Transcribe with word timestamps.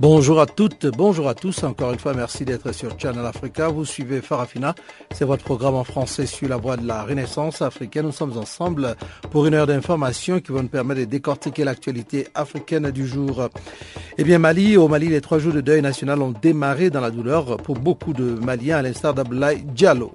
Bonjour 0.00 0.40
à 0.40 0.46
toutes, 0.46 0.86
bonjour 0.86 1.28
à 1.28 1.34
tous. 1.34 1.64
Encore 1.64 1.92
une 1.92 1.98
fois, 1.98 2.14
merci 2.14 2.44
d'être 2.44 2.70
sur 2.70 2.96
Channel 2.96 3.26
Africa. 3.26 3.66
Vous 3.66 3.84
suivez 3.84 4.20
Farafina. 4.20 4.76
C'est 5.10 5.24
votre 5.24 5.42
programme 5.42 5.74
en 5.74 5.82
français 5.82 6.24
sur 6.24 6.48
la 6.48 6.56
voie 6.56 6.76
de 6.76 6.86
la 6.86 7.02
Renaissance 7.02 7.62
africaine. 7.62 8.06
Nous 8.06 8.12
sommes 8.12 8.38
ensemble 8.38 8.94
pour 9.32 9.46
une 9.46 9.54
heure 9.54 9.66
d'information 9.66 10.38
qui 10.38 10.52
va 10.52 10.62
nous 10.62 10.68
permettre 10.68 11.00
de 11.00 11.06
décortiquer 11.06 11.64
l'actualité 11.64 12.28
africaine 12.36 12.92
du 12.92 13.08
jour. 13.08 13.48
Eh 14.18 14.22
bien, 14.22 14.38
Mali, 14.38 14.76
au 14.76 14.86
Mali, 14.86 15.08
les 15.08 15.20
trois 15.20 15.40
jours 15.40 15.52
de 15.52 15.60
deuil 15.60 15.82
national 15.82 16.22
ont 16.22 16.30
démarré 16.30 16.90
dans 16.90 17.00
la 17.00 17.10
douleur 17.10 17.56
pour 17.56 17.74
beaucoup 17.74 18.12
de 18.12 18.22
Maliens, 18.22 18.76
à 18.76 18.82
l'instar 18.82 19.14
d'Abdoulaye 19.14 19.64
Diallo. 19.64 20.12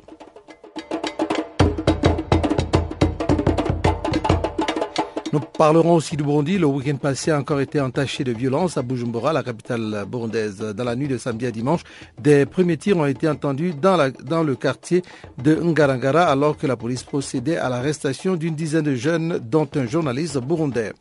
Nous 5.33 5.39
parlerons 5.39 5.95
aussi 5.95 6.15
du 6.15 6.21
Burundi. 6.21 6.59
Le 6.59 6.67
week-end 6.67 6.97
passé 6.97 7.31
a 7.31 7.39
encore 7.39 7.59
été 7.59 7.81
entaché 7.81 8.23
de 8.23 8.31
violence 8.31 8.77
à 8.77 8.83
Bujumbura, 8.83 9.33
la 9.33 9.41
capitale 9.41 10.05
burundaise. 10.07 10.59
Dans 10.59 10.83
la 10.83 10.95
nuit 10.95 11.07
de 11.07 11.17
samedi 11.17 11.47
à 11.47 11.51
dimanche, 11.51 11.81
des 12.19 12.45
premiers 12.45 12.77
tirs 12.77 12.97
ont 12.97 13.07
été 13.07 13.27
entendus 13.27 13.73
dans, 13.73 13.97
le 14.43 14.53
quartier 14.55 15.01
de 15.41 15.55
Ngarangara 15.55 16.25
alors 16.25 16.55
que 16.55 16.67
la 16.67 16.75
police 16.75 17.01
procédait 17.01 17.57
à 17.57 17.67
l'arrestation 17.67 18.35
d'une 18.35 18.53
dizaine 18.53 18.83
de 18.83 18.93
jeunes, 18.93 19.39
dont 19.39 19.67
un 19.73 19.87
journaliste 19.87 20.37
burundais. 20.37 20.93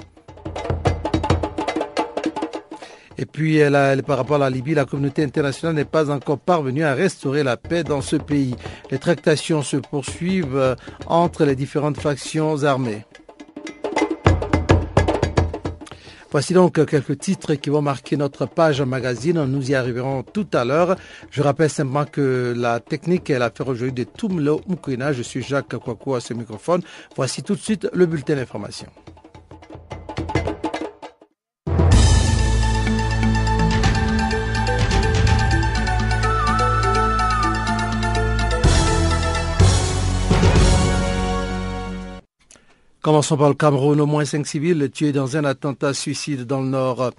Et 3.19 3.27
puis, 3.27 3.61
par 4.07 4.17
rapport 4.17 4.37
à 4.37 4.39
la 4.39 4.49
Libye, 4.49 4.73
la 4.73 4.87
communauté 4.87 5.25
internationale 5.25 5.77
n'est 5.77 5.85
pas 5.85 6.11
encore 6.11 6.39
parvenue 6.39 6.85
à 6.85 6.95
restaurer 6.95 7.43
la 7.43 7.59
paix 7.59 7.85
dans 7.85 8.01
ce 8.01 8.17
pays. 8.17 8.57
Les 8.91 8.99
tractations 8.99 9.61
se 9.63 9.77
poursuivent 9.77 10.57
euh, 10.57 10.75
entre 11.07 11.45
les 11.45 11.55
différentes 11.55 12.01
factions 12.01 12.65
armées. 12.65 13.05
Voici 16.33 16.55
donc 16.55 16.83
quelques 16.87 17.19
titres 17.19 17.55
qui 17.57 17.69
vont 17.69 17.83
marquer 17.83 18.17
notre 18.17 18.47
page 18.47 18.81
magazine. 18.81 19.45
Nous 19.45 19.71
y 19.71 19.75
arriverons 19.75 20.23
tout 20.23 20.47
à 20.55 20.65
l'heure. 20.65 20.97
Je 21.31 21.43
rappelle 21.43 21.69
simplement 21.69 22.07
que 22.07 22.55
la 22.57 22.81
technique 22.81 23.29
est 23.29 23.39
l'affaire 23.39 23.69
aujourd'hui 23.69 23.93
de 23.93 24.05
Tumlo 24.05 24.63
Mkwena. 24.67 25.13
Je 25.13 25.21
suis 25.21 25.43
Jacques 25.43 25.77
Kwaku 25.77 26.15
à 26.15 26.21
ce 26.21 26.33
microphone. 26.33 26.81
Voici 27.17 27.43
tout 27.43 27.55
de 27.55 27.61
suite 27.61 27.87
le 27.93 28.07
bulletin 28.07 28.37
d'information. 28.37 28.87
Commençons 43.03 43.37
par 43.37 43.49
le 43.49 43.57
Cameroun. 43.57 44.01
Au 44.01 44.07
moins 44.07 44.25
cinq 44.25 44.47
civils 44.47 44.89
tués 44.95 45.11
dans 45.11 45.37
un 45.37 45.45
attentat 45.45 45.93
suicide 45.93 46.45
dans 46.45 46.61
le 46.61 46.69
nord. 46.69 47.11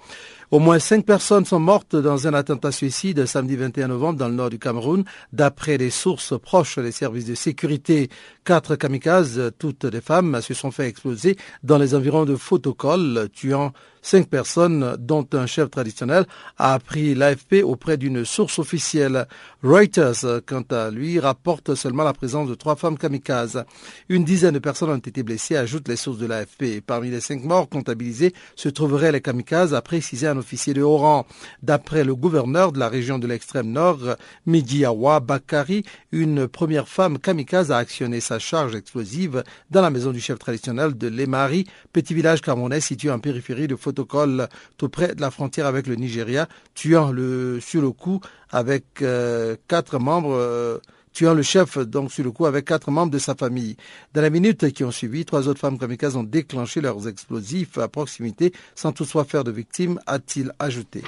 Au 0.50 0.58
moins 0.58 0.78
cinq 0.78 1.06
personnes 1.06 1.44
sont 1.44 1.58
mortes 1.58 1.96
dans 1.96 2.28
un 2.28 2.34
attentat 2.34 2.70
suicide 2.70 3.24
samedi 3.26 3.56
21 3.56 3.88
novembre 3.88 4.18
dans 4.18 4.28
le 4.28 4.34
nord 4.34 4.50
du 4.50 4.58
Cameroun, 4.58 5.04
d'après 5.32 5.78
des 5.78 5.90
sources 5.90 6.38
proches 6.38 6.78
des 6.78 6.92
services 6.92 7.24
de 7.24 7.34
sécurité. 7.34 8.10
Quatre 8.44 8.76
kamikazes, 8.76 9.52
toutes 9.58 9.86
des 9.86 10.02
femmes, 10.02 10.40
se 10.42 10.52
sont 10.52 10.70
fait 10.70 10.86
exploser 10.86 11.36
dans 11.62 11.78
les 11.78 11.94
environs 11.94 12.26
de 12.26 12.36
Photocol, 12.36 13.28
tuant 13.32 13.72
cinq 14.04 14.28
personnes, 14.28 14.96
dont 14.98 15.26
un 15.32 15.46
chef 15.46 15.70
traditionnel, 15.70 16.26
a 16.58 16.74
appris 16.74 17.14
l'AFP 17.14 17.64
auprès 17.64 17.96
d'une 17.96 18.24
source 18.24 18.58
officielle. 18.58 19.26
Reuters, 19.62 20.42
quant 20.46 20.64
à 20.70 20.90
lui, 20.90 21.18
rapporte 21.18 21.74
seulement 21.74 22.04
la 22.04 22.12
présence 22.12 22.48
de 22.48 22.54
trois 22.54 22.76
femmes 22.76 22.98
kamikazes. 22.98 23.64
Une 24.10 24.24
dizaine 24.24 24.54
de 24.54 24.58
personnes 24.58 24.90
ont 24.90 24.98
été 24.98 25.22
blessées, 25.22 25.56
ajoutent 25.56 25.88
les 25.88 25.96
sources 25.96 26.18
de 26.18 26.26
l'AFP. 26.26 26.82
Parmi 26.86 27.08
les 27.08 27.20
cinq 27.20 27.44
morts 27.44 27.68
comptabilisés 27.68 28.34
se 28.56 28.68
trouveraient 28.68 29.12
les 29.12 29.22
kamikazes, 29.22 29.72
a 29.72 29.80
précisé 29.80 30.26
officier 30.36 30.74
de 30.74 30.82
haut 30.82 30.96
rang. 30.96 31.26
D'après 31.62 32.04
le 32.04 32.14
gouverneur 32.14 32.72
de 32.72 32.78
la 32.78 32.88
région 32.88 33.18
de 33.18 33.26
l'extrême 33.26 33.70
nord, 33.70 34.16
Midiawa 34.46 35.20
Bakari, 35.20 35.84
une 36.12 36.48
première 36.48 36.88
femme 36.88 37.18
kamikaze 37.18 37.70
a 37.72 37.78
actionné 37.78 38.20
sa 38.20 38.38
charge 38.38 38.74
explosive 38.74 39.44
dans 39.70 39.82
la 39.82 39.90
maison 39.90 40.12
du 40.12 40.20
chef 40.20 40.38
traditionnel 40.38 40.96
de 40.96 41.08
Lemari, 41.08 41.66
petit 41.92 42.14
village 42.14 42.40
camerounais 42.40 42.80
situé 42.80 43.10
en 43.10 43.18
périphérie 43.18 43.68
de 43.68 43.76
Photocol, 43.76 44.48
tout 44.76 44.88
près 44.88 45.14
de 45.14 45.20
la 45.20 45.30
frontière 45.30 45.66
avec 45.66 45.86
le 45.86 45.94
Nigeria, 45.94 46.48
tuant 46.74 47.10
le, 47.10 47.60
sur 47.60 47.82
le 47.82 47.90
coup 47.90 48.20
avec 48.50 48.84
euh, 49.02 49.56
quatre 49.68 49.98
membres. 49.98 50.34
euh, 50.34 50.78
tuant 51.14 51.32
le 51.32 51.42
chef 51.42 51.78
donc 51.78 52.12
sur 52.12 52.24
le 52.24 52.32
coup 52.32 52.44
avec 52.44 52.66
quatre 52.66 52.90
membres 52.90 53.12
de 53.12 53.18
sa 53.18 53.34
famille. 53.34 53.76
Dans 54.12 54.20
les 54.20 54.30
minutes 54.30 54.70
qui 54.72 54.84
ont 54.84 54.90
suivi, 54.90 55.24
trois 55.24 55.48
autres 55.48 55.60
femmes 55.60 55.78
kamikazes 55.78 56.16
ont 56.16 56.24
déclenché 56.24 56.82
leurs 56.82 57.08
explosifs 57.08 57.78
à 57.78 57.88
proximité 57.88 58.52
sans 58.74 58.92
toutefois 58.92 59.24
faire 59.24 59.44
de 59.44 59.52
victimes, 59.52 59.98
a-t-il 60.06 60.52
ajouté. 60.58 61.02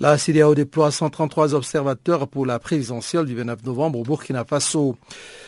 La 0.00 0.18
CDAO 0.18 0.56
déploie 0.56 0.90
133 0.90 1.54
observateurs 1.54 2.26
pour 2.26 2.46
la 2.46 2.58
présidentielle 2.58 3.26
du 3.26 3.36
29 3.36 3.62
novembre 3.62 4.00
au 4.00 4.02
Burkina 4.02 4.44
Faso. 4.44 4.96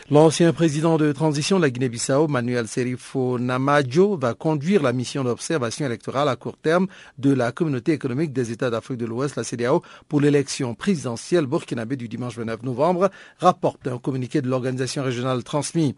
L'ancien 0.09 0.53
président 0.53 0.97
de 0.97 1.11
transition 1.11 1.57
de 1.57 1.63
la 1.63 1.69
Guinée-Bissau, 1.69 2.29
Manuel 2.29 2.65
Serifo 2.65 3.37
Namajo, 3.39 4.15
va 4.15 4.35
conduire 4.35 4.81
la 4.81 4.93
mission 4.93 5.25
d'observation 5.25 5.85
électorale 5.85 6.29
à 6.29 6.37
court 6.37 6.55
terme 6.55 6.87
de 7.17 7.33
la 7.33 7.51
communauté 7.51 7.91
économique 7.91 8.31
des 8.31 8.53
États 8.53 8.69
d'Afrique 8.69 8.99
de 8.99 9.05
l'Ouest, 9.05 9.35
la 9.35 9.43
CDAO, 9.43 9.81
pour 10.07 10.21
l'élection 10.21 10.75
présidentielle 10.75 11.45
burkinabé 11.45 11.97
du 11.97 12.07
dimanche 12.07 12.37
29 12.37 12.63
novembre, 12.63 13.09
rapporte 13.39 13.85
un 13.87 13.97
communiqué 13.97 14.41
de 14.41 14.47
l'organisation 14.47 15.03
régionale 15.03 15.43
transmis. 15.43 15.93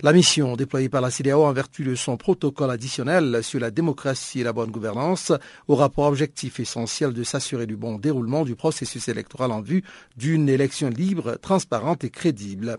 La 0.00 0.14
mission 0.14 0.56
déployée 0.56 0.88
par 0.88 1.02
la 1.02 1.10
CDAO 1.10 1.44
en 1.44 1.52
vertu 1.52 1.84
de 1.84 1.94
son 1.94 2.16
protocole 2.16 2.70
additionnel 2.70 3.44
sur 3.44 3.60
la 3.60 3.70
démocratie 3.70 4.40
et 4.40 4.44
la 4.44 4.54
bonne 4.54 4.70
gouvernance 4.70 5.30
aura 5.68 5.90
pour 5.90 6.04
objectif 6.04 6.58
essentiel 6.58 7.12
de 7.12 7.22
s'assurer 7.22 7.66
du 7.66 7.76
bon 7.76 7.91
déroulement 7.98 8.44
du 8.44 8.54
processus 8.54 9.08
électoral 9.08 9.52
en 9.52 9.60
vue 9.60 9.82
d'une 10.16 10.48
élection 10.48 10.88
libre, 10.88 11.38
transparente 11.40 12.04
et 12.04 12.10
crédible. 12.10 12.78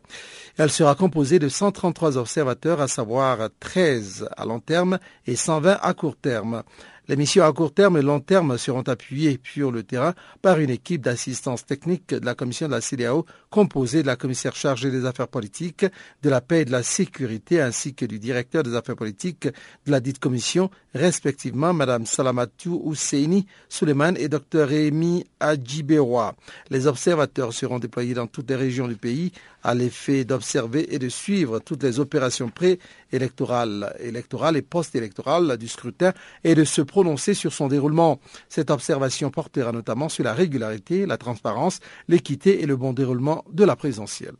Elle 0.57 0.71
sera 0.71 0.95
composée 0.95 1.39
de 1.39 1.49
133 1.49 2.17
observateurs, 2.17 2.81
à 2.81 2.87
savoir 2.87 3.49
13 3.59 4.29
à 4.35 4.45
long 4.45 4.59
terme 4.59 4.99
et 5.27 5.35
120 5.35 5.77
à 5.81 5.93
court 5.93 6.15
terme. 6.15 6.63
Les 7.09 7.17
missions 7.17 7.43
à 7.43 7.51
court 7.51 7.73
terme 7.73 7.97
et 7.97 8.01
long 8.01 8.21
terme 8.21 8.57
seront 8.57 8.83
appuyées 8.83 9.37
sur 9.43 9.71
le 9.71 9.83
terrain 9.83 10.13
par 10.41 10.59
une 10.59 10.69
équipe 10.69 11.01
d'assistance 11.01 11.65
technique 11.65 12.09
de 12.09 12.25
la 12.25 12.33
commission 12.33 12.67
de 12.67 12.71
la 12.71 12.79
CDAO 12.79 13.25
composée 13.49 14.03
de 14.03 14.07
la 14.07 14.15
commissaire 14.15 14.55
chargée 14.55 14.89
des 14.89 15.05
affaires 15.05 15.27
politiques, 15.27 15.85
de 16.21 16.29
la 16.29 16.39
paix 16.39 16.61
et 16.61 16.65
de 16.65 16.71
la 16.71 16.81
sécurité 16.81 17.59
ainsi 17.59 17.93
que 17.93 18.05
du 18.05 18.19
directeur 18.19 18.63
des 18.63 18.73
affaires 18.73 18.95
politiques 18.95 19.47
de 19.47 19.91
la 19.91 19.99
dite 19.99 20.19
commission, 20.19 20.69
respectivement 20.95 21.73
Mme 21.73 22.05
Salamatou 22.05 22.81
Husseini 22.89 23.47
Suleiman 23.67 24.15
et 24.17 24.29
Dr 24.29 24.65
Rémi 24.65 25.25
Adjibewa. 25.41 26.35
Les 26.69 26.87
observateurs 26.87 27.51
seront 27.51 27.79
déployés 27.79 28.13
dans 28.13 28.27
toutes 28.27 28.49
les 28.49 28.55
régions 28.55 28.87
du 28.87 28.95
pays 28.95 29.33
à 29.63 29.73
l'effet 29.73 30.25
d'observer 30.25 30.93
et 30.93 30.99
de 30.99 31.09
suivre 31.09 31.59
toutes 31.59 31.83
les 31.83 31.99
opérations 31.99 32.49
pré-électorales, 32.49 33.95
électorales 33.99 34.57
et 34.57 34.61
post-électorales 34.61 35.57
du 35.57 35.67
scrutin 35.67 36.13
et 36.43 36.55
de 36.55 36.63
se 36.63 36.81
prononcer 36.81 37.33
sur 37.33 37.53
son 37.53 37.67
déroulement. 37.67 38.19
Cette 38.49 38.69
observation 38.69 39.31
portera 39.31 39.71
notamment 39.71 40.09
sur 40.09 40.23
la 40.23 40.33
régularité, 40.33 41.05
la 41.05 41.17
transparence, 41.17 41.79
l'équité 42.07 42.61
et 42.61 42.65
le 42.65 42.75
bon 42.75 42.93
déroulement 42.93 43.43
de 43.51 43.63
la 43.63 43.75
présidentielle. 43.75 44.35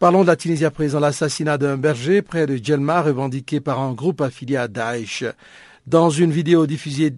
Parlons 0.00 0.22
de 0.22 0.28
la 0.28 0.36
Tunisie 0.36 0.64
à 0.64 0.70
présent. 0.70 0.98
L'assassinat 0.98 1.58
d'un 1.58 1.76
berger 1.76 2.22
près 2.22 2.46
de 2.46 2.56
Djelma 2.56 3.02
revendiqué 3.02 3.60
par 3.60 3.80
un 3.80 3.92
groupe 3.92 4.22
affilié 4.22 4.56
à 4.56 4.66
Daesh. 4.66 5.24
Dans 5.86 6.10
une 6.10 6.30
vidéo 6.30 6.66
diffusée, 6.66 7.14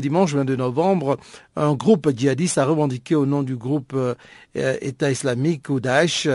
dimanche 0.00 0.34
22 0.34 0.56
novembre, 0.56 1.18
un 1.56 1.74
groupe 1.74 2.10
djihadiste 2.14 2.58
a 2.58 2.64
revendiqué 2.64 3.14
au 3.14 3.26
nom 3.26 3.42
du 3.42 3.56
groupe 3.56 3.94
euh, 3.94 4.14
État 4.54 5.10
islamique 5.10 5.70
ou 5.70 5.80
Daesh 5.80 6.28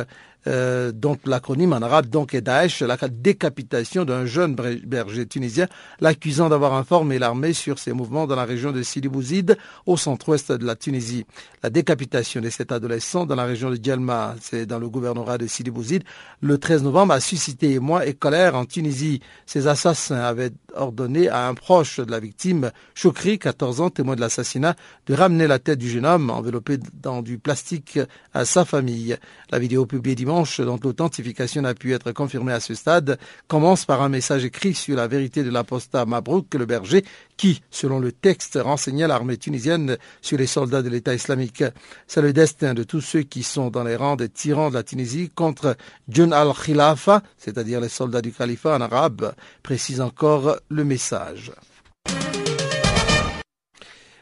euh, 0.48 0.92
dont 0.92 1.18
l'acronyme 1.26 1.74
en 1.74 1.82
arabe 1.82 2.08
donc 2.08 2.34
est 2.34 2.42
Daesh, 2.42 2.82
la 2.82 2.98
décapitation 3.10 4.06
d'un 4.06 4.26
jeune 4.26 4.56
berger 4.56 5.26
tunisien, 5.26 5.68
l'accusant 6.00 6.50
d'avoir 6.50 6.74
informé 6.74 7.20
l'armée 7.20 7.54
sur 7.54 7.80
ses 7.80 7.94
mouvements 7.94 8.28
dans 8.28 8.36
la 8.36 8.46
région 8.46 8.72
de 8.72 8.82
Sidi 8.82 9.08
Bouzid, 9.08 9.58
au 9.86 9.98
centre-ouest 9.98 10.52
de 10.52 10.66
la 10.66 10.76
Tunisie. 10.76 11.26
La 11.64 11.70
décapitation 11.70 12.42
de 12.42 12.50
cet 12.50 12.72
adolescent 12.72 13.26
dans 13.26 13.36
la 13.36 13.46
région 13.46 13.70
de 13.70 13.78
Djelma, 13.82 14.36
c'est 14.42 14.66
dans 14.66 14.80
le 14.80 14.90
gouvernorat 14.90 15.38
de 15.38 15.48
Sidi 15.48 15.70
Bouzid, 15.70 16.04
le 16.42 16.58
13 16.58 16.84
novembre 16.84 17.14
a 17.14 17.20
suscité 17.20 17.72
émoi 17.74 18.06
et 18.08 18.14
colère 18.14 18.56
en 18.56 18.66
Tunisie. 18.66 19.22
Ces 19.46 19.68
assassins 19.68 20.22
avaient 20.22 20.52
ordonné 20.76 21.30
à 21.30 21.48
un 21.48 21.54
proche 21.54 22.00
de 22.00 22.10
la 22.10 22.20
victime, 22.20 22.72
Choukri, 22.96 23.38
14 23.38 23.82
ans, 23.82 23.90
témoin 23.90 24.16
de 24.16 24.22
l'assassinat, 24.22 24.76
de 25.06 25.14
ramener 25.14 25.48
la 25.48 25.60
tête 25.60 25.80
du 25.80 25.90
jeune 25.90 26.06
homme 26.06 26.30
enveloppé 26.30 26.78
dans 26.94 27.22
du 27.22 27.38
plastique 27.38 28.00
à 28.34 28.46
sa 28.46 28.66
famille. 28.66 29.18
La 29.52 29.60
vidéo 29.60 29.86
publiée 29.86 30.16
dimanche, 30.16 30.31
dont 30.32 30.80
l'authentification 30.82 31.62
n'a 31.62 31.74
pu 31.74 31.94
être 31.94 32.12
confirmée 32.14 32.54
à 32.54 32.60
ce 32.60 32.74
stade, 32.74 33.20
commence 33.48 33.86
par 33.86 34.02
un 34.02 34.10
message 34.10 34.46
écrit 34.46 34.74
sur 34.74 34.96
la 34.96 35.08
vérité 35.08 35.44
de 35.44 35.50
l'apostat 35.50 36.06
Mabrouk, 36.06 36.54
le 36.54 36.66
berger, 36.66 37.04
qui, 37.36 37.62
selon 37.70 38.00
le 38.00 38.12
texte, 38.12 38.58
renseignait 38.62 39.08
l'armée 39.08 39.38
tunisienne 39.38 39.98
sur 40.22 40.38
les 40.38 40.48
soldats 40.48 40.82
de 40.82 40.90
l'État 40.90 41.14
islamique. 41.14 41.64
C'est 42.08 42.22
le 42.22 42.32
destin 42.32 42.74
de 42.74 42.84
tous 42.84 43.02
ceux 43.02 43.24
qui 43.24 43.44
sont 43.44 43.70
dans 43.70 43.84
les 43.84 43.96
rangs 43.96 44.16
des 44.16 44.30
tyrans 44.30 44.70
de 44.70 44.76
la 44.76 44.84
Tunisie 44.84 45.30
contre 45.30 45.76
Jun 46.08 46.32
al-Khilafa, 46.32 47.22
c'est-à-dire 47.38 47.82
les 47.82 47.90
soldats 47.90 48.22
du 48.22 48.32
califat 48.32 48.78
en 48.78 48.82
arabe, 48.82 49.34
précise 49.64 50.00
encore 50.00 50.56
le 50.70 50.86
message. 50.86 51.52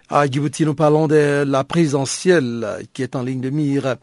À 0.10 0.26
Djibouti, 0.26 0.66
nous 0.66 0.74
parlons 0.74 1.08
de 1.08 1.44
la 1.46 1.64
présidentielle 1.64 2.88
qui 2.94 3.04
est 3.04 3.16
en 3.16 3.22
ligne 3.22 3.42
de 3.42 3.52
mire. 3.52 3.98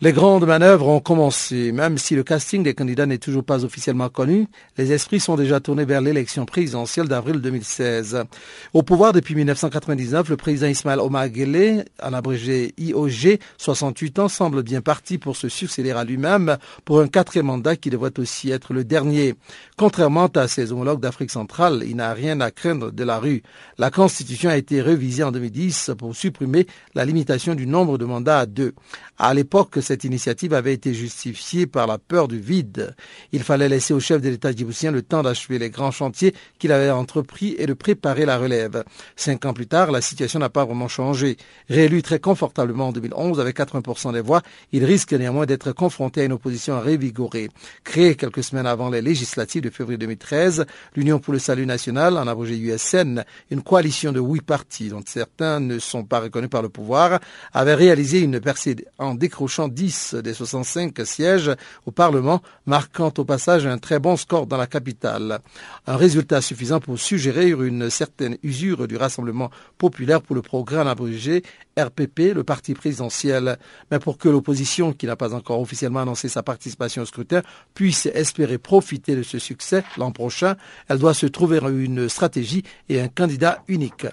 Les 0.00 0.12
grandes 0.12 0.44
manœuvres 0.44 0.88
ont 0.88 0.98
commencé. 0.98 1.70
Même 1.70 1.98
si 1.98 2.16
le 2.16 2.24
casting 2.24 2.64
des 2.64 2.74
candidats 2.74 3.06
n'est 3.06 3.18
toujours 3.18 3.44
pas 3.44 3.64
officiellement 3.64 4.08
connu, 4.08 4.48
les 4.76 4.92
esprits 4.92 5.20
sont 5.20 5.36
déjà 5.36 5.60
tournés 5.60 5.84
vers 5.84 6.00
l'élection 6.00 6.44
présidentielle 6.46 7.06
d'avril 7.06 7.40
2016. 7.40 8.24
Au 8.72 8.82
pouvoir 8.82 9.12
depuis 9.12 9.36
1999, 9.36 10.30
le 10.30 10.36
président 10.36 10.66
Ismaël 10.66 10.98
Omar 10.98 11.28
Guelleh, 11.28 11.84
en 12.02 12.12
abrégé 12.12 12.74
IOG, 12.76 13.38
68 13.56 14.18
ans, 14.18 14.28
semble 14.28 14.64
bien 14.64 14.80
parti 14.80 15.16
pour 15.16 15.36
se 15.36 15.48
succéder 15.48 15.92
à 15.92 16.02
lui-même 16.02 16.58
pour 16.84 17.00
un 17.00 17.06
quatrième 17.06 17.46
mandat 17.46 17.76
qui 17.76 17.88
devrait 17.88 18.18
aussi 18.18 18.50
être 18.50 18.74
le 18.74 18.82
dernier. 18.82 19.36
Contrairement 19.76 20.26
à 20.26 20.48
ses 20.48 20.72
homologues 20.72 21.00
d'Afrique 21.00 21.30
centrale, 21.30 21.84
il 21.86 21.94
n'a 21.96 22.12
rien 22.14 22.40
à 22.40 22.50
craindre 22.50 22.90
de 22.90 23.04
la 23.04 23.20
rue. 23.20 23.44
La 23.78 23.92
Constitution 23.92 24.50
a 24.50 24.56
été 24.56 24.82
révisée 24.82 25.22
en 25.22 25.30
2010 25.30 25.92
pour 25.96 26.16
supprimer 26.16 26.66
la 26.96 27.04
limitation 27.04 27.54
du 27.54 27.68
nombre 27.68 27.96
de 27.96 28.04
mandats 28.04 28.40
à 28.40 28.46
deux. 28.46 28.74
À 29.18 29.32
l'époque, 29.32 29.78
cette 29.84 30.04
initiative 30.04 30.54
avait 30.54 30.74
été 30.74 30.94
justifiée 30.94 31.66
par 31.66 31.86
la 31.86 31.98
peur 31.98 32.28
du 32.28 32.40
vide. 32.40 32.94
Il 33.32 33.42
fallait 33.42 33.68
laisser 33.68 33.94
au 33.94 34.00
chef 34.00 34.20
de 34.20 34.28
l'État 34.28 34.50
djiboutien 34.50 34.90
le 34.90 35.02
temps 35.02 35.22
d'achever 35.22 35.58
les 35.58 35.70
grands 35.70 35.90
chantiers 35.90 36.34
qu'il 36.58 36.72
avait 36.72 36.90
entrepris 36.90 37.54
et 37.58 37.66
de 37.66 37.74
préparer 37.74 38.24
la 38.24 38.38
relève. 38.38 38.84
Cinq 39.16 39.44
ans 39.44 39.52
plus 39.52 39.66
tard, 39.66 39.92
la 39.92 40.00
situation 40.00 40.38
n'a 40.38 40.48
pas 40.48 40.64
vraiment 40.64 40.88
changé. 40.88 41.36
Réélu 41.68 42.02
très 42.02 42.18
confortablement 42.18 42.88
en 42.88 42.92
2011 42.92 43.40
avec 43.40 43.58
80% 43.58 44.12
des 44.12 44.20
voix, 44.20 44.42
il 44.72 44.84
risque 44.84 45.12
néanmoins 45.12 45.46
d'être 45.46 45.72
confronté 45.72 46.22
à 46.22 46.24
une 46.24 46.32
opposition 46.32 46.80
révigorée. 46.80 47.48
Créé 47.84 48.14
quelques 48.14 48.42
semaines 48.42 48.66
avant 48.66 48.90
les 48.90 49.02
législatives 49.02 49.62
de 49.62 49.70
février 49.70 49.98
2013, 49.98 50.66
l'Union 50.96 51.18
pour 51.18 51.32
le 51.32 51.38
salut 51.38 51.66
national, 51.66 52.16
en 52.16 52.26
abrégé 52.26 52.56
USN, 52.56 53.24
une 53.50 53.62
coalition 53.62 54.12
de 54.12 54.20
huit 54.20 54.42
partis 54.42 54.88
dont 54.88 55.02
certains 55.06 55.60
ne 55.60 55.78
sont 55.78 56.04
pas 56.04 56.20
reconnus 56.20 56.50
par 56.50 56.62
le 56.62 56.68
pouvoir, 56.68 57.20
avait 57.52 57.74
réalisé 57.74 58.20
une 58.20 58.40
percée 58.40 58.76
en 58.98 59.14
décrochant 59.14 59.68
10 59.74 60.14
des 60.22 60.32
65 60.32 60.98
sièges 61.04 61.50
au 61.84 61.90
Parlement, 61.90 62.40
marquant 62.64 63.12
au 63.18 63.24
passage 63.24 63.66
un 63.66 63.78
très 63.78 63.98
bon 63.98 64.16
score 64.16 64.46
dans 64.46 64.56
la 64.56 64.66
capitale. 64.66 65.40
Un 65.86 65.96
résultat 65.96 66.40
suffisant 66.40 66.80
pour 66.80 66.98
suggérer 66.98 67.50
une 67.50 67.90
certaine 67.90 68.38
usure 68.42 68.88
du 68.88 68.96
Rassemblement 68.96 69.50
populaire 69.76 70.22
pour 70.22 70.36
le 70.36 70.42
progrès 70.42 70.78
en 70.78 70.86
abrégé 70.86 71.42
RPP, 71.78 72.34
le 72.34 72.44
parti 72.44 72.74
présidentiel. 72.74 73.58
Mais 73.90 73.98
pour 73.98 74.16
que 74.16 74.28
l'opposition, 74.28 74.92
qui 74.92 75.06
n'a 75.06 75.16
pas 75.16 75.34
encore 75.34 75.60
officiellement 75.60 76.00
annoncé 76.00 76.28
sa 76.28 76.42
participation 76.42 77.02
au 77.02 77.06
scrutin, 77.06 77.42
puisse 77.74 78.06
espérer 78.06 78.58
profiter 78.58 79.16
de 79.16 79.22
ce 79.22 79.38
succès 79.38 79.84
l'an 79.96 80.12
prochain, 80.12 80.56
elle 80.88 80.98
doit 80.98 81.14
se 81.14 81.26
trouver 81.26 81.58
une 81.58 82.08
stratégie 82.08 82.62
et 82.88 83.00
un 83.00 83.08
candidat 83.08 83.62
unique. 83.68 84.06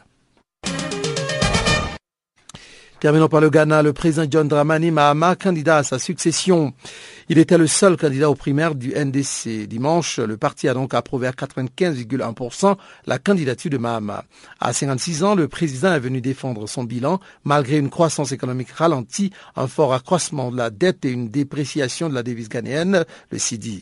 Terminons 3.01 3.29
par 3.29 3.41
le 3.41 3.49
Ghana, 3.49 3.81
le 3.81 3.93
président 3.93 4.27
John 4.29 4.47
Dramani 4.47 4.91
Mahama, 4.91 5.35
candidat 5.35 5.77
à 5.77 5.83
sa 5.83 5.97
succession. 5.97 6.71
Il 7.33 7.37
était 7.37 7.57
le 7.57 7.65
seul 7.65 7.95
candidat 7.95 8.29
aux 8.29 8.35
primaires 8.35 8.75
du 8.75 8.93
NDC. 8.93 9.65
Dimanche, 9.65 10.19
le 10.19 10.35
parti 10.35 10.67
a 10.67 10.73
donc 10.73 10.93
approuvé 10.93 11.27
à 11.27 11.31
95,1% 11.31 12.75
la 13.05 13.19
candidature 13.19 13.71
de 13.71 13.77
Mahama. 13.77 14.25
À 14.59 14.73
56 14.73 15.23
ans, 15.23 15.33
le 15.33 15.47
président 15.47 15.93
est 15.93 15.99
venu 16.01 16.19
défendre 16.19 16.67
son 16.67 16.83
bilan 16.83 17.21
malgré 17.45 17.77
une 17.77 17.89
croissance 17.89 18.33
économique 18.33 18.71
ralentie, 18.71 19.31
un 19.55 19.67
fort 19.67 19.93
accroissement 19.93 20.51
de 20.51 20.57
la 20.57 20.69
dette 20.69 21.05
et 21.05 21.09
une 21.09 21.29
dépréciation 21.29 22.09
de 22.09 22.15
la 22.15 22.21
devise 22.21 22.49
ghanéenne, 22.49 23.05
le 23.29 23.37
CIDI. 23.37 23.81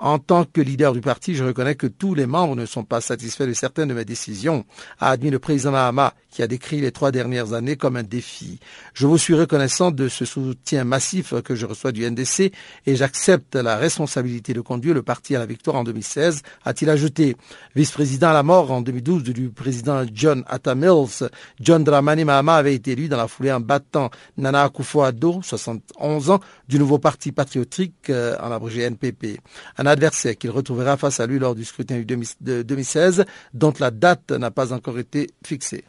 En 0.00 0.18
tant 0.18 0.44
que 0.44 0.62
leader 0.62 0.94
du 0.94 1.02
parti, 1.02 1.34
je 1.34 1.44
reconnais 1.44 1.74
que 1.74 1.86
tous 1.86 2.14
les 2.14 2.26
membres 2.26 2.56
ne 2.56 2.66
sont 2.66 2.84
pas 2.84 3.02
satisfaits 3.02 3.46
de 3.46 3.52
certaines 3.52 3.88
de 3.88 3.94
mes 3.94 4.04
décisions, 4.06 4.64
a 5.00 5.10
admis 5.10 5.30
le 5.30 5.38
président 5.38 5.72
Mahama, 5.72 6.14
qui 6.30 6.42
a 6.42 6.46
décrit 6.46 6.82
les 6.82 6.92
trois 6.92 7.12
dernières 7.12 7.54
années 7.54 7.76
comme 7.76 7.96
un 7.96 8.02
défi. 8.02 8.58
Je 8.92 9.06
vous 9.06 9.16
suis 9.16 9.32
reconnaissant 9.32 9.90
de 9.90 10.08
ce 10.08 10.26
soutien 10.26 10.84
massif 10.84 11.32
que 11.42 11.54
je 11.54 11.64
reçois 11.64 11.92
du 11.92 12.08
NDC 12.10 12.52
et 12.86 12.96
j'accepte 12.96 13.56
la 13.56 13.76
responsabilité 13.76 14.52
de 14.52 14.60
conduire 14.60 14.94
le 14.94 15.02
parti 15.02 15.36
à 15.36 15.38
la 15.38 15.46
victoire 15.46 15.76
en 15.76 15.84
2016, 15.84 16.42
a-t-il 16.64 16.90
ajouté. 16.90 17.36
Vice-président 17.74 18.28
à 18.28 18.32
la 18.32 18.42
mort 18.42 18.70
en 18.70 18.80
2012 18.80 19.22
du 19.24 19.50
président 19.50 20.04
John 20.12 20.44
Atta 20.46 20.74
Mills, 20.74 21.28
John 21.60 21.84
Dramani 21.84 22.24
Mahama 22.24 22.56
avait 22.56 22.74
été 22.74 22.92
élu 22.92 23.08
dans 23.08 23.16
la 23.16 23.28
foulée 23.28 23.52
en 23.52 23.60
battant 23.60 24.10
Nana 24.36 24.66
Akufo-Addo, 24.66 25.42
71 25.42 26.30
ans, 26.30 26.40
du 26.68 26.78
nouveau 26.78 26.98
parti 26.98 27.32
patriotique 27.32 28.10
euh, 28.10 28.36
en 28.40 28.50
abrégé 28.50 28.82
NPP 28.82 29.40
un 29.78 29.86
adversaire 29.86 30.36
qu'il 30.36 30.50
retrouvera 30.50 30.96
face 30.96 31.20
à 31.20 31.26
lui 31.26 31.38
lors 31.38 31.54
du 31.54 31.64
scrutin 31.64 32.00
de 32.40 32.62
2016, 32.62 33.24
dont 33.54 33.72
la 33.78 33.90
date 33.90 34.30
n'a 34.32 34.50
pas 34.50 34.72
encore 34.72 34.98
été 34.98 35.30
fixée. 35.44 35.84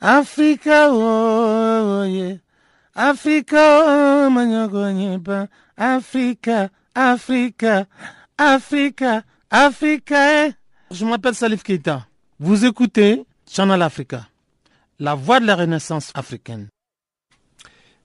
Africa, 0.00 0.88
oh, 0.90 2.04
yeah. 2.04 2.38
Africa, 2.94 3.82
oh, 3.84 5.46
Africa, 5.76 6.70
Africa, 6.94 7.86
Africa, 8.38 9.24
Africa. 9.50 10.46
Eh. 10.46 10.52
Je 10.90 11.04
m'appelle 11.04 11.34
Salif 11.34 11.62
Keita. 11.62 12.06
Vous 12.38 12.64
écoutez 12.64 13.24
Channel 13.46 13.82
Africa, 13.82 14.26
la 14.98 15.14
voix 15.14 15.38
de 15.38 15.44
la 15.44 15.56
renaissance 15.56 16.12
africaine. 16.14 16.68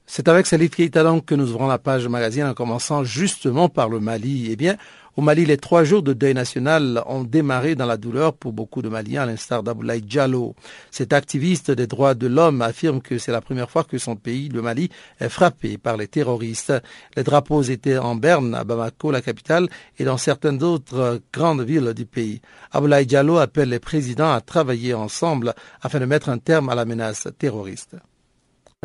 C'est 0.06 0.28
avec 0.28 0.48
Salif 0.48 0.76
Keita 0.76 1.02
donc 1.02 1.26
que 1.26 1.36
nous 1.36 1.50
ouvrons 1.52 1.68
la 1.68 1.80
page 1.80 2.08
magazine 2.10 2.44
en 2.44 2.54
commençant 2.54 3.06
justement 3.06 3.70
par 3.70 3.88
le 3.88 4.02
Mali. 4.02 4.52
Eh 4.52 4.58
bien, 4.58 4.76
au 5.18 5.22
Mali, 5.22 5.46
les 5.46 5.58
trois 5.58 5.86
jours 5.86 6.04
de 6.04 6.12
deuil 6.12 6.34
national 6.34 7.02
ont 7.08 7.24
démarré 7.24 7.76
dans 7.76 7.86
la 7.86 7.96
douleur 7.96 8.34
pour 8.34 8.52
beaucoup 8.52 8.82
de 8.82 8.90
Maliens, 8.90 9.22
à 9.22 9.26
l'instar 9.26 9.64
d'Aboulaye 9.64 10.02
Diallo. 10.02 10.56
Cet 10.92 11.14
activiste 11.14 11.72
des 11.72 11.88
droits 11.88 12.16
de 12.16 12.28
l'homme 12.28 12.62
affirme 12.62 13.02
que 13.02 13.18
c'est 13.18 13.32
la 13.32 13.40
première 13.40 13.70
fois 13.70 13.86
que 13.86 13.98
son 13.98 14.18
pays, 14.18 14.50
le 14.50 14.62
Mali, 14.62 14.90
est 15.22 15.30
frappé 15.30 15.78
par 15.78 15.96
les 15.96 16.10
terroristes. 16.10 16.74
Les 17.16 17.24
drapeaux 17.24 17.62
étaient 17.64 17.98
en 17.98 18.16
Berne, 18.16 18.54
à 18.56 18.66
Bamako, 18.66 19.12
la 19.12 19.22
capitale, 19.22 19.70
et 19.98 20.04
dans 20.04 20.18
certaines 20.18 20.62
autres 20.62 21.22
grandes 21.32 21.62
villes 21.62 21.94
du 21.94 22.06
pays. 22.06 22.42
Aboulaye 22.74 23.06
Diallo 23.06 23.38
appelle 23.38 23.70
les 23.70 23.80
présidents 23.80 24.34
à 24.34 24.42
travailler 24.42 24.94
ensemble 24.94 25.54
afin 25.82 26.00
de 26.00 26.06
mettre 26.06 26.28
un 26.28 26.40
terme 26.40 26.68
à 26.68 26.76
la 26.76 26.84
menace 26.84 27.30
terroriste. 27.40 27.96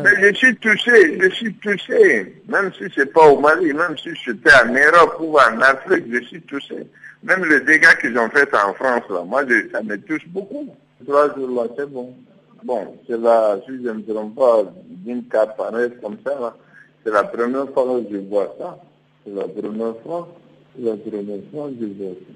Mais 0.03 0.29
je 0.29 0.35
suis 0.35 0.55
touché, 0.57 1.19
je 1.19 1.29
suis 1.29 1.53
touché. 1.55 2.41
Même 2.47 2.71
si 2.73 2.89
ce 2.93 3.01
n'est 3.01 3.05
pas 3.07 3.27
au 3.27 3.39
Mali, 3.39 3.73
même 3.73 3.97
si 3.97 4.09
j'étais 4.23 4.51
en 4.63 4.73
Europe 4.73 5.17
ou 5.19 5.37
en 5.37 5.61
Afrique, 5.61 6.05
je 6.11 6.21
suis 6.25 6.41
touché. 6.41 6.75
Même 7.23 7.43
le 7.45 7.61
dégât 7.61 7.95
qu'ils 7.95 8.17
ont 8.17 8.29
fait 8.29 8.49
en 8.55 8.73
France, 8.73 9.03
là, 9.09 9.23
moi, 9.23 9.43
ça 9.71 9.81
me 9.83 9.97
touche 9.97 10.27
beaucoup. 10.27 10.75
Trois 11.05 11.33
jours 11.35 11.63
là, 11.63 11.69
c'est 11.77 11.89
bon. 11.89 12.15
Bon, 12.63 12.95
c'est 13.07 13.19
la, 13.19 13.59
si 13.65 13.71
je 13.83 13.89
ne 13.89 13.93
me 13.93 14.01
trompe 14.03 14.35
pas, 14.35 14.63
d'une 14.87 15.23
carte 15.25 15.57
pareille 15.57 15.91
comme 16.01 16.17
ça, 16.23 16.55
c'est 17.03 17.11
la 17.11 17.23
première 17.23 17.69
fois 17.73 17.85
que 17.85 18.13
je 18.15 18.17
vois 18.17 18.55
ça. 18.59 18.77
C'est 19.25 19.33
la 19.33 19.47
première 19.47 19.95
fois, 20.03 20.27
c'est 20.75 20.85
la 20.85 20.95
première 20.95 21.41
fois 21.51 21.69
que 21.69 21.75
je 21.81 22.03
vois 22.03 22.13
ça. 22.13 22.33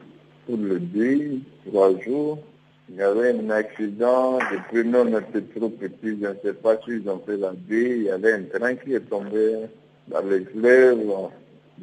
Pour 0.47 0.57
le 0.57 0.79
deuil, 0.79 1.41
trois 1.67 1.99
jours, 2.01 2.39
il 2.89 2.95
y 2.95 3.01
avait 3.01 3.31
un 3.31 3.49
accident, 3.49 4.37
les 4.51 4.59
prénoms 4.69 5.07
étaient 5.17 5.41
trop 5.57 5.69
petits, 5.69 6.19
je 6.21 6.27
ne 6.27 6.35
sais 6.43 6.53
pas 6.53 6.77
s'ils 6.85 7.09
ont 7.09 7.21
fait 7.25 7.37
la 7.37 7.51
baie, 7.51 7.97
il 7.97 8.03
y 8.03 8.11
avait 8.11 8.33
un 8.33 8.43
train 8.43 8.75
qui 8.75 8.93
est 8.93 9.09
tombé 9.09 9.55
dans 10.07 10.21
les 10.21 10.45
fleuves. 10.45 11.03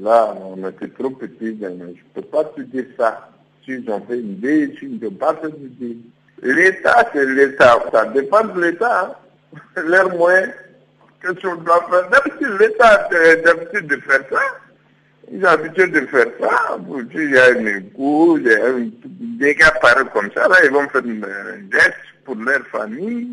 Là, 0.01 0.35
on 0.41 0.69
était 0.69 0.89
trop 0.89 1.11
petits, 1.11 1.59
je 1.61 1.67
ne 1.67 1.93
peux 2.15 2.23
pas 2.23 2.45
te 2.45 2.61
dire 2.63 2.87
ça. 2.97 3.29
s'ils 3.65 3.89
ont 3.91 4.01
fait 4.03 4.19
une 4.19 4.33
idée, 4.33 4.75
s'ils 4.79 4.99
ne 5.01 5.09
pas 5.09 5.35
fait 5.35 5.49
une 5.49 5.67
idée. 5.67 5.97
L'État, 6.43 7.09
c'est 7.13 7.27
l'État. 7.27 7.85
Ça 7.93 8.07
dépend 8.07 8.45
de 8.45 8.61
l'État. 8.61 9.17
Hein. 9.57 9.83
L'air 9.87 10.09
moins 10.17 10.43
que 11.21 11.39
sur 11.39 11.57
doit 11.59 11.87
faire? 11.89 12.11
D'habitude, 12.11 12.57
l'État 12.59 13.07
a 13.07 13.35
l'habitude 13.45 13.87
de 13.87 13.97
faire 13.97 14.23
ça. 14.31 14.41
Ils 15.31 15.38
ont 15.38 15.43
l'habitude 15.43 15.93
de 15.93 16.00
faire 16.07 16.26
ça. 16.41 16.79
Il 17.14 17.31
y 17.31 17.38
a 17.38 17.50
une 17.50 17.91
cour, 17.93 18.38
il 18.38 18.47
y 18.47 18.55
a 18.55 18.67
un 18.67 18.91
dégât 19.38 19.73
pareil 19.81 20.07
comme 20.12 20.31
ça. 20.33 20.49
Là, 20.49 20.57
ils 20.64 20.71
vont 20.71 20.88
faire 20.88 21.02
un 21.02 21.71
geste 21.71 21.95
pour 22.25 22.35
leur 22.37 22.67
famille. 22.67 23.29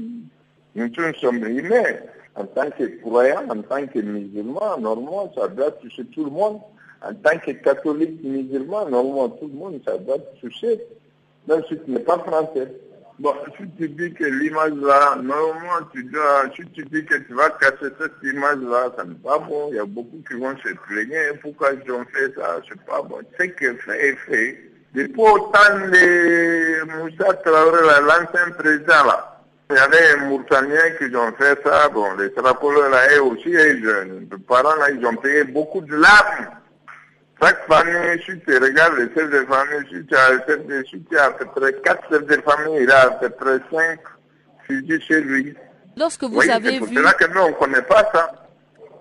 Nous 0.75 0.89
tous 0.89 1.13
sommes 1.19 1.43
humains. 1.45 1.97
En 2.35 2.45
tant 2.45 2.69
que 2.69 2.83
croyants, 3.01 3.49
en 3.49 3.61
tant 3.63 3.85
que 3.87 3.99
musulmans, 3.99 4.77
normalement, 4.79 5.31
ça 5.35 5.47
doit 5.47 5.71
toucher 5.71 6.05
tout 6.05 6.25
le 6.25 6.31
monde. 6.31 6.59
En 7.01 7.13
tant 7.13 7.37
que 7.39 7.51
catholique 7.51 8.23
musulman, 8.23 8.87
normalement, 8.89 9.29
tout 9.29 9.47
le 9.47 9.57
monde, 9.57 9.81
ça 9.85 9.97
doit 9.97 10.19
toucher. 10.39 10.79
Même 11.47 11.63
si 11.67 11.77
tu 11.79 11.99
pas 11.99 12.19
français. 12.19 12.71
Bon, 13.19 13.33
si 13.57 13.65
tu 13.77 13.89
dis 13.89 14.13
que 14.13 14.23
l'image 14.23 14.75
là, 14.81 15.17
normalement, 15.21 15.85
tu 15.91 16.05
dois, 16.05 16.45
si 16.55 16.65
tu 16.71 16.85
dis 16.85 17.03
que 17.03 17.15
tu 17.15 17.33
vas 17.33 17.49
casser 17.49 17.93
cette 17.99 18.13
image 18.23 18.59
là, 18.61 18.93
ça 18.95 19.03
n'est 19.03 19.13
pas 19.15 19.39
bon. 19.39 19.67
Il 19.71 19.75
y 19.75 19.79
a 19.79 19.85
beaucoup 19.85 20.23
qui 20.25 20.35
vont 20.39 20.55
se 20.57 20.69
plaigner. 20.87 21.33
Pourquoi 21.41 21.71
ils 21.73 21.91
ont 21.91 22.05
fait 22.13 22.33
ça? 22.35 22.61
C'est 22.69 22.81
pas 22.85 23.01
bon. 23.01 23.17
Ce 23.37 23.43
que 23.43 23.73
fait 23.75 24.07
est 24.07 24.15
fait. 24.25 24.71
Depuis 24.93 25.21
autant 25.21 25.75
de 25.91 26.85
Moussa 26.85 27.33
Traoré, 27.43 27.81
l'ancien 28.03 28.51
président 28.57 29.05
là, 29.05 29.43
il 29.69 29.75
y 29.75 29.79
avait 29.79 30.13
un 30.13 30.29
Mourtanien 30.29 30.89
qui 30.97 31.13
ont 31.13 31.33
fait 31.33 31.59
ça. 31.65 31.89
Bon, 31.89 32.15
les 32.17 32.31
trappeurs 32.31 32.89
là, 32.89 33.13
et 33.13 33.19
aussi, 33.19 33.49
les. 33.49 33.73
Les 33.73 34.37
parents 34.47 34.75
là, 34.75 34.91
ils 34.91 35.05
ont 35.05 35.15
payé 35.17 35.43
beaucoup 35.43 35.81
de 35.81 35.93
larmes. 35.93 36.47
Chaque 37.41 37.65
famille, 37.67 38.21
si 38.25 38.37
tu 38.45 38.57
regardes 38.57 38.97
les 38.97 39.13
chefs 39.13 39.29
de 39.29 39.45
famille, 39.45 39.87
si 39.89 40.05
tu 40.05 40.15
as, 40.15 40.85
si 40.89 41.01
tu 41.03 41.17
as 41.17 41.25
à 41.25 41.31
peu 41.31 41.45
près 41.45 41.73
4 41.73 42.09
chefs 42.09 42.25
de 42.25 42.41
famille, 42.41 42.83
il 42.83 42.91
a 42.91 43.01
à 43.03 43.09
peu 43.11 43.29
près 43.29 43.59
5 43.71 43.99
fusils 44.67 45.01
chez 45.07 45.21
lui. 45.21 45.55
Lorsque 45.95 46.23
vous 46.23 46.41
avez 46.41 46.79
vu... 46.79 46.85
C'est 46.87 46.95
cela 46.95 47.13
que 47.13 47.33
nous, 47.33 47.41
on 47.41 47.49
ne 47.49 47.53
connaît 47.53 47.81
pas 47.81 48.09
ça. 48.13 48.39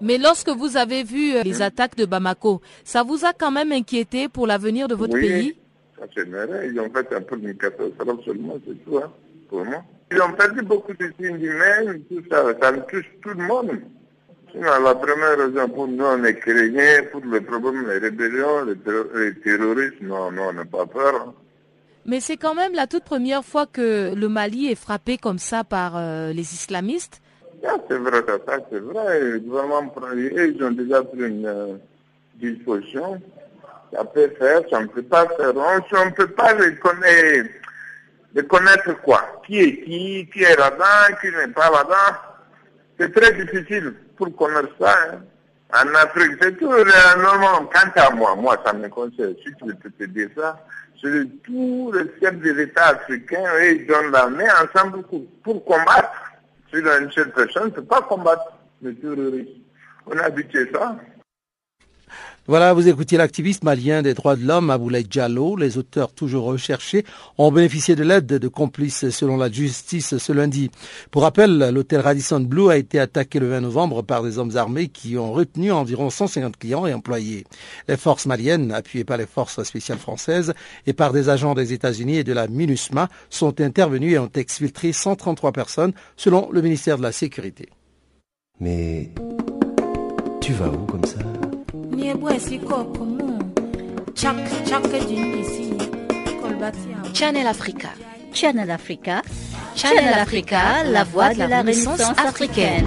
Mais 0.01 0.19
lorsque 0.19 0.51
vous 0.51 0.77
avez 0.77 1.03
vu 1.03 1.35
euh, 1.35 1.43
les 1.43 1.63
attaques 1.63 1.97
de 1.97 2.05
Bamako, 2.05 2.61
ça 2.85 3.03
vous 3.03 3.25
a 3.25 3.33
quand 3.33 3.51
même 3.51 3.73
inquiété 3.73 4.29
pour 4.29 4.47
l'avenir 4.47 4.87
de 4.87 4.95
votre 4.95 5.15
oui, 5.15 5.21
pays? 5.21 5.57
Ça 5.99 6.07
c'est 6.15 6.29
vrai. 6.29 6.69
Ils 6.73 6.79
ont 6.79 6.91
fait 6.91 7.13
un 7.13 7.21
peu 7.21 7.37
une 7.37 7.57
catastrophe 7.57 8.25
seulement, 8.25 8.57
c'est 8.67 8.85
tout, 8.85 8.99
hein, 8.99 9.11
pour 9.49 9.65
moi. 9.65 9.83
Ils 10.13 10.23
ont 10.23 10.33
perdu 10.33 10.63
beaucoup 10.63 10.95
de 10.95 11.13
signes 11.21 11.43
humains, 11.43 11.99
tout 12.09 12.23
ça, 12.31 12.45
ça 12.61 12.73
touche 12.73 13.11
tout 13.21 13.31
le 13.31 13.45
monde. 13.45 13.81
Sinon, 14.59 14.81
la 14.83 14.95
première 14.97 15.39
raison 15.39 15.69
pour 15.69 15.87
nous, 15.87 16.05
on 16.05 16.25
est 16.25 16.35
chrétiens, 16.35 17.05
pour 17.13 17.21
le 17.21 17.41
problème, 17.43 17.89
les 17.89 17.99
rébellions, 17.99 18.65
les, 18.65 19.35
terroristes, 19.35 20.01
non, 20.01 20.33
non, 20.33 20.49
on 20.49 20.53
n'a 20.53 20.65
pas 20.65 20.85
peur. 20.85 21.33
Mais 22.05 22.19
c'est 22.19 22.37
quand 22.37 22.57
même 22.57 22.75
la 22.75 22.89
toute 22.89 23.05
première 23.05 23.45
fois 23.45 23.67
que 23.67 24.13
le 24.17 24.29
Mali 24.29 24.67
est 24.67 24.75
frappé 24.75 25.17
comme 25.17 25.39
ça 25.39 25.63
par 25.63 25.97
euh, 25.97 26.33
les 26.33 26.55
islamistes. 26.55 27.23
Ah, 27.65 27.77
c'est 27.89 27.99
vrai, 27.99 28.21
ça, 28.27 28.59
c'est 28.69 28.81
vrai. 28.81 29.21
Le 29.21 29.39
gouvernement 29.39 29.93
ils 30.17 30.65
ont 30.65 30.73
déjà 30.73 31.05
pris 31.05 31.21
une 31.21 31.47
euh, 31.47 31.75
disposition. 32.35 33.21
Ça 33.93 34.05
peut 34.07 34.33
faire, 34.41 34.63
ça 34.71 34.81
ne 34.81 34.87
peut 34.89 35.03
pas 35.03 35.29
faire. 35.37 35.53
On 35.57 36.05
ne 36.05 36.11
peut 36.11 36.33
pas 36.33 36.53
les 36.55 36.75
connaître, 36.79 37.51
les 38.35 38.45
connaître 38.45 39.01
quoi? 39.03 39.41
Qui 39.47 39.61
est 39.61 39.85
qui? 39.85 40.29
Qui 40.33 40.43
est 40.43 40.57
là-dedans? 40.57 41.17
Qui 41.21 41.29
n'est 41.29 41.53
pas 41.53 41.71
là-dedans? 41.71 42.19
C'est 42.99 43.15
très 43.15 43.33
difficile 43.35 43.95
pour 44.19 44.35
connaître 44.37 44.75
ça. 44.79 44.95
Hein. 45.13 45.21
En 45.73 45.95
Afrique, 45.95 46.33
c'est 46.41 46.59
tout 46.59 46.67
normalement. 46.67 47.71
Quant 47.73 48.03
à 48.03 48.11
moi, 48.11 48.35
moi, 48.35 48.61
ça 48.65 48.73
me 48.73 48.89
concerne. 48.89 49.35
Si 49.45 49.53
tu 49.55 49.75
peux 49.75 49.91
te 49.91 50.05
dire 50.05 50.29
ça, 50.37 50.59
c'est 51.01 51.43
tous 51.45 51.93
les 51.93 52.11
chefs 52.21 52.39
de 52.41 52.51
l'État 52.53 52.89
africain, 52.89 53.45
ils 53.63 53.87
donnent 53.87 54.11
la 54.11 54.29
main 54.29 54.49
ensemble 54.63 55.03
pour, 55.05 55.23
pour 55.43 55.65
combattre. 55.65 56.11
Si 56.73 56.81
une 56.81 57.11
seule 57.13 57.33
personne 57.33 57.67
ne 57.67 57.71
peut 57.71 57.85
pas 57.85 58.03
combattre 58.03 58.53
le 58.83 58.95
terrorisme. 58.95 59.63
On 60.07 60.19
a 60.19 60.25
habitué 60.25 60.71
ça. 60.73 60.97
Voilà, 62.49 62.73
vous 62.73 62.89
écoutiez 62.89 63.19
l'activiste 63.19 63.63
malien 63.63 64.01
des 64.01 64.15
droits 64.15 64.35
de 64.35 64.43
l'homme, 64.43 64.71
Aboulay 64.71 65.03
Diallo. 65.03 65.55
Les 65.55 65.77
auteurs 65.77 66.15
toujours 66.15 66.47
recherchés 66.47 67.05
ont 67.37 67.53
bénéficié 67.53 67.95
de 67.95 68.03
l'aide 68.03 68.25
de 68.25 68.49
complices 68.49 69.11
selon 69.11 69.37
la 69.37 69.53
justice 69.53 70.17
ce 70.17 70.33
lundi. 70.33 70.71
Pour 71.11 71.25
rappel, 71.25 71.59
l'hôtel 71.59 72.01
Radisson 72.01 72.41
Blue 72.41 72.71
a 72.71 72.79
été 72.79 72.99
attaqué 72.99 73.39
le 73.39 73.51
20 73.51 73.61
novembre 73.61 74.01
par 74.01 74.23
des 74.23 74.39
hommes 74.39 74.57
armés 74.57 74.89
qui 74.89 75.19
ont 75.19 75.31
retenu 75.31 75.73
environ 75.73 76.09
150 76.09 76.57
clients 76.57 76.87
et 76.87 76.95
employés. 76.95 77.45
Les 77.87 77.99
forces 77.99 78.25
maliennes, 78.25 78.73
appuyées 78.73 79.05
par 79.05 79.19
les 79.19 79.27
forces 79.27 79.63
spéciales 79.63 79.99
françaises 79.99 80.55
et 80.87 80.95
par 80.95 81.13
des 81.13 81.29
agents 81.29 81.53
des 81.53 81.75
États-Unis 81.75 82.17
et 82.17 82.25
de 82.25 82.33
la 82.33 82.49
MINUSMA, 82.49 83.11
sont 83.29 83.61
intervenus 83.61 84.15
et 84.15 84.19
ont 84.19 84.31
exfiltré 84.35 84.95
133 84.95 85.53
personnes 85.53 85.93
selon 86.17 86.49
le 86.51 86.63
ministère 86.63 86.97
de 86.97 87.03
la 87.03 87.13
Sécurité. 87.13 87.69
Mais 88.59 89.11
tu 90.41 90.55
vas 90.55 90.71
où 90.71 90.87
comme 90.87 91.05
ça? 91.05 91.19
Channel 97.13 97.47
Africa. 97.47 97.91
Channel 98.33 98.71
Africa. 98.71 99.23
Channel 99.75 100.15
Africa, 100.15 100.85
la 100.85 101.05
voix 101.05 101.35
de 101.35 101.39
la 101.39 101.59
Renaissance 101.59 102.01
africaine. 102.17 102.87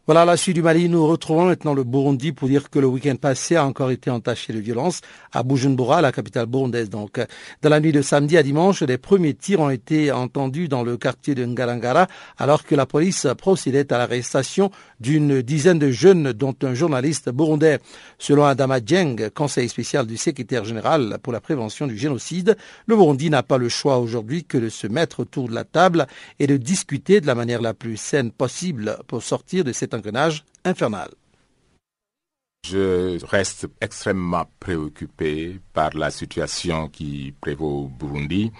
Voilà, 0.09 0.25
la 0.25 0.37
suite 0.37 0.55
du 0.55 0.63
Mali, 0.63 0.89
nous 0.89 1.05
retrouvons 1.05 1.45
maintenant 1.45 1.75
le 1.75 1.83
Burundi 1.83 2.31
pour 2.31 2.47
dire 2.47 2.71
que 2.71 2.79
le 2.79 2.87
week-end 2.87 3.15
passé 3.15 3.57
a 3.57 3.63
encore 3.63 3.91
été 3.91 4.09
entaché 4.09 4.51
de 4.53 4.57
violence 4.57 5.01
à 5.31 5.43
Bujumbura, 5.43 6.01
la 6.01 6.11
capitale 6.11 6.47
burundaise. 6.47 6.89
Donc, 6.89 7.23
dans 7.61 7.69
la 7.69 7.79
nuit 7.79 7.91
de 7.91 8.01
samedi 8.01 8.35
à 8.35 8.41
dimanche, 8.41 8.81
les 8.81 8.97
premiers 8.97 9.35
tirs 9.35 9.59
ont 9.59 9.69
été 9.69 10.11
entendus 10.11 10.67
dans 10.67 10.81
le 10.81 10.97
quartier 10.97 11.35
de 11.35 11.45
Ngarangara, 11.45 12.07
alors 12.39 12.63
que 12.63 12.73
la 12.73 12.87
police 12.87 13.27
procédait 13.37 13.93
à 13.93 13.99
l'arrestation 13.99 14.71
d'une 14.99 15.41
dizaine 15.41 15.79
de 15.79 15.91
jeunes, 15.91 16.33
dont 16.33 16.55
un 16.63 16.73
journaliste 16.73 17.29
burundais. 17.29 17.79
Selon 18.17 18.45
Adama 18.45 18.79
Dieng, 18.79 19.29
conseil 19.33 19.69
spécial 19.69 20.05
du 20.05 20.17
secrétaire 20.17 20.65
général 20.65 21.17
pour 21.23 21.33
la 21.33 21.41
prévention 21.41 21.87
du 21.87 21.97
génocide, 21.97 22.57
le 22.85 22.95
Burundi 22.95 23.29
n'a 23.29 23.43
pas 23.43 23.57
le 23.57 23.69
choix 23.69 23.97
aujourd'hui 23.99 24.43
que 24.43 24.57
de 24.57 24.69
se 24.69 24.87
mettre 24.87 25.21
autour 25.21 25.49
de 25.49 25.55
la 25.55 25.63
table 25.63 26.07
et 26.39 26.47
de 26.47 26.57
discuter 26.57 27.21
de 27.21 27.27
la 27.27 27.35
manière 27.35 27.61
la 27.61 27.73
plus 27.73 27.97
saine 27.97 28.31
possible 28.31 28.97
pour 29.07 29.23
sortir 29.23 29.63
de 29.63 29.71
cette 29.71 29.93
engrenage 29.93 30.43
infernal. 30.65 31.09
Je 32.67 33.23
reste 33.25 33.67
extrêmement 33.79 34.45
préoccupé 34.59 35.59
par 35.73 35.95
la 35.95 36.11
situation 36.11 36.89
qui 36.89 37.33
prévaut 37.39 37.85
au 37.85 37.87
Burundi 37.87 38.51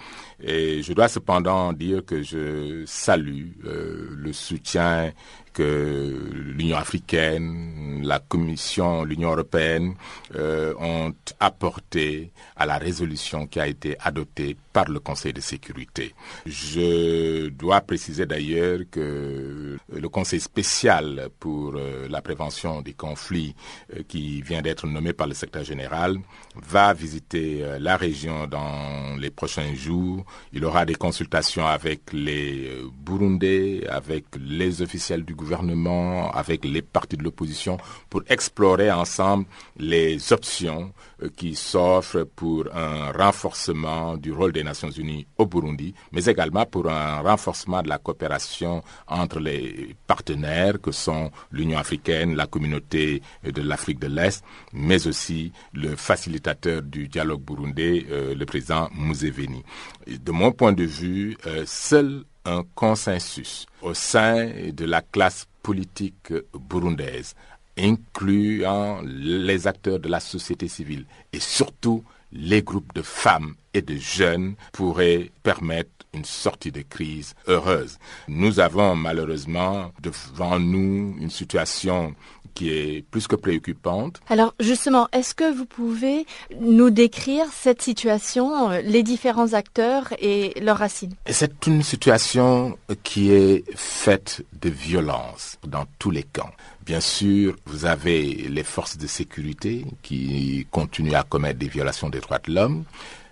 et 0.42 0.82
je 0.82 0.92
dois 0.92 1.08
cependant 1.08 1.72
dire 1.72 2.04
que 2.04 2.22
je 2.22 2.84
salue 2.86 3.48
euh, 3.64 4.08
le 4.16 4.32
soutien 4.32 5.12
que 5.52 6.30
l'Union 6.32 6.76
africaine, 6.76 8.02
la 8.04 8.18
Commission, 8.20 9.04
l'Union 9.04 9.32
européenne 9.32 9.94
euh, 10.36 10.74
ont 10.78 11.12
apporté 11.40 12.30
à 12.56 12.66
la 12.66 12.78
résolution 12.78 13.46
qui 13.46 13.58
a 13.60 13.66
été 13.66 13.96
adoptée 14.00 14.56
par 14.72 14.88
le 14.88 15.00
Conseil 15.00 15.32
de 15.32 15.40
sécurité. 15.40 16.14
Je 16.46 17.48
dois 17.48 17.80
préciser 17.80 18.26
d'ailleurs 18.26 18.80
que 18.90 19.76
le 19.92 20.08
Conseil 20.08 20.40
spécial 20.40 21.28
pour 21.40 21.74
euh, 21.76 22.06
la 22.08 22.22
prévention 22.22 22.80
des 22.82 22.92
conflits 22.92 23.54
euh, 23.94 24.02
qui 24.06 24.42
vient 24.42 24.62
d'être 24.62 24.86
nommé 24.86 25.12
par 25.12 25.26
le 25.26 25.34
secrétaire 25.34 25.64
général 25.64 26.16
va 26.54 26.92
visiter 26.94 27.64
la 27.78 27.96
région 27.96 28.46
dans 28.46 29.16
les 29.18 29.30
prochains 29.30 29.74
jours. 29.74 30.24
Il 30.52 30.64
aura 30.64 30.84
des 30.84 30.94
consultations 30.94 31.66
avec 31.66 32.12
les 32.12 32.70
Burundais, 33.04 33.86
avec 33.88 34.24
les 34.40 34.82
officiels 34.82 35.24
du 35.24 35.34
gouvernement, 35.34 36.30
avec 36.32 36.64
les 36.64 36.82
partis 36.82 37.16
de 37.16 37.22
l'opposition, 37.22 37.78
pour 38.08 38.22
explorer 38.28 38.90
ensemble 38.90 39.46
les 39.78 40.32
options 40.32 40.60
euh, 40.80 41.09
qui 41.36 41.54
s'offrent 41.54 42.24
pour 42.24 42.64
un 42.74 43.12
renforcement 43.12 44.16
du 44.16 44.32
rôle 44.32 44.52
des 44.52 44.62
Nations 44.64 44.90
Unies 44.90 45.26
au 45.38 45.46
Burundi, 45.46 45.94
mais 46.12 46.24
également 46.24 46.66
pour 46.66 46.88
un 46.90 47.20
renforcement 47.20 47.82
de 47.82 47.88
la 47.88 47.98
coopération 47.98 48.82
entre 49.06 49.40
les 49.40 49.94
partenaires 50.06 50.80
que 50.80 50.92
sont 50.92 51.30
l'Union 51.50 51.78
africaine, 51.78 52.36
la 52.36 52.46
communauté 52.46 53.22
de 53.44 53.62
l'Afrique 53.62 53.98
de 53.98 54.06
l'Est, 54.08 54.44
mais 54.72 55.06
aussi 55.06 55.52
le 55.72 55.96
facilitateur 55.96 56.82
du 56.82 57.08
dialogue 57.08 57.42
burundais, 57.42 58.06
euh, 58.10 58.34
le 58.34 58.46
président 58.46 58.88
Museveni. 58.94 59.62
De 60.06 60.32
mon 60.32 60.52
point 60.52 60.72
de 60.72 60.84
vue, 60.84 61.36
euh, 61.46 61.64
seul 61.66 62.24
un 62.44 62.64
consensus 62.74 63.66
au 63.82 63.94
sein 63.94 64.50
de 64.72 64.84
la 64.84 65.02
classe 65.02 65.46
politique 65.62 66.32
burundaise, 66.54 67.34
incluant 67.80 69.00
les 69.02 69.66
acteurs 69.66 69.98
de 69.98 70.08
la 70.08 70.20
société 70.20 70.68
civile 70.68 71.04
et 71.32 71.40
surtout 71.40 72.04
les 72.32 72.62
groupes 72.62 72.94
de 72.94 73.02
femmes 73.02 73.54
et 73.74 73.82
de 73.82 73.96
jeunes 73.96 74.54
pourraient 74.72 75.30
permettre 75.42 75.90
une 76.12 76.24
sortie 76.24 76.72
de 76.72 76.82
crise 76.82 77.34
heureuse. 77.46 77.98
Nous 78.28 78.58
avons 78.60 78.96
malheureusement 78.96 79.92
devant 80.02 80.58
nous 80.58 81.16
une 81.20 81.30
situation 81.30 82.14
qui 82.54 82.70
est 82.70 83.04
plus 83.10 83.26
que 83.26 83.36
préoccupante. 83.36 84.20
Alors 84.28 84.54
justement, 84.58 85.08
est-ce 85.12 85.34
que 85.34 85.52
vous 85.54 85.66
pouvez 85.66 86.26
nous 86.60 86.90
décrire 86.90 87.46
cette 87.52 87.80
situation, 87.80 88.70
euh, 88.70 88.80
les 88.82 89.02
différents 89.02 89.52
acteurs 89.52 90.08
et 90.18 90.58
leurs 90.60 90.78
racines? 90.78 91.14
C'est 91.26 91.66
une 91.66 91.82
situation 91.82 92.76
qui 93.04 93.30
est 93.32 93.64
faite 93.76 94.44
de 94.60 94.68
violence 94.68 95.58
dans 95.66 95.86
tous 95.98 96.10
les 96.10 96.24
camps. 96.24 96.50
Bien 96.84 97.00
sûr, 97.00 97.56
vous 97.66 97.84
avez 97.84 98.24
les 98.48 98.64
forces 98.64 98.96
de 98.96 99.06
sécurité 99.06 99.84
qui 100.02 100.66
continuent 100.70 101.14
à 101.14 101.22
commettre 101.22 101.58
des 101.58 101.68
violations 101.68 102.08
des 102.08 102.20
droits 102.20 102.38
de 102.38 102.52
l'homme, 102.54 102.84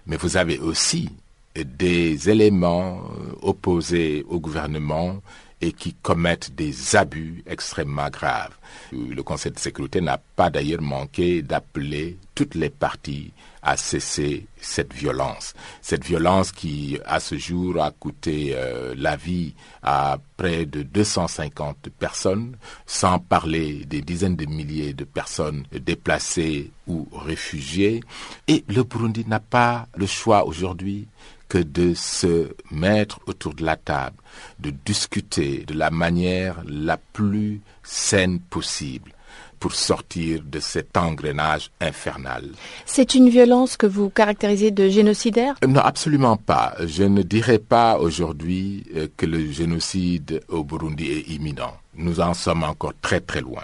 mais 0.07 0.17
vous 0.17 0.37
avez 0.37 0.59
aussi 0.59 1.09
des 1.55 2.31
éléments 2.31 3.03
euh, 3.03 3.33
opposés 3.43 4.25
au 4.29 4.39
gouvernement 4.39 5.21
et 5.61 5.73
qui 5.73 5.95
commettent 5.95 6.55
des 6.55 6.95
abus 6.95 7.43
extrêmement 7.47 8.09
graves. 8.11 8.57
Le 8.93 9.21
Conseil 9.23 9.53
de 9.53 9.59
sécurité 9.59 10.01
n'a 10.01 10.19
pas 10.37 10.51
d'ailleurs 10.51 10.83
manqué 10.83 11.43
d'appeler 11.43 12.17
toutes 12.35 12.55
les 12.55 12.71
parties 12.71 13.33
à 13.63 13.77
cesser 13.77 14.47
cette 14.61 14.93
violence. 14.95 15.55
Cette 15.83 16.05
violence 16.05 16.53
qui, 16.53 16.99
à 17.05 17.21
ce 17.21 17.37
jour, 17.37 17.83
a 17.83 17.91
coûté 17.91 18.53
euh, 18.55 18.95
la 18.97 19.17
vie 19.17 19.55
à 19.83 20.19
près 20.37 20.67
de 20.67 20.83
250 20.83 21.89
personnes, 21.99 22.57
sans 22.87 23.19
parler 23.19 23.85
des 23.85 24.03
dizaines 24.03 24.37
de 24.37 24.47
milliers 24.47 24.93
de 24.95 25.05
personnes 25.05 25.65
déplacées 25.73 26.71
ou 26.87 27.09
réfugiées. 27.13 28.01
Et 28.47 28.65
le 28.69 28.85
Burundi 28.85 29.25
n'a 29.27 29.41
pas 29.41 29.87
le 29.97 30.07
choix 30.07 30.45
aujourd'hui 30.47 31.09
que 31.49 31.59
de 31.59 31.95
se 31.95 32.55
mettre 32.71 33.21
autour 33.27 33.55
de 33.55 33.65
la 33.65 33.77
table, 33.77 34.17
de 34.61 34.71
discuter 34.71 35.65
de 35.67 35.75
la 35.75 35.91
manière 35.91 36.63
la 36.67 36.99
plus 36.99 37.63
saine 37.83 38.39
possible 38.39 39.13
pour 39.59 39.75
sortir 39.75 40.43
de 40.45 40.61
cet 40.61 40.97
engrenage 40.97 41.71
infernal. 41.81 42.45
C'est 42.87 43.15
une 43.15 43.29
violence 43.29 43.77
que 43.77 43.87
vous 43.87 44.11
caractérisez 44.11 44.71
de 44.71 44.89
génocidaire? 44.89 45.55
Non, 45.67 45.81
absolument 45.81 46.37
pas. 46.37 46.75
Je 46.85 47.05
ne 47.05 47.23
dirais 47.23 47.59
pas 47.59 47.99
aujourd'hui 47.99 48.85
euh, 48.97 49.09
que 49.17 49.27
le 49.27 49.51
génocide 49.51 50.43
au 50.49 50.65
Burundi 50.65 51.07
est 51.07 51.31
imminent. 51.31 51.75
Nous 51.95 52.21
en 52.21 52.35
sommes 52.35 52.63
encore 52.65 52.93
très 53.01 53.21
très 53.21 53.41
loin. 53.41 53.63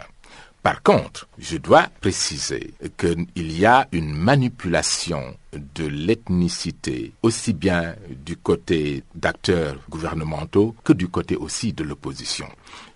Par 0.64 0.82
contre, 0.82 1.28
je 1.38 1.58
dois 1.58 1.88
préciser 2.00 2.72
qu'il 2.96 3.52
y 3.52 3.66
a 3.66 3.86
une 3.92 4.14
manipulation 4.14 5.36
de 5.52 5.84
l'ethnicité, 5.84 7.12
aussi 7.22 7.52
bien 7.52 7.94
du 8.08 8.38
côté 8.38 9.04
d'acteurs 9.14 9.76
gouvernementaux 9.90 10.74
que 10.82 10.94
du 10.94 11.08
côté 11.08 11.36
aussi 11.36 11.74
de 11.74 11.84
l'opposition. 11.84 12.46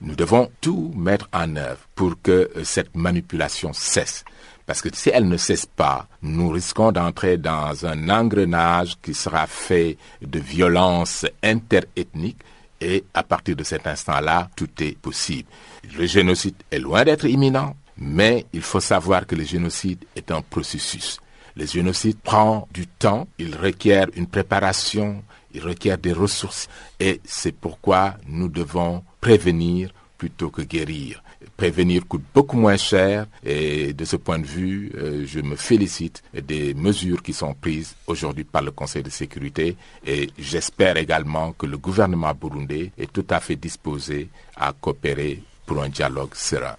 Nous 0.00 0.16
devons 0.16 0.50
tout 0.62 0.94
mettre 0.96 1.28
en 1.34 1.56
œuvre 1.56 1.80
pour 1.94 2.14
que 2.22 2.50
cette 2.64 2.96
manipulation 2.96 3.74
cesse. 3.74 4.24
Parce 4.64 4.80
que 4.80 4.88
si 4.90 5.10
elle 5.10 5.28
ne 5.28 5.36
cesse 5.36 5.66
pas, 5.66 6.08
nous 6.22 6.48
risquons 6.48 6.90
d'entrer 6.90 7.36
dans 7.36 7.84
un 7.84 8.08
engrenage 8.08 8.96
qui 9.02 9.12
sera 9.12 9.46
fait 9.46 9.98
de 10.22 10.38
violences 10.38 11.26
interethniques 11.42 12.40
et 12.80 13.04
à 13.14 13.22
partir 13.22 13.56
de 13.56 13.64
cet 13.64 13.86
instant-là, 13.86 14.50
tout 14.56 14.68
est 14.80 14.96
possible. 14.96 15.48
Le 15.96 16.06
génocide 16.06 16.54
est 16.70 16.78
loin 16.78 17.04
d'être 17.04 17.26
imminent, 17.26 17.74
mais 17.96 18.46
il 18.52 18.62
faut 18.62 18.80
savoir 18.80 19.26
que 19.26 19.34
le 19.34 19.44
génocide 19.44 20.04
est 20.14 20.30
un 20.30 20.42
processus. 20.42 21.18
Le 21.56 21.66
génocide 21.66 22.18
prend 22.18 22.68
du 22.72 22.86
temps, 22.86 23.26
il 23.38 23.56
requiert 23.56 24.06
une 24.14 24.28
préparation, 24.28 25.24
il 25.52 25.62
requiert 25.62 25.98
des 25.98 26.12
ressources 26.12 26.68
et 27.00 27.20
c'est 27.24 27.52
pourquoi 27.52 28.14
nous 28.26 28.48
devons 28.48 29.02
prévenir 29.20 29.92
plutôt 30.16 30.50
que 30.50 30.62
guérir. 30.62 31.22
Prévenir 31.58 32.06
coûte 32.06 32.22
beaucoup 32.32 32.56
moins 32.56 32.76
cher 32.76 33.26
et 33.44 33.92
de 33.92 34.04
ce 34.04 34.14
point 34.14 34.38
de 34.38 34.46
vue, 34.46 34.92
euh, 34.96 35.24
je 35.26 35.40
me 35.40 35.56
félicite 35.56 36.22
des 36.32 36.72
mesures 36.72 37.20
qui 37.20 37.32
sont 37.32 37.52
prises 37.52 37.96
aujourd'hui 38.06 38.44
par 38.44 38.62
le 38.62 38.70
Conseil 38.70 39.02
de 39.02 39.10
sécurité 39.10 39.76
et 40.06 40.30
j'espère 40.38 40.96
également 40.96 41.50
que 41.50 41.66
le 41.66 41.76
gouvernement 41.76 42.32
burundais 42.32 42.92
est 42.96 43.12
tout 43.12 43.26
à 43.28 43.40
fait 43.40 43.56
disposé 43.56 44.28
à 44.56 44.72
coopérer 44.72 45.42
pour 45.66 45.82
un 45.82 45.88
dialogue 45.88 46.32
serein. 46.34 46.76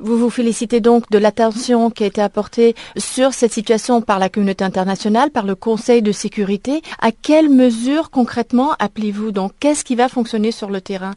Vous 0.00 0.16
vous 0.16 0.30
félicitez 0.30 0.80
donc 0.80 1.10
de 1.10 1.18
l'attention 1.18 1.90
qui 1.90 2.04
a 2.04 2.06
été 2.06 2.22
apportée 2.22 2.76
sur 2.96 3.34
cette 3.34 3.52
situation 3.52 4.02
par 4.02 4.20
la 4.20 4.28
communauté 4.28 4.62
internationale, 4.62 5.30
par 5.30 5.44
le 5.44 5.56
Conseil 5.56 6.00
de 6.00 6.12
sécurité. 6.12 6.80
À 7.00 7.10
quelles 7.10 7.50
mesures 7.50 8.10
concrètement 8.10 8.76
appelez-vous 8.78 9.32
donc? 9.32 9.50
Qu'est-ce 9.58 9.84
qui 9.84 9.96
va 9.96 10.08
fonctionner 10.08 10.52
sur 10.52 10.70
le 10.70 10.80
terrain? 10.80 11.12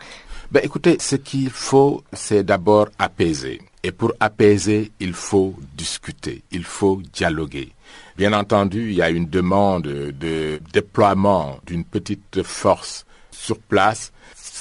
Ben, 0.51 0.61
Écoutez, 0.63 0.97
ce 0.99 1.15
qu'il 1.15 1.49
faut, 1.49 2.03
c'est 2.13 2.43
d'abord 2.43 2.89
apaiser. 2.99 3.61
Et 3.83 3.91
pour 3.91 4.13
apaiser, 4.19 4.91
il 4.99 5.13
faut 5.13 5.55
discuter, 5.75 6.43
il 6.51 6.63
faut 6.63 7.01
dialoguer. 7.13 7.71
Bien 8.17 8.33
entendu, 8.33 8.89
il 8.89 8.95
y 8.95 9.01
a 9.01 9.09
une 9.09 9.29
demande 9.29 9.83
de 9.83 10.59
déploiement 10.73 11.59
d'une 11.67 11.83
petite 11.83 12.41
force 12.43 13.05
sur 13.31 13.59
place 13.59 14.11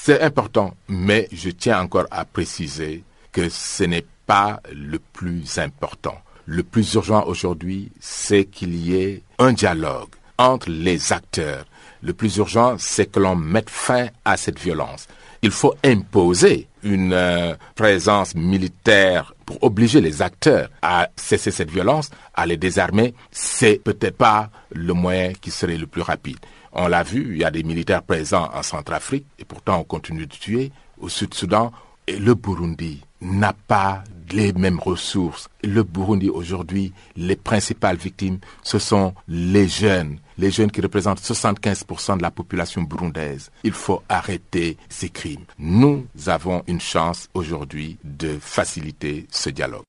c'est 0.06 0.20
important, 0.20 0.74
mais 0.86 1.28
je 1.32 1.48
tiens 1.48 1.80
encore 1.80 2.04
à 2.10 2.26
préciser 2.26 3.04
que 3.32 3.48
ce 3.48 3.84
n'est 3.84 4.04
pas 4.26 4.60
le 4.70 4.98
plus 4.98 5.56
important. 5.56 6.18
Le 6.44 6.62
plus 6.62 6.92
urgent 6.92 7.24
aujourd'hui, 7.24 7.90
c'est 8.00 8.44
qu'il 8.44 8.74
y 8.74 8.96
ait 8.96 9.22
un 9.38 9.54
dialogue 9.54 10.10
entre 10.36 10.68
les 10.68 11.14
acteurs. 11.14 11.64
Le 12.02 12.12
plus 12.12 12.36
urgent, 12.36 12.76
c'est 12.78 13.10
que 13.10 13.18
l'on 13.18 13.34
mette 13.34 13.70
fin 13.70 14.08
à 14.26 14.36
cette 14.36 14.58
violence. 14.58 15.08
Il 15.44 15.50
faut 15.50 15.74
imposer 15.84 16.68
une 16.82 17.12
euh, 17.12 17.54
présence 17.74 18.34
militaire 18.34 19.34
pour 19.44 19.62
obliger 19.62 20.00
les 20.00 20.22
acteurs 20.22 20.70
à 20.80 21.10
cesser 21.16 21.50
cette 21.50 21.70
violence, 21.70 22.08
à 22.32 22.46
les 22.46 22.56
désarmer. 22.56 23.12
C'est 23.30 23.78
peut-être 23.84 24.16
pas 24.16 24.48
le 24.70 24.94
moyen 24.94 25.34
qui 25.34 25.50
serait 25.50 25.76
le 25.76 25.86
plus 25.86 26.00
rapide. 26.00 26.38
On 26.72 26.88
l'a 26.88 27.02
vu, 27.02 27.32
il 27.32 27.42
y 27.42 27.44
a 27.44 27.50
des 27.50 27.62
militaires 27.62 28.02
présents 28.02 28.48
en 28.54 28.62
Centrafrique 28.62 29.26
et 29.38 29.44
pourtant 29.44 29.80
on 29.80 29.84
continue 29.84 30.26
de 30.26 30.34
tuer. 30.34 30.72
Au 30.98 31.10
Sud-Soudan, 31.10 31.72
et 32.06 32.16
le 32.18 32.34
Burundi 32.34 33.02
n'a 33.20 33.52
pas 33.52 34.02
les 34.32 34.52
mêmes 34.52 34.78
ressources. 34.78 35.48
Le 35.62 35.82
Burundi 35.82 36.30
aujourd'hui, 36.30 36.92
les 37.16 37.36
principales 37.36 37.96
victimes, 37.96 38.38
ce 38.62 38.78
sont 38.78 39.14
les 39.28 39.68
jeunes, 39.68 40.18
les 40.38 40.50
jeunes 40.50 40.70
qui 40.70 40.80
représentent 40.80 41.20
75% 41.20 42.18
de 42.18 42.22
la 42.22 42.30
population 42.30 42.82
burundaise. 42.82 43.50
Il 43.62 43.72
faut 43.72 44.02
arrêter 44.08 44.76
ces 44.88 45.08
crimes. 45.08 45.44
Nous 45.58 46.06
avons 46.26 46.62
une 46.66 46.80
chance 46.80 47.28
aujourd'hui 47.34 47.98
de 48.04 48.38
faciliter 48.40 49.26
ce 49.30 49.50
dialogue. 49.50 49.84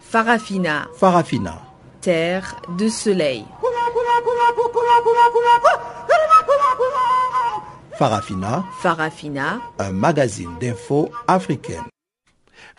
Farafina. 0.00 0.86
Farafina. 0.96 1.60
Terre 2.00 2.54
de 2.76 2.88
soleil. 2.88 3.44
Farafina. 7.98 8.64
Farafina. 8.80 9.60
Un 9.78 9.92
magazine 9.92 10.50
d'infos 10.58 11.10
africaine. 11.28 11.93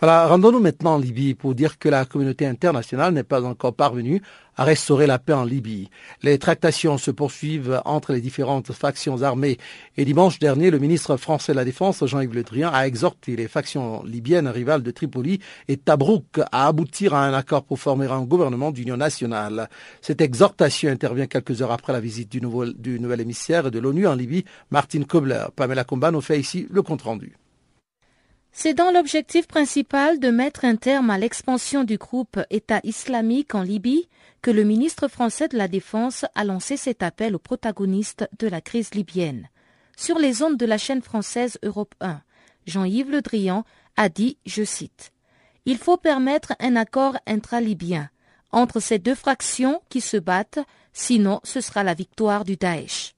Voilà, 0.01 0.27
rendons-nous 0.27 0.59
maintenant 0.59 0.95
en 0.95 0.97
Libye 0.97 1.35
pour 1.35 1.55
dire 1.55 1.79
que 1.79 1.87
la 1.87 2.03
communauté 2.03 2.45
internationale 2.45 3.13
n'est 3.13 3.23
pas 3.23 3.43
encore 3.43 3.73
parvenue 3.73 4.21
à 4.57 4.65
restaurer 4.65 5.07
la 5.07 5.19
paix 5.19 5.33
en 5.33 5.45
Libye. 5.45 5.89
Les 6.21 6.37
tractations 6.37 6.97
se 6.97 7.11
poursuivent 7.11 7.81
entre 7.85 8.11
les 8.11 8.19
différentes 8.19 8.73
factions 8.73 9.21
armées 9.21 9.57
et 9.95 10.03
dimanche 10.03 10.39
dernier, 10.39 10.69
le 10.69 10.79
ministre 10.79 11.15
français 11.15 11.53
de 11.53 11.57
la 11.57 11.65
Défense, 11.65 12.05
Jean-Yves 12.05 12.33
Le 12.33 12.43
Drian, 12.43 12.71
a 12.73 12.87
exhorté 12.87 13.37
les 13.37 13.47
factions 13.47 14.03
libyennes 14.03 14.49
rivales 14.49 14.83
de 14.83 14.91
Tripoli 14.91 15.39
et 15.69 15.77
Tabrouk 15.77 16.39
à 16.51 16.67
aboutir 16.67 17.13
à 17.13 17.25
un 17.25 17.33
accord 17.33 17.63
pour 17.63 17.79
former 17.79 18.07
un 18.07 18.23
gouvernement 18.23 18.71
d'union 18.71 18.97
nationale. 18.97 19.69
Cette 20.01 20.21
exhortation 20.21 20.89
intervient 20.89 21.27
quelques 21.27 21.61
heures 21.61 21.71
après 21.71 21.93
la 21.93 22.01
visite 22.01 22.29
du, 22.29 22.41
du 22.77 22.99
nouvel 22.99 23.21
émissaire 23.21 23.71
de 23.71 23.79
l'ONU 23.79 24.07
en 24.07 24.15
Libye, 24.15 24.43
Martin 24.71 25.03
Kobler. 25.03 25.45
Pamela 25.55 25.85
Comban 25.85 26.11
nous 26.11 26.21
fait 26.21 26.39
ici 26.39 26.67
le 26.69 26.81
compte-rendu. 26.81 27.37
C'est 28.57 28.73
dans 28.73 28.89
l'objectif 28.89 29.47
principal 29.47 30.17
de 30.17 30.29
mettre 30.29 30.63
un 30.63 30.77
terme 30.77 31.09
à 31.09 31.17
l'expansion 31.17 31.83
du 31.83 31.97
groupe 31.97 32.39
État 32.49 32.79
islamique 32.85 33.53
en 33.53 33.61
Libye 33.61 34.07
que 34.41 34.49
le 34.49 34.63
ministre 34.63 35.09
français 35.09 35.49
de 35.49 35.57
la 35.57 35.67
Défense 35.67 36.23
a 36.35 36.45
lancé 36.45 36.77
cet 36.77 37.03
appel 37.03 37.35
aux 37.35 37.39
protagonistes 37.39 38.29
de 38.39 38.47
la 38.47 38.61
crise 38.61 38.93
libyenne. 38.93 39.49
Sur 39.97 40.17
les 40.19 40.41
ondes 40.41 40.55
de 40.55 40.65
la 40.65 40.77
chaîne 40.77 41.01
française 41.01 41.59
Europe 41.63 41.95
1, 41.99 42.21
Jean-Yves 42.65 43.11
Le 43.11 43.21
Drian 43.21 43.65
a 43.97 44.07
dit, 44.07 44.37
je 44.45 44.63
cite, 44.63 45.11
Il 45.65 45.77
faut 45.77 45.97
permettre 45.97 46.53
un 46.61 46.77
accord 46.77 47.17
intra-libyen 47.27 48.09
entre 48.53 48.79
ces 48.79 48.99
deux 48.99 49.15
fractions 49.15 49.81
qui 49.89 49.99
se 49.99 50.15
battent, 50.15 50.59
sinon 50.93 51.41
ce 51.43 51.59
sera 51.59 51.83
la 51.83 51.93
victoire 51.93 52.45
du 52.45 52.55
Daesh. 52.55 53.15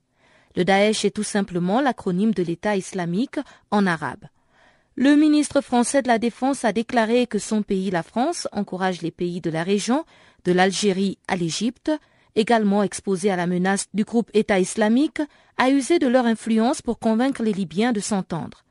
Le 0.55 0.65
Daesh 0.65 1.05
est 1.05 1.15
tout 1.15 1.21
simplement 1.21 1.79
l'acronyme 1.79 2.33
de 2.33 2.41
l'État 2.41 2.75
islamique 2.75 3.37
en 3.69 3.85
arabe. 3.85 4.25
Le 4.99 5.15
ministre 5.15 5.61
français 5.61 6.01
de 6.01 6.07
la 6.07 6.17
Défense 6.17 6.65
a 6.65 6.73
déclaré 6.73 7.27
que 7.27 7.37
son 7.37 7.61
pays, 7.61 7.91
la 7.91 8.01
France, 8.01 8.47
encourage 8.51 9.03
les 9.03 9.11
pays 9.11 9.41
de 9.41 9.51
la 9.51 9.61
région, 9.61 10.05
de 10.43 10.51
l'Algérie 10.51 11.19
à 11.27 11.35
l'Égypte, 11.35 11.91
également 12.33 12.81
exposés 12.81 13.29
à 13.29 13.35
la 13.35 13.45
menace 13.45 13.85
du 13.93 14.05
groupe 14.05 14.31
État 14.33 14.59
islamique, 14.59 15.21
à 15.57 15.69
user 15.69 15.99
de 15.99 16.07
leur 16.07 16.25
influence 16.25 16.81
pour 16.81 16.97
convaincre 16.97 17.43
les 17.43 17.53
Libyens 17.53 17.93
de 17.93 17.99
s'entendre. 17.99 18.65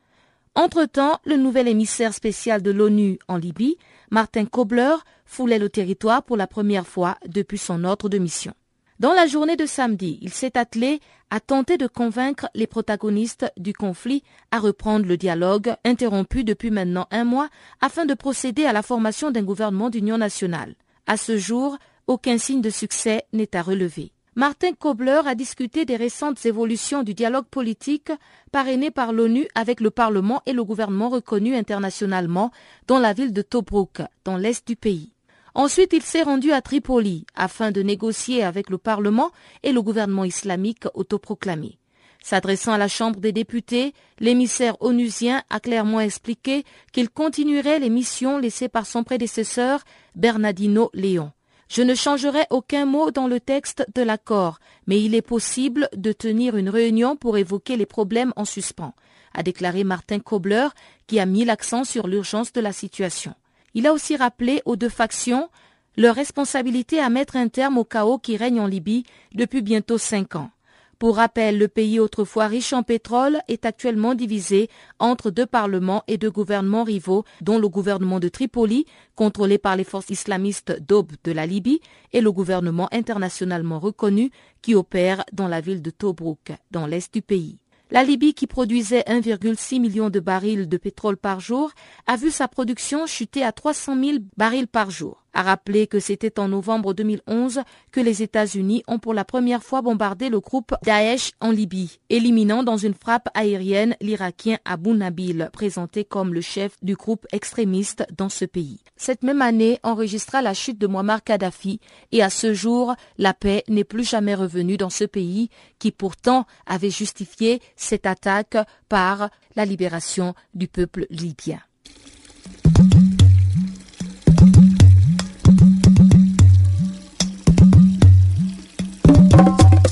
Entre-temps, 0.53 1.21
le 1.23 1.37
nouvel 1.37 1.69
émissaire 1.69 2.13
spécial 2.13 2.61
de 2.61 2.71
l'ONU 2.71 3.19
en 3.29 3.37
Libye, 3.37 3.77
Martin 4.11 4.43
Kobler, 4.43 4.95
foulait 5.23 5.59
le 5.59 5.69
territoire 5.69 6.23
pour 6.23 6.35
la 6.35 6.47
première 6.47 6.87
fois 6.87 7.17
depuis 7.25 7.57
son 7.57 7.85
ordre 7.85 8.09
de 8.09 8.17
mission. 8.17 8.53
Dans 8.99 9.13
la 9.13 9.27
journée 9.27 9.55
de 9.55 9.67
samedi, 9.67 10.17
il 10.23 10.33
s'est 10.33 10.57
attelé 10.57 11.01
à 11.29 11.39
tenter 11.39 11.77
de 11.77 11.85
convaincre 11.85 12.49
les 12.55 12.65
protagonistes 12.65 13.45
du 13.55 13.71
conflit 13.71 14.23
à 14.49 14.57
reprendre 14.57 15.05
le 15.05 15.17
dialogue 15.17 15.75
interrompu 15.85 16.43
depuis 16.43 16.71
maintenant 16.71 17.07
un 17.11 17.23
mois 17.23 17.49
afin 17.79 18.05
de 18.05 18.15
procéder 18.15 18.65
à 18.65 18.73
la 18.73 18.81
formation 18.81 19.29
d'un 19.29 19.43
gouvernement 19.43 19.91
d'union 19.91 20.17
nationale. 20.17 20.73
À 21.05 21.15
ce 21.15 21.37
jour, 21.37 21.77
aucun 22.07 22.39
signe 22.39 22.61
de 22.61 22.71
succès 22.71 23.25
n'est 23.33 23.55
à 23.55 23.61
relever. 23.61 24.13
Martin 24.35 24.73
Kobler 24.73 25.21
a 25.25 25.35
discuté 25.35 25.85
des 25.85 25.95
récentes 25.95 26.43
évolutions 26.47 27.03
du 27.03 27.13
dialogue 27.13 27.45
politique 27.45 28.11
parrainé 28.51 28.89
par 28.89 29.13
l'ONU 29.13 29.47
avec 29.53 29.79
le 29.79 29.91
Parlement 29.91 30.41
et 30.47 30.53
le 30.53 30.63
gouvernement 30.63 31.09
reconnu 31.09 31.55
internationalement 31.55 32.51
dans 32.87 32.99
la 32.99 33.13
ville 33.13 33.33
de 33.33 33.43
Tobruk, 33.43 34.01
dans 34.25 34.37
l'est 34.37 34.67
du 34.67 34.75
pays. 34.75 35.11
Ensuite, 35.57 35.93
il 35.93 36.03
s'est 36.03 36.21
rendu 36.21 36.51
à 36.51 36.61
Tripoli 36.61 37.25
afin 37.33 37.71
de 37.71 37.81
négocier 37.81 38.43
avec 38.43 38.69
le 38.69 38.77
Parlement 38.77 39.31
et 39.63 39.71
le 39.71 39.81
gouvernement 39.81 40.23
islamique 40.23 40.83
autoproclamé. 40.93 41.79
S'adressant 42.23 42.73
à 42.73 42.77
la 42.77 42.87
Chambre 42.87 43.19
des 43.19 43.31
députés, 43.31 43.95
l'émissaire 44.19 44.79
onusien 44.81 45.41
a 45.49 45.59
clairement 45.59 45.99
expliqué 45.99 46.63
qu'il 46.93 47.09
continuerait 47.09 47.79
les 47.79 47.89
missions 47.89 48.37
laissées 48.37 48.69
par 48.69 48.85
son 48.85 49.03
prédécesseur 49.03 49.79
Bernardino 50.13 50.91
Léon. 50.93 51.31
Je 51.69 51.81
ne 51.81 51.95
changerai 51.95 52.45
aucun 52.51 52.85
mot 52.85 53.09
dans 53.09 53.27
le 53.27 53.39
texte 53.39 53.83
de 53.95 54.03
l'accord, 54.03 54.59
mais 54.85 55.01
il 55.01 55.15
est 55.15 55.23
possible 55.23 55.89
de 55.95 56.11
tenir 56.11 56.55
une 56.55 56.69
réunion 56.69 57.15
pour 57.15 57.35
évoquer 57.35 57.77
les 57.77 57.87
problèmes 57.87 58.31
en 58.35 58.45
suspens, 58.45 58.93
a 59.33 59.41
déclaré 59.41 59.83
Martin 59.83 60.19
Kobler, 60.19 60.67
qui 61.07 61.19
a 61.19 61.25
mis 61.25 61.45
l'accent 61.45 61.83
sur 61.83 62.05
l'urgence 62.05 62.53
de 62.53 62.61
la 62.61 62.73
situation. 62.73 63.33
Il 63.77 63.85
a 63.85 63.93
aussi 63.93 64.15
rappelé 64.15 64.63
aux 64.65 64.75
deux 64.75 64.89
factions 64.89 65.51
leur 65.97 66.15
responsabilité 66.15 66.99
à 66.99 67.11
mettre 67.11 67.35
un 67.35 67.47
terme 67.47 67.77
au 67.77 67.83
chaos 67.83 68.17
qui 68.17 68.35
règne 68.35 68.59
en 68.59 68.65
Libye 68.65 69.03
depuis 69.35 69.61
bientôt 69.61 69.99
cinq 69.99 70.35
ans. 70.35 70.49
Pour 70.97 71.17
rappel, 71.17 71.59
le 71.59 71.67
pays 71.67 71.99
autrefois 71.99 72.47
riche 72.47 72.73
en 72.73 72.81
pétrole 72.81 73.37
est 73.47 73.67
actuellement 73.67 74.15
divisé 74.15 74.67
entre 74.97 75.29
deux 75.29 75.45
parlements 75.45 76.03
et 76.07 76.17
deux 76.17 76.31
gouvernements 76.31 76.85
rivaux, 76.85 77.23
dont 77.41 77.59
le 77.59 77.69
gouvernement 77.69 78.19
de 78.19 78.29
Tripoli, 78.29 78.87
contrôlé 79.13 79.59
par 79.59 79.75
les 79.75 79.83
forces 79.83 80.09
islamistes 80.09 80.81
d'Aube 80.81 81.11
de 81.23 81.31
la 81.31 81.45
Libye, 81.45 81.79
et 82.13 82.21
le 82.21 82.31
gouvernement 82.31 82.89
internationalement 82.91 83.77
reconnu 83.77 84.31
qui 84.63 84.73
opère 84.73 85.23
dans 85.33 85.47
la 85.47 85.61
ville 85.61 85.83
de 85.83 85.91
Tobruk, 85.91 86.51
dans 86.71 86.87
l'est 86.87 87.13
du 87.13 87.21
pays. 87.21 87.59
La 87.89 88.03
Libye, 88.03 88.33
qui 88.33 88.47
produisait 88.47 89.05
1,6 89.07 89.79
million 89.79 90.09
de 90.09 90.19
barils 90.19 90.67
de 90.67 90.77
pétrole 90.77 91.15
par 91.15 91.39
jour, 91.39 91.71
a 92.05 92.17
vu 92.17 92.31
sa 92.31 92.47
production 92.47 93.05
chuter 93.05 93.43
à 93.43 93.53
300 93.53 93.95
000 94.01 94.17
barils 94.35 94.67
par 94.67 94.91
jour 94.91 95.23
a 95.33 95.43
rappelé 95.43 95.87
que 95.87 95.99
c'était 95.99 96.39
en 96.39 96.47
novembre 96.47 96.93
2011 96.93 97.61
que 97.91 97.99
les 97.99 98.23
États-Unis 98.23 98.83
ont 98.87 98.99
pour 98.99 99.13
la 99.13 99.25
première 99.25 99.63
fois 99.63 99.81
bombardé 99.81 100.29
le 100.29 100.39
groupe 100.39 100.75
Daesh 100.83 101.31
en 101.39 101.51
Libye, 101.51 101.99
éliminant 102.09 102.63
dans 102.63 102.77
une 102.77 102.93
frappe 102.93 103.29
aérienne 103.33 103.95
l'Irakien 104.01 104.57
Abu 104.65 104.91
Nabil, 104.91 105.49
présenté 105.53 106.03
comme 106.03 106.33
le 106.33 106.41
chef 106.41 106.75
du 106.81 106.95
groupe 106.95 107.25
extrémiste 107.31 108.05
dans 108.17 108.29
ce 108.29 108.45
pays. 108.45 108.79
Cette 108.95 109.23
même 109.23 109.41
année 109.41 109.79
enregistra 109.83 110.41
la 110.41 110.53
chute 110.53 110.79
de 110.79 110.87
Muammar 110.87 111.23
Kadhafi 111.23 111.79
et 112.11 112.23
à 112.23 112.29
ce 112.29 112.53
jour, 112.53 112.95
la 113.17 113.33
paix 113.33 113.63
n'est 113.67 113.83
plus 113.83 114.07
jamais 114.07 114.35
revenue 114.35 114.77
dans 114.77 114.89
ce 114.89 115.03
pays 115.03 115.49
qui 115.79 115.91
pourtant 115.91 116.45
avait 116.65 116.89
justifié 116.89 117.61
cette 117.75 118.05
attaque 118.05 118.57
par 118.89 119.29
la 119.55 119.65
libération 119.65 120.33
du 120.53 120.67
peuple 120.67 121.05
libyen. 121.09 121.59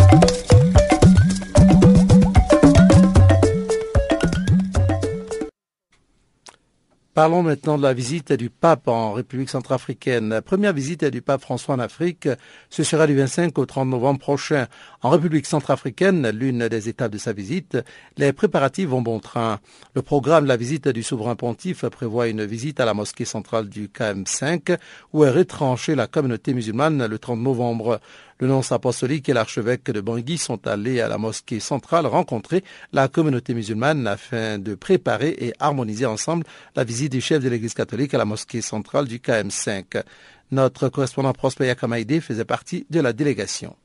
Parlons 7.20 7.44
maintenant 7.44 7.78
de 7.78 7.84
la 7.84 7.94
visite 7.94 8.32
du 8.32 8.50
pape 8.50 8.88
en 8.88 9.12
République 9.12 9.50
centrafricaine. 9.50 10.40
Première 10.40 10.72
visite 10.72 11.04
du 11.04 11.22
pape 11.22 11.42
François 11.42 11.76
en 11.76 11.80
Afrique, 11.80 12.30
ce 12.70 12.82
sera 12.82 13.08
du 13.08 13.16
25 13.18 13.60
au 13.60 13.66
30 13.66 13.90
novembre 13.90 14.22
prochain. 14.22 14.68
En 15.02 15.10
République 15.10 15.46
centrafricaine, 15.46 16.30
l'une 16.30 16.70
des 16.70 16.88
étapes 16.88 17.12
de 17.12 17.18
sa 17.18 17.34
visite, 17.34 17.78
les 18.16 18.32
préparatifs 18.32 18.88
vont 18.88 19.02
bon 19.02 19.20
train. 19.20 19.60
Le 19.96 20.02
programme 20.02 20.46
de 20.46 20.48
la 20.48 20.56
visite 20.56 20.88
du 20.88 21.04
souverain 21.04 21.36
pontife 21.36 21.84
prévoit 21.90 22.30
une 22.30 22.46
visite 22.46 22.80
à 22.80 22.86
la 22.86 22.94
mosquée 22.94 23.26
centrale 23.26 23.68
du 23.68 23.90
KM5 23.90 24.78
où 25.12 25.26
est 25.26 25.30
retranchée 25.30 25.96
la 25.96 26.08
communauté 26.08 26.54
musulmane 26.54 27.06
le 27.06 27.20
30 27.20 27.38
novembre. 27.42 28.00
Le 28.42 28.48
nonce 28.48 28.72
apostolique 28.72 29.28
et 29.28 29.34
l'archevêque 29.34 29.92
de 29.92 30.00
Bangui 30.00 30.38
sont 30.38 30.66
allés 30.66 31.02
à 31.02 31.10
la 31.10 31.18
mosquée 31.18 31.60
centrale 31.60 32.06
rencontrer 32.06 32.64
la 32.94 33.10
communauté 33.10 33.54
musulmane 33.54 34.08
afin 34.08 34.58
de 34.58 34.76
préparer 34.76 35.36
et 35.40 35.54
harmoniser 35.60 36.06
ensemble 36.06 36.46
la 36.74 36.86
visite 36.86 37.12
du 37.12 37.20
chef 37.20 37.44
de 37.44 37.50
l'Église 37.50 37.74
catholique 37.74 38.14
à 38.14 38.18
la 38.18 38.24
mosquée 38.24 38.62
centrale 38.62 39.10
du 39.10 39.18
KM5. 39.18 40.04
Notre 40.52 40.88
correspondant 40.88 41.34
Prosper 41.34 41.66
Yakamaïdé 41.68 42.22
faisait 42.22 42.46
partie 42.46 42.86
de 42.90 43.02
la 43.02 43.12
délégation. 43.12 43.76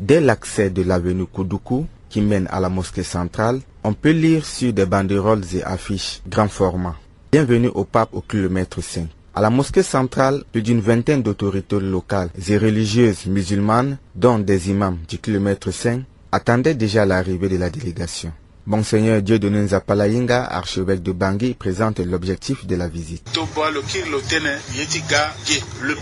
Dès 0.00 0.20
l'accès 0.20 0.70
de 0.70 0.82
l'avenue 0.82 1.26
Koudoukou, 1.26 1.88
qui 2.08 2.20
mène 2.20 2.46
à 2.52 2.60
la 2.60 2.68
mosquée 2.68 3.02
centrale, 3.02 3.60
on 3.82 3.92
peut 3.92 4.12
lire 4.12 4.46
sur 4.46 4.72
des 4.72 4.86
banderoles 4.86 5.42
et 5.56 5.64
affiches 5.64 6.20
grand 6.28 6.46
format. 6.46 6.94
Bienvenue 7.32 7.72
au 7.74 7.82
pape 7.82 8.10
au 8.12 8.20
kilomètre 8.20 8.80
5. 8.80 9.08
À 9.38 9.40
la 9.40 9.50
mosquée 9.50 9.84
centrale, 9.84 10.42
plus 10.50 10.62
d'une 10.62 10.80
vingtaine 10.80 11.22
d'autorités 11.22 11.78
locales 11.78 12.30
et 12.48 12.58
religieuses 12.58 13.26
musulmanes, 13.26 13.98
dont 14.16 14.40
des 14.40 14.70
imams 14.70 14.98
du 15.08 15.18
kilomètre 15.18 15.70
5, 15.70 16.02
attendaient 16.32 16.74
déjà 16.74 17.06
l'arrivée 17.06 17.48
de 17.48 17.56
la 17.56 17.70
délégation. 17.70 18.32
Monseigneur 18.66 19.22
Dieudonné 19.22 19.68
Zapalayinga, 19.68 20.42
archevêque 20.42 21.04
de 21.04 21.12
Bangui, 21.12 21.54
présente 21.54 22.00
l'objectif 22.00 22.66
de 22.66 22.74
la 22.74 22.88
visite. 22.88 23.28
Le 23.36 23.44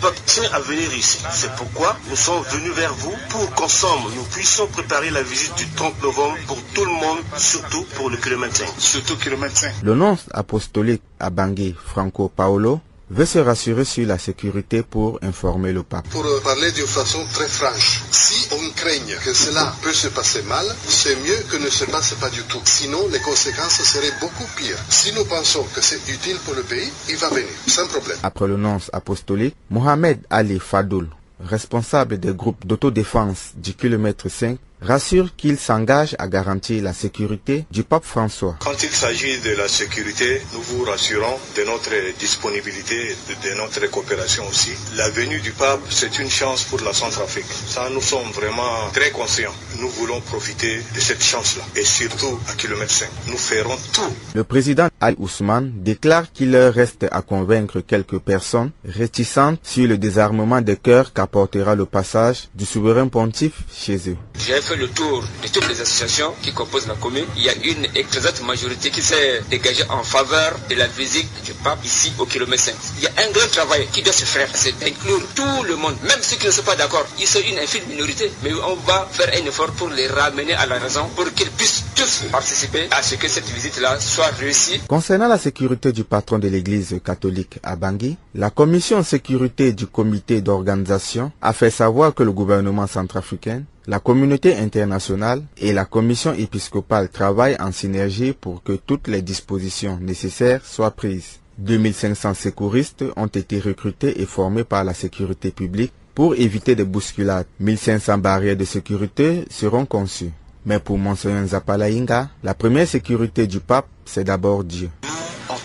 pape 0.01 0.25
tient 0.25 0.51
à 0.55 0.61
venir 0.61 0.95
ici. 0.97 1.19
C'est 1.31 1.53
pourquoi 1.57 1.95
nous 2.09 2.17
sommes 2.17 2.43
venus 2.51 2.73
vers 2.73 2.95
vous 2.95 3.13
pour 3.29 3.55
qu'ensemble 3.55 4.15
nous 4.17 4.25
puissions 4.33 4.67
préparer 4.69 5.11
la 5.11 5.23
visite 5.23 5.55
du 5.59 5.67
30 5.77 6.03
novembre 6.03 6.39
pour 6.47 6.57
tout 6.73 6.87
le 6.87 6.93
monde, 6.93 7.19
surtout 7.37 7.85
pour 7.97 8.09
le 8.09 8.17
kilomètre 8.17 8.57
5. 8.57 8.67
Surtout 8.79 9.19
kilomètre 9.19 9.59
5. 9.59 9.75
Le 9.83 9.95
nonce 9.95 10.25
apostolique 10.33 11.03
à 11.21 11.29
Bangui, 11.29 11.75
Franco 11.85 12.31
Paolo, 12.35 12.81
veut 13.11 13.25
se 13.27 13.39
rassurer 13.39 13.85
sur 13.85 14.07
la 14.07 14.19
sécurité 14.19 14.83
pour 14.83 15.19
informer 15.23 15.73
le 15.73 15.83
pape. 15.83 16.09
Pour 16.09 16.25
parler 16.43 16.73
d'une 16.73 16.87
façon 16.87 17.25
très 17.33 17.47
franche, 17.47 18.03
si 18.11 18.49
on 18.53 18.71
craigne 18.75 19.17
que 19.25 19.33
cela 19.33 19.73
peut 19.83 19.93
se 19.93 20.09
passer 20.09 20.43
mal, 20.43 20.67
c'est 20.87 21.17
mieux 21.17 21.39
que 21.51 21.57
ne 21.63 21.71
se 21.71 21.85
passe 21.85 22.15
pas 22.15 22.31
du 22.31 22.43
tout. 22.45 22.61
Sinon, 22.65 22.99
les 23.13 23.21
conséquences 23.21 23.83
seraient 23.83 24.15
beaucoup 24.21 24.47
pires. 24.57 24.79
Si 24.89 25.13
nous 25.15 25.25
pensons 25.25 25.65
que 25.75 25.81
c'est 25.81 26.01
utile 26.13 26.37
pour 26.45 26.55
le 26.55 26.63
pays, 26.63 26.91
il 27.09 27.17
va 27.17 27.29
venir, 27.31 27.47
sans 27.67 27.87
problème. 27.87 28.19
Après 28.23 28.47
le 28.49 28.57
nonce 28.57 28.91
apostolique, 28.93 29.55
Mohamed 29.71 30.21
Ali 30.31 30.59
Fadoul, 30.59 31.09
responsable 31.41 32.19
des 32.19 32.33
groupes 32.35 32.67
d'autodéfense 32.67 33.53
du 33.57 33.75
kilomètre 33.75 34.29
5, 34.29 34.59
rassure 34.81 35.35
qu'il 35.37 35.59
s'engage 35.59 36.15
à 36.19 36.29
garantir 36.29 36.83
la 36.83 36.93
sécurité 36.93 37.67
du 37.71 37.83
pape 37.83 38.05
François. 38.05 38.57
Quand 38.61 38.83
il 38.83 38.91
s'agit 38.91 39.39
de 39.41 39.51
la 39.57 39.69
sécurité, 39.69 40.41
nous 40.53 40.61
vous 40.63 40.85
rassurons 40.85 41.39
de 41.57 41.63
notre 41.65 41.91
disponibilité, 42.19 43.17
de 43.45 43.57
notre 43.57 43.87
coopération 43.91 44.47
aussi. 44.49 44.71
La 44.97 45.09
venue 45.11 45.41
du 45.41 45.53
pape, 45.53 45.81
c'est 45.91 46.19
une 46.19 46.31
chance 46.31 46.65
pour 46.65 46.81
la 46.81 46.93
Centrafrique. 46.93 47.47
Ça, 47.47 47.89
nous 47.93 48.01
sommes 48.01 48.31
vraiment 48.33 48.91
très 48.93 49.11
conscients. 49.11 49.53
Nous 49.81 49.89
voulons 49.89 50.21
profiter 50.21 50.81
de 50.95 51.01
cette 51.01 51.23
chance-là. 51.23 51.65
Et 51.77 51.85
surtout 51.85 52.39
à 52.49 52.55
kilomètre 52.55 52.93
5. 52.93 53.09
Nous 53.29 53.37
ferons 53.37 53.77
tout. 53.93 54.13
Le 54.35 54.45
président 54.45 54.89
Al 55.01 55.15
Ousmane 55.19 55.73
déclare 55.77 56.31
qu'il 56.33 56.57
reste 56.57 57.07
à 57.11 57.23
convaincre 57.23 57.81
quelques 57.81 58.19
personnes 58.19 58.71
réticentes 58.85 59.61
sur 59.63 59.87
le 59.87 59.99
désarmement 59.99 60.61
des 60.61 60.77
cœurs 60.77 61.13
qu'apportera 61.13 61.75
le 61.75 61.87
passage 61.87 62.49
du 62.55 62.65
souverain 62.65 63.09
pontife 63.09 63.61
chez 63.73 63.97
eux. 64.11 64.17
J'ai 64.39 64.61
fait 64.61 64.76
le 64.77 64.89
tour 64.89 65.23
de 65.43 65.49
toutes 65.49 65.69
les 65.69 65.81
associations 65.81 66.35
qui 66.43 66.53
composent 66.53 66.87
la 66.87 66.95
commune. 66.95 67.25
Il 67.37 67.43
y 67.45 67.49
a 67.49 67.55
une 67.55 67.87
écrasante 67.95 68.43
majorité 68.43 68.91
qui 68.91 69.03
s'est 69.03 69.41
dégagée 69.51 69.85
en 69.89 70.03
faveur 70.03 70.57
de 70.69 70.75
la 70.75 70.87
visite 70.87 71.29
du 71.45 71.53
pape 71.53 71.85
ici 71.85 72.13
au 72.19 72.27
kilomètre 72.27 72.63
5. 72.65 72.75
Il 72.99 73.05
y 73.05 73.07
a 73.07 73.11
un 73.27 73.31
grand 73.33 73.49
travail 73.51 73.87
qui 73.93 74.03
doit 74.03 74.13
se 74.13 74.25
faire, 74.25 74.49
c'est 74.55 74.79
d'inclure 74.79 75.21
tout 75.35 75.63
le 75.69 75.77
monde, 75.77 75.97
même 76.03 76.19
ceux 76.23 76.37
qui 76.37 76.47
ne 76.47 76.51
sont 76.51 76.63
pas 76.63 76.77
d'accord. 76.77 77.07
Ils 77.19 77.27
sont 77.27 77.41
une 77.51 77.59
infime 77.59 77.85
minorité, 77.89 78.31
mais 78.43 78.53
on 78.55 78.77
va 78.87 79.09
faire 79.11 79.31
un 79.35 79.47
effort 79.47 79.71
pour 79.73 79.89
les 79.89 80.07
ramener 80.07 80.53
à 80.55 80.67
la 80.67 80.79
raison, 80.79 81.07
pour 81.15 81.33
qu'ils 81.35 81.51
puissent 81.51 81.85
tous 81.95 82.25
participer 82.31 82.89
à 82.91 83.03
ce 83.03 83.15
que 83.17 83.29
cette 83.29 83.49
visite-là 83.49 83.99
soit 84.01 84.31
réussie. 84.39 84.81
Concernant 84.89 85.29
la 85.29 85.39
sécurité 85.39 85.93
du 85.93 86.05
patron 86.05 86.39
de 86.39 86.49
l'église 86.49 87.01
catholique 87.05 87.59
à 87.63 87.77
Bangui, 87.77 88.17
la 88.35 88.51
commission 88.51 89.03
sécurité 89.03 89.73
du 89.73 89.87
comité 89.87 90.41
d'organisation 90.41 91.33
a 91.41 91.53
fait 91.53 91.71
savoir 91.71 92.15
que 92.15 92.23
le 92.23 92.33
gouvernement 92.33 92.87
centrafricain 92.87 93.63
la 93.87 94.01
communauté 94.01 94.57
internationale 94.57 95.43
et 95.59 95.73
la 95.73 95.85
commission 95.85 96.33
épiscopale 96.33 97.09
travaillent 97.09 97.57
en 97.61 97.71
synergie 97.73 98.33
pour 98.33 98.63
que 98.63 98.73
toutes 98.73 99.07
les 99.09 99.23
dispositions 99.23 99.99
nécessaires 100.01 100.65
soient 100.65 100.91
prises. 100.91 101.39
2500 101.59 102.35
secouristes 102.35 103.05
ont 103.17 103.27
été 103.29 103.61
recrutés 103.61 104.21
et 104.21 104.27
formés 104.27 104.65
par 104.65 104.85
la 104.85 104.93
sécurité 104.93 105.51
publique 105.51 105.93
pour 106.15 106.35
éviter 106.35 106.75
des 106.75 106.85
bousculades. 106.85 107.47
1500 107.61 108.19
barrières 108.19 108.57
de 108.57 108.65
sécurité 108.65 109.45
seront 109.51 109.87
conçues. 109.87 110.33
Mais 110.67 110.81
pour 110.81 110.99
Monseigneur 110.99 111.47
Zapalainga, 111.47 112.29
la 112.43 112.55
première 112.55 112.89
sécurité 112.89 113.47
du 113.47 113.61
pape, 113.61 113.87
c'est 114.05 114.25
d'abord 114.25 114.65
Dieu 114.65 114.91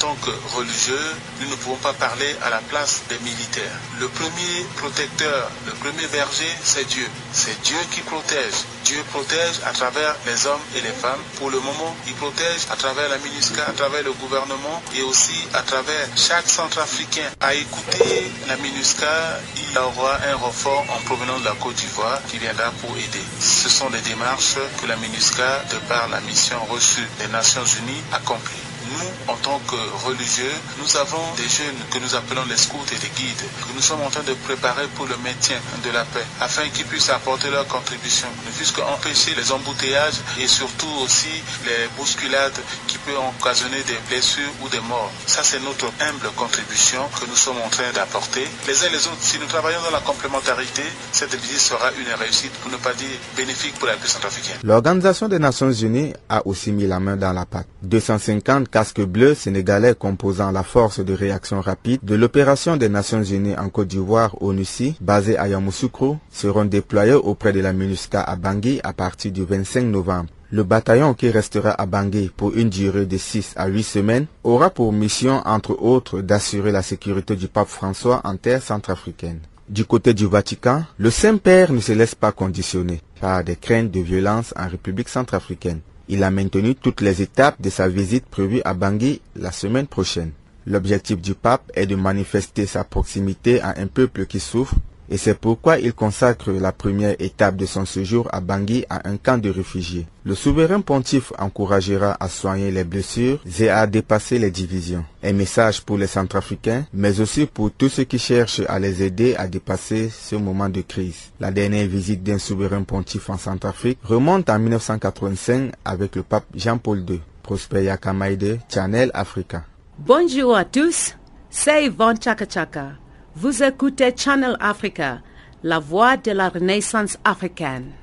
tant 0.01 0.15
que 0.15 0.31
religieux, 0.57 1.07
nous 1.41 1.47
ne 1.49 1.55
pouvons 1.57 1.75
pas 1.75 1.93
parler 1.93 2.35
à 2.43 2.49
la 2.49 2.57
place 2.57 3.03
des 3.07 3.19
militaires. 3.19 3.77
Le 3.99 4.07
premier 4.07 4.65
protecteur, 4.77 5.51
le 5.67 5.73
premier 5.73 6.07
berger, 6.07 6.49
c'est 6.63 6.85
Dieu. 6.87 7.07
C'est 7.31 7.61
Dieu 7.61 7.77
qui 7.91 8.01
protège. 8.01 8.57
Dieu 8.83 8.97
protège 9.11 9.57
à 9.63 9.71
travers 9.73 10.15
les 10.25 10.47
hommes 10.47 10.65
et 10.75 10.81
les 10.81 10.89
femmes. 11.03 11.21
Pour 11.37 11.51
le 11.51 11.59
moment, 11.59 11.95
il 12.07 12.15
protège 12.15 12.61
à 12.71 12.75
travers 12.77 13.09
la 13.09 13.19
MINUSCA, 13.19 13.63
à 13.67 13.73
travers 13.73 14.01
le 14.01 14.13
gouvernement 14.13 14.81
et 14.97 15.03
aussi 15.03 15.37
à 15.53 15.61
travers 15.61 16.07
chaque 16.15 16.49
centrafricain. 16.49 17.29
À 17.39 17.53
écouter 17.53 18.31
la 18.47 18.57
MINUSCA, 18.57 19.39
il 19.69 19.77
aura 19.77 20.17
un 20.31 20.35
renfort 20.35 20.83
en 20.89 20.99
provenance 21.05 21.41
de 21.41 21.45
la 21.45 21.55
Côte 21.61 21.75
d'Ivoire 21.75 22.19
qui 22.27 22.39
viendra 22.39 22.71
pour 22.81 22.97
aider. 22.97 23.25
Ce 23.39 23.69
sont 23.69 23.91
des 23.91 24.01
démarches 24.01 24.55
que 24.81 24.87
la 24.87 24.95
MINUSCA, 24.95 25.65
de 25.71 25.77
par 25.87 26.09
la 26.09 26.21
mission 26.21 26.57
reçue 26.71 27.07
des 27.19 27.27
Nations 27.27 27.65
Unies, 27.81 28.01
accomplit 28.11 28.70
nous, 28.91 29.31
en 29.33 29.35
tant 29.37 29.59
que 29.67 29.75
religieux, 30.05 30.51
nous 30.79 30.97
avons 30.97 31.23
des 31.37 31.47
jeunes 31.47 31.79
que 31.91 31.99
nous 31.99 32.15
appelons 32.15 32.43
les 32.49 32.57
scouts 32.57 32.85
et 32.91 32.95
les 33.01 33.09
guides, 33.15 33.45
que 33.67 33.73
nous 33.75 33.81
sommes 33.81 34.01
en 34.01 34.09
train 34.09 34.23
de 34.23 34.33
préparer 34.33 34.87
pour 34.95 35.05
le 35.07 35.17
maintien 35.17 35.57
de 35.83 35.89
la 35.91 36.03
paix, 36.05 36.25
afin 36.39 36.67
qu'ils 36.69 36.85
puissent 36.85 37.09
apporter 37.09 37.49
leur 37.49 37.67
contribution, 37.67 38.27
ne 38.45 38.51
fût-ce 38.51 38.73
qu'empêcher 38.73 39.33
les 39.35 39.51
embouteillages 39.51 40.19
et 40.39 40.47
surtout 40.47 40.91
aussi 41.03 41.29
les 41.65 41.87
bousculades 41.97 42.57
qui 42.87 42.97
peuvent 42.99 43.19
occasionner 43.39 43.81
des 43.83 43.97
blessures 44.09 44.51
ou 44.63 44.69
des 44.69 44.79
morts. 44.81 45.11
Ça, 45.25 45.43
c'est 45.43 45.59
notre 45.61 45.87
humble 46.01 46.29
contribution 46.35 47.01
que 47.19 47.25
nous 47.25 47.35
sommes 47.35 47.61
en 47.65 47.69
train 47.69 47.91
d'apporter. 47.93 48.47
Les 48.67 48.83
uns 48.85 48.89
les 48.89 49.05
autres, 49.07 49.21
si 49.21 49.39
nous 49.39 49.45
travaillons 49.47 49.81
dans 49.83 49.91
la 49.91 49.99
complémentarité, 50.01 50.83
cette 51.11 51.35
visite 51.35 51.59
sera 51.59 51.91
une 51.93 52.13
réussite, 52.19 52.51
pour 52.61 52.71
ne 52.71 52.77
pas 52.77 52.93
dire 52.93 53.07
bénéfique 53.37 53.75
pour 53.75 53.87
la 53.87 53.93
paix 53.93 54.07
centrafricaine. 54.07 54.57
L'Organisation 54.63 55.27
des 55.27 55.39
Nations 55.39 55.71
Unies 55.71 56.13
a 56.29 56.45
aussi 56.45 56.71
mis 56.71 56.87
la 56.87 56.99
main 56.99 57.15
dans 57.15 57.33
la 57.33 57.45
pâte. 57.45 57.67
250 57.83 58.69
casques 58.81 59.05
bleus 59.05 59.35
sénégalais 59.35 59.93
composant 59.93 60.49
la 60.49 60.63
force 60.63 61.01
de 61.01 61.13
réaction 61.13 61.61
rapide 61.61 61.99
de 62.01 62.15
l'opération 62.15 62.77
des 62.77 62.89
Nations 62.89 63.21
Unies 63.21 63.55
en 63.55 63.69
Côte 63.69 63.89
d'Ivoire 63.89 64.41
ONUCI, 64.41 64.95
basée 64.99 65.37
à 65.37 65.47
Yamoussoukro, 65.47 66.17
seront 66.31 66.65
déployés 66.65 67.13
auprès 67.13 67.53
de 67.53 67.59
la 67.59 67.73
MINUSCA 67.73 68.19
à 68.19 68.35
Bangui 68.35 68.79
à 68.83 68.91
partir 68.91 69.31
du 69.31 69.43
25 69.43 69.83
novembre. 69.83 70.29
Le 70.49 70.63
bataillon 70.63 71.13
qui 71.13 71.29
restera 71.29 71.69
à 71.79 71.85
Bangui 71.85 72.31
pour 72.35 72.55
une 72.55 72.69
durée 72.69 73.05
de 73.05 73.17
6 73.17 73.53
à 73.55 73.67
8 73.67 73.83
semaines 73.83 74.25
aura 74.43 74.71
pour 74.71 74.91
mission, 74.91 75.43
entre 75.45 75.79
autres, 75.79 76.21
d'assurer 76.21 76.71
la 76.71 76.81
sécurité 76.81 77.35
du 77.35 77.49
pape 77.49 77.67
François 77.67 78.21
en 78.23 78.35
terre 78.35 78.63
centrafricaine. 78.63 79.41
Du 79.69 79.85
côté 79.85 80.15
du 80.15 80.25
Vatican, 80.25 80.85
le 80.97 81.11
Saint-Père 81.11 81.71
ne 81.71 81.81
se 81.81 81.91
laisse 81.91 82.15
pas 82.15 82.31
conditionner 82.31 82.99
par 83.19 83.43
des 83.43 83.57
craintes 83.57 83.91
de 83.91 83.99
violence 83.99 84.55
en 84.57 84.67
République 84.67 85.07
centrafricaine. 85.07 85.81
Il 86.13 86.25
a 86.25 86.29
maintenu 86.29 86.75
toutes 86.75 86.99
les 86.99 87.21
étapes 87.21 87.61
de 87.61 87.69
sa 87.69 87.87
visite 87.87 88.25
prévue 88.25 88.61
à 88.65 88.73
Bangui 88.73 89.21
la 89.37 89.53
semaine 89.53 89.87
prochaine. 89.87 90.31
L'objectif 90.67 91.21
du 91.21 91.35
pape 91.35 91.71
est 91.73 91.85
de 91.85 91.95
manifester 91.95 92.65
sa 92.65 92.83
proximité 92.83 93.61
à 93.61 93.75
un 93.77 93.87
peuple 93.87 94.25
qui 94.25 94.41
souffre 94.41 94.75
et 95.11 95.17
c'est 95.17 95.37
pourquoi 95.37 95.77
il 95.77 95.93
consacre 95.93 96.51
la 96.51 96.71
première 96.71 97.15
étape 97.19 97.57
de 97.57 97.65
son 97.65 97.85
séjour 97.85 98.29
à 98.31 98.39
Bangui 98.39 98.85
à 98.89 99.07
un 99.09 99.17
camp 99.17 99.37
de 99.37 99.49
réfugiés. 99.49 100.07
Le 100.23 100.35
souverain 100.35 100.79
pontife 100.79 101.33
encouragera 101.37 102.15
à 102.17 102.29
soigner 102.29 102.71
les 102.71 102.85
blessures 102.85 103.43
et 103.59 103.69
à 103.69 103.85
dépasser 103.87 104.39
les 104.39 104.51
divisions. 104.51 105.03
Un 105.21 105.33
message 105.33 105.81
pour 105.81 105.97
les 105.97 106.07
Centrafricains, 106.07 106.85
mais 106.93 107.19
aussi 107.19 107.45
pour 107.45 107.71
tous 107.71 107.89
ceux 107.89 108.05
qui 108.05 108.19
cherchent 108.19 108.61
à 108.69 108.79
les 108.79 109.03
aider 109.03 109.35
à 109.35 109.47
dépasser 109.47 110.09
ce 110.09 110.35
moment 110.37 110.69
de 110.69 110.79
crise. 110.79 111.31
La 111.41 111.51
dernière 111.51 111.87
visite 111.87 112.23
d'un 112.23 112.37
souverain 112.39 112.83
pontife 112.83 113.29
en 113.29 113.37
Centrafrique 113.37 113.99
remonte 114.03 114.49
en 114.49 114.59
1985 114.59 115.73
avec 115.83 116.15
le 116.15 116.23
pape 116.23 116.45
Jean-Paul 116.55 117.03
II. 117.09 117.19
Prosper 117.43 117.83
Yakamaide, 117.83 118.61
Channel 118.69 119.11
Africa. 119.13 119.63
Bonjour 119.99 120.55
à 120.55 120.63
tous, 120.63 121.17
c'est 121.49 121.85
Yvonne 121.85 122.15
Chaka 122.21 122.45
Chaka. 122.49 122.91
Vous 123.33 123.63
écoutez 123.63 124.13
Channel 124.15 124.57
Africa, 124.59 125.21
la 125.63 125.79
voix 125.79 126.17
de 126.17 126.31
la 126.31 126.49
renaissance 126.49 127.17
africaine. 127.23 128.00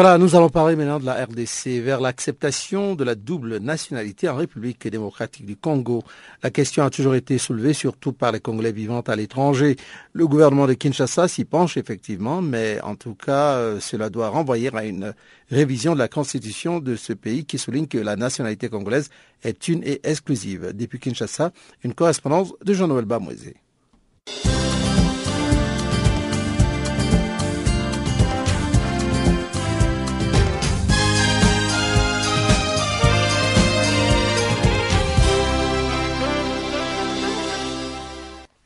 Voilà, 0.00 0.16
nous 0.16 0.36
allons 0.36 0.48
parler 0.48 0.76
maintenant 0.76 1.00
de 1.00 1.06
la 1.06 1.24
RDC 1.24 1.82
vers 1.82 2.00
l'acceptation 2.00 2.94
de 2.94 3.02
la 3.02 3.16
double 3.16 3.56
nationalité 3.56 4.28
en 4.28 4.36
République 4.36 4.86
démocratique 4.86 5.44
du 5.44 5.56
Congo. 5.56 6.04
La 6.40 6.50
question 6.50 6.84
a 6.84 6.90
toujours 6.90 7.16
été 7.16 7.36
soulevée, 7.36 7.72
surtout 7.72 8.12
par 8.12 8.30
les 8.30 8.38
Congolais 8.38 8.70
vivant 8.70 9.00
à 9.00 9.16
l'étranger. 9.16 9.74
Le 10.12 10.28
gouvernement 10.28 10.68
de 10.68 10.74
Kinshasa 10.74 11.26
s'y 11.26 11.44
penche 11.44 11.76
effectivement, 11.76 12.40
mais 12.40 12.80
en 12.82 12.94
tout 12.94 13.16
cas, 13.16 13.54
euh, 13.54 13.80
cela 13.80 14.08
doit 14.08 14.28
renvoyer 14.28 14.70
à 14.72 14.84
une 14.84 15.14
révision 15.50 15.94
de 15.94 15.98
la 15.98 16.06
constitution 16.06 16.78
de 16.78 16.94
ce 16.94 17.12
pays 17.12 17.44
qui 17.44 17.58
souligne 17.58 17.88
que 17.88 17.98
la 17.98 18.14
nationalité 18.14 18.68
congolaise 18.68 19.10
est 19.42 19.66
une 19.66 19.82
et 19.82 19.98
exclusive. 20.04 20.74
Depuis 20.74 21.00
Kinshasa, 21.00 21.50
une 21.82 21.94
correspondance 21.94 22.52
de 22.64 22.72
Jean-Noël 22.72 23.04
Bamouezé. 23.04 23.56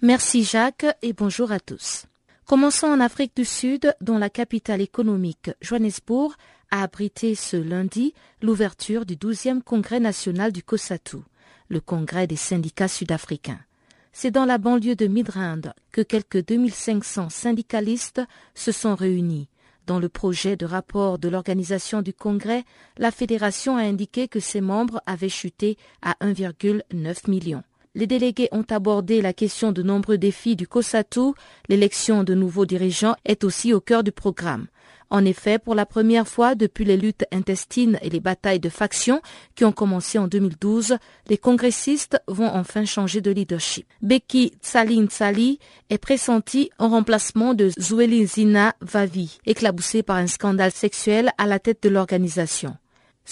Merci 0.05 0.43
Jacques 0.43 0.87
et 1.03 1.13
bonjour 1.13 1.53
à 1.53 1.61
tous. 1.61 2.07
Commençons 2.45 2.89
en 2.89 2.99
Afrique 2.99 3.37
du 3.37 3.45
Sud, 3.45 3.95
dont 4.01 4.19
la 4.19 4.31
capitale 4.31 4.81
économique, 4.81 5.53
Johannesburg, 5.61 6.35
a 6.73 6.83
abrité 6.83 7.37
ce 7.37 7.57
lundi 7.57 8.13
l'ouverture 8.43 9.07
du 9.07 9.15
12e 9.15 9.63
congrès 9.63 10.01
national 10.01 10.51
du 10.51 10.65
COSATU, 10.65 11.19
le 11.69 11.81
congrès 11.81 12.27
des 12.27 12.35
syndicats 12.35 12.89
sud-africains. 12.89 13.61
C'est 14.13 14.33
dans 14.33 14.45
la 14.45 14.59
banlieue 14.59 14.97
de 14.97 15.07
Midrand 15.07 15.73
que 15.93 16.01
quelques 16.01 16.45
2500 16.45 17.31
syndicalistes 17.31 18.23
se 18.57 18.73
sont 18.73 18.97
réunis. 18.97 19.49
Dans 19.87 20.01
le 20.01 20.09
projet 20.09 20.57
de 20.57 20.67
rapport 20.67 21.21
de 21.21 21.29
l'organisation 21.29 22.03
du 22.03 22.13
congrès, 22.13 22.65
la 22.99 23.13
fédération 23.13 23.77
a 23.77 23.83
indiqué 23.83 24.27
que 24.27 24.41
ses 24.41 24.63
membres 24.63 25.01
avaient 25.07 25.29
chuté 25.29 25.79
à 26.03 26.17
1,9 26.21 27.31
million 27.31 27.63
les 27.95 28.07
délégués 28.07 28.49
ont 28.53 28.65
abordé 28.71 29.21
la 29.21 29.33
question 29.33 29.73
de 29.73 29.83
nombreux 29.83 30.19
défis 30.19 30.57
du 30.57 30.67
COSATU. 30.67 31.33
L'élection 31.69 32.25
de 32.25 32.35
nouveaux 32.35 32.67
dirigeants 32.67 33.17
est 33.25 33.45
aussi 33.45 33.75
au 33.75 33.81
cœur 33.81 34.03
du 34.03 34.13
programme. 34.13 34.67
En 35.11 35.27
effet, 35.27 35.59
pour 35.59 35.75
la 35.75 35.85
première 35.85 36.27
fois 36.27 36.55
depuis 36.55 36.87
les 36.87 36.97
luttes 36.97 37.27
intestines 37.33 37.99
et 38.01 38.09
les 38.09 38.21
batailles 38.21 38.61
de 38.61 38.71
factions 38.71 39.21
qui 39.55 39.67
ont 39.67 39.73
commencé 39.73 40.19
en 40.19 40.27
2012, 40.27 40.97
les 41.29 41.37
congressistes 41.37 42.19
vont 42.29 42.49
enfin 42.49 42.87
changer 42.87 43.21
de 43.21 43.31
leadership. 43.31 43.87
Becky 44.01 44.55
Tsalin 44.63 45.09
Tsali 45.09 45.59
est 45.91 45.99
pressentie 45.99 46.71
en 46.79 46.89
remplacement 46.89 47.53
de 47.53 47.71
Zina 47.79 48.75
Vavi, 48.81 49.39
éclaboussée 49.45 50.03
par 50.03 50.17
un 50.17 50.27
scandale 50.27 50.73
sexuel 50.73 51.31
à 51.37 51.45
la 51.47 51.59
tête 51.59 51.83
de 51.83 51.91
l'organisation. 51.91 52.75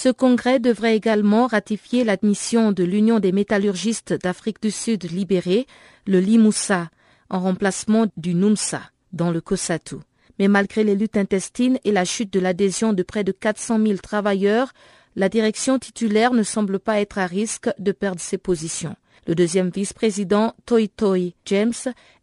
Ce 0.03 0.09
congrès 0.09 0.61
devrait 0.61 0.97
également 0.97 1.47
ratifier 1.47 2.05
l'admission 2.05 2.73
de 2.73 2.85
l'Union 2.85 3.19
des 3.21 3.33
métallurgistes 3.33 4.15
d'Afrique 4.15 4.63
du 4.63 4.71
Sud 4.71 5.03
libérés, 5.13 5.67
le 6.07 6.21
Limoussa, 6.21 6.89
en 7.29 7.39
remplacement 7.41 8.07
du 8.17 8.35
NUMSA, 8.35 8.81
dans 9.13 9.31
le 9.31 9.43
COSATU. 9.43 9.97
Mais 10.39 10.49
malgré 10.49 10.85
les 10.85 10.95
luttes 10.95 11.19
intestines 11.19 11.79
et 11.85 11.93
la 11.93 12.07
chute 12.07 12.33
de 12.33 12.41
l'adhésion 12.41 12.95
de 12.95 13.03
près 13.03 13.25
de 13.25 13.33
400 13.33 13.79
000 13.79 13.99
travailleurs, 13.99 14.73
la 15.17 15.29
direction 15.29 15.79
titulaire 15.79 16.33
ne 16.33 16.45
semble 16.45 16.79
pas 16.79 16.99
être 17.03 17.19
à 17.19 17.27
risque 17.27 17.69
de 17.79 17.93
perdre 17.93 18.23
ses 18.23 18.39
positions. 18.39 18.97
Le 19.27 19.35
deuxième 19.35 19.69
vice-président, 19.69 20.55
Toi 20.65 20.89
Toi 20.97 21.35
James, 21.45 21.75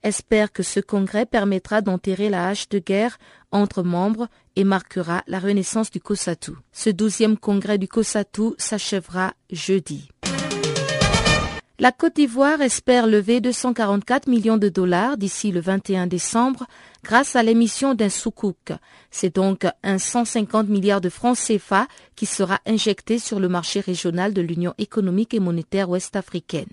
espère 0.02 0.52
que 0.52 0.64
ce 0.64 0.80
congrès 0.80 1.28
permettra 1.28 1.82
d'enterrer 1.82 2.30
la 2.30 2.48
hache 2.48 2.70
de 2.70 2.80
guerre 2.80 3.20
entre 3.52 3.84
membres 3.84 4.28
et 4.56 4.64
marquera 4.64 5.24
la 5.28 5.40
renaissance 5.40 5.92
du 5.92 6.00
COSATU. 6.00 6.52
Ce 6.72 6.90
douzième 6.90 7.38
congrès 7.38 7.78
du 7.78 7.88
COSATU 7.88 8.54
s'achèvera 8.58 9.34
jeudi. 9.52 10.10
La 11.80 11.92
Côte 11.92 12.16
d'Ivoire 12.16 12.62
espère 12.62 13.06
lever 13.06 13.40
244 13.40 14.28
millions 14.28 14.58
de 14.58 14.68
dollars 14.68 15.16
d'ici 15.16 15.52
le 15.52 15.60
21 15.60 16.08
décembre 16.08 16.66
grâce 17.04 17.36
à 17.36 17.44
l'émission 17.44 17.94
d'un 17.94 18.10
soukouk. 18.10 18.74
C'est 19.12 19.36
donc 19.36 19.68
un 19.84 20.00
150 20.00 20.70
milliards 20.70 21.02
de 21.02 21.10
francs 21.10 21.38
CFA 21.38 21.88
qui 22.16 22.26
sera 22.26 22.60
injecté 22.66 23.20
sur 23.20 23.40
le 23.40 23.48
marché 23.48 23.80
régional 23.80 24.34
de 24.34 24.42
l'Union 24.42 24.74
économique 24.80 25.36
et 25.36 25.40
monétaire 25.40 25.88
ouest-africaine. 25.88 26.66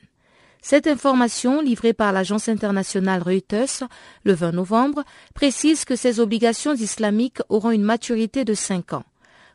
Cette 0.67 0.87
information, 0.87 1.61
livrée 1.61 1.93
par 1.93 2.11
l'agence 2.11 2.49
internationale 2.49 3.21
Reuters 3.21 3.87
le 4.25 4.33
20 4.33 4.53
novembre, 4.53 5.05
précise 5.35 5.85
que 5.85 5.95
ces 5.95 6.21
obligations 6.21 6.73
islamiques 6.73 7.41
auront 7.51 7.71
une 7.71 7.83
maturité 7.83 8.47
de 8.47 8.55
5 8.55 8.95
ans. 8.95 9.05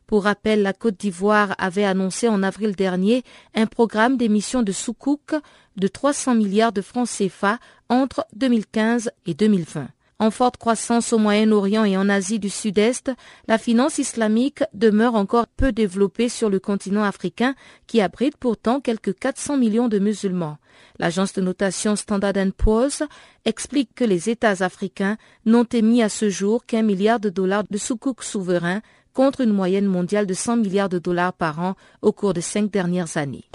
Pour 0.05 0.25
rappel, 0.25 0.61
la 0.61 0.71
Côte 0.71 0.99
d'Ivoire 0.99 1.55
avait 1.57 1.83
annoncé 1.83 2.27
en 2.29 2.43
avril 2.43 2.75
dernier 2.75 3.23
un 3.55 3.65
programme 3.65 4.17
d'émission 4.17 4.61
de 4.61 4.71
soukouk 4.71 5.33
de 5.77 5.87
300 5.87 6.35
milliards 6.35 6.73
de 6.73 6.83
francs 6.83 7.09
CFA 7.09 7.57
entre 7.89 8.27
2015 8.35 9.09
et 9.25 9.33
2020. 9.33 9.87
En 10.21 10.31
forte 10.31 10.57
croissance 10.57 11.13
au 11.13 11.17
Moyen-Orient 11.17 11.85
et 11.85 11.95
en 11.95 12.09
Asie 12.09 12.39
du 12.39 12.49
Sud-Est, 12.49 13.09
la 13.47 13.57
finance 13.57 13.99
islamique 13.99 14.65
demeure 14.73 15.15
encore 15.15 15.47
peu 15.47 15.71
développée 15.71 16.27
sur 16.27 16.49
le 16.49 16.59
continent 16.59 17.03
africain 17.03 17.55
qui 17.87 18.01
abrite 18.01 18.35
pourtant 18.35 18.81
quelques 18.81 19.17
400 19.17 19.55
millions 19.55 19.87
de 19.87 19.97
musulmans. 19.97 20.57
L'agence 20.99 21.31
de 21.31 21.41
notation 21.41 21.95
Standard 21.95 22.33
Poor's 22.57 23.01
explique 23.45 23.95
que 23.95 24.03
les 24.03 24.29
États 24.29 24.61
africains 24.61 25.15
n'ont 25.45 25.63
émis 25.63 26.03
à 26.03 26.09
ce 26.09 26.29
jour 26.29 26.65
qu'un 26.65 26.81
milliard 26.81 27.21
de 27.21 27.29
dollars 27.29 27.63
de 27.69 27.77
soukouk 27.77 28.21
souverains 28.21 28.81
contre 29.13 29.39
une 29.39 29.53
moyenne 29.53 29.85
mondiale 29.85 30.27
de 30.27 30.33
100 30.33 30.57
milliards 30.57 30.89
de 30.89 30.99
dollars 30.99 31.31
par 31.31 31.61
an 31.61 31.75
au 32.01 32.11
cours 32.11 32.33
des 32.33 32.41
cinq 32.41 32.69
dernières 32.69 33.15
années. 33.15 33.45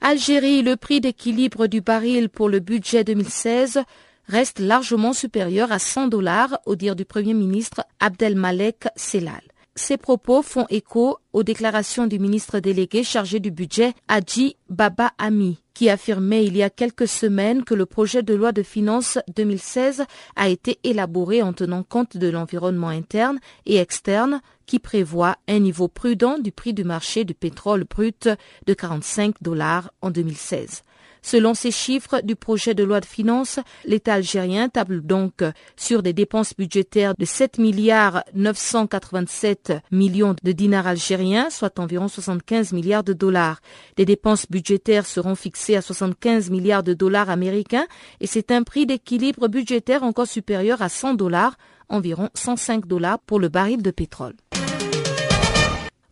Algérie, 0.00 0.62
le 0.62 0.74
prix 0.74 1.00
d'équilibre 1.00 1.68
du 1.68 1.80
baril 1.80 2.28
pour 2.28 2.48
le 2.48 2.58
budget 2.58 3.04
2016 3.04 3.84
reste 4.26 4.58
largement 4.58 5.12
supérieur 5.12 5.72
à 5.72 5.78
100 5.78 6.08
dollars 6.08 6.58
au 6.66 6.76
dire 6.76 6.96
du 6.96 7.04
Premier 7.04 7.34
ministre 7.34 7.84
Abdelmalek 8.00 8.88
Selal. 8.96 9.42
Ces 9.76 9.96
propos 9.96 10.42
font 10.42 10.66
écho 10.70 11.18
aux 11.32 11.42
déclarations 11.42 12.06
du 12.06 12.20
ministre 12.20 12.60
délégué 12.60 13.02
chargé 13.02 13.40
du 13.40 13.50
budget, 13.50 13.92
Hadji 14.06 14.56
Baba 14.68 15.10
Ami, 15.18 15.58
qui 15.74 15.90
affirmait 15.90 16.44
il 16.44 16.56
y 16.56 16.62
a 16.62 16.70
quelques 16.70 17.08
semaines 17.08 17.64
que 17.64 17.74
le 17.74 17.84
projet 17.84 18.22
de 18.22 18.34
loi 18.34 18.52
de 18.52 18.62
finances 18.62 19.18
2016 19.34 20.04
a 20.36 20.48
été 20.48 20.78
élaboré 20.84 21.42
en 21.42 21.52
tenant 21.52 21.82
compte 21.82 22.16
de 22.16 22.28
l'environnement 22.28 22.88
interne 22.88 23.40
et 23.66 23.78
externe 23.78 24.40
qui 24.66 24.78
prévoit 24.78 25.38
un 25.48 25.58
niveau 25.58 25.88
prudent 25.88 26.38
du 26.38 26.52
prix 26.52 26.72
du 26.72 26.84
marché 26.84 27.24
du 27.24 27.34
pétrole 27.34 27.84
brut 27.84 28.28
de 28.66 28.74
45 28.74 29.42
dollars 29.42 29.90
en 30.02 30.10
2016. 30.10 30.82
Selon 31.24 31.54
ces 31.54 31.70
chiffres 31.70 32.20
du 32.20 32.36
projet 32.36 32.74
de 32.74 32.84
loi 32.84 33.00
de 33.00 33.06
finances, 33.06 33.58
l'État 33.86 34.12
algérien 34.12 34.68
table 34.68 35.00
donc 35.00 35.42
sur 35.74 36.02
des 36.02 36.12
dépenses 36.12 36.54
budgétaires 36.54 37.14
de 37.18 37.24
7 37.24 37.56
milliards 37.56 38.24
987 38.34 39.72
millions 39.90 40.36
de 40.44 40.52
dinars 40.52 40.86
algériens, 40.86 41.48
soit 41.48 41.78
environ 41.78 42.08
75 42.08 42.74
milliards 42.74 43.04
de 43.04 43.14
dollars. 43.14 43.62
Les 43.96 44.04
dépenses 44.04 44.44
budgétaires 44.50 45.06
seront 45.06 45.34
fixées 45.34 45.76
à 45.76 45.80
75 45.80 46.50
milliards 46.50 46.82
de 46.82 46.92
dollars 46.92 47.30
américains 47.30 47.86
et 48.20 48.26
c'est 48.26 48.50
un 48.50 48.62
prix 48.62 48.84
d'équilibre 48.84 49.48
budgétaire 49.48 50.02
encore 50.02 50.26
supérieur 50.26 50.82
à 50.82 50.90
100 50.90 51.14
dollars, 51.14 51.56
environ 51.88 52.28
105 52.34 52.86
dollars 52.86 53.18
pour 53.20 53.40
le 53.40 53.48
baril 53.48 53.82
de 53.82 53.90
pétrole. 53.90 54.34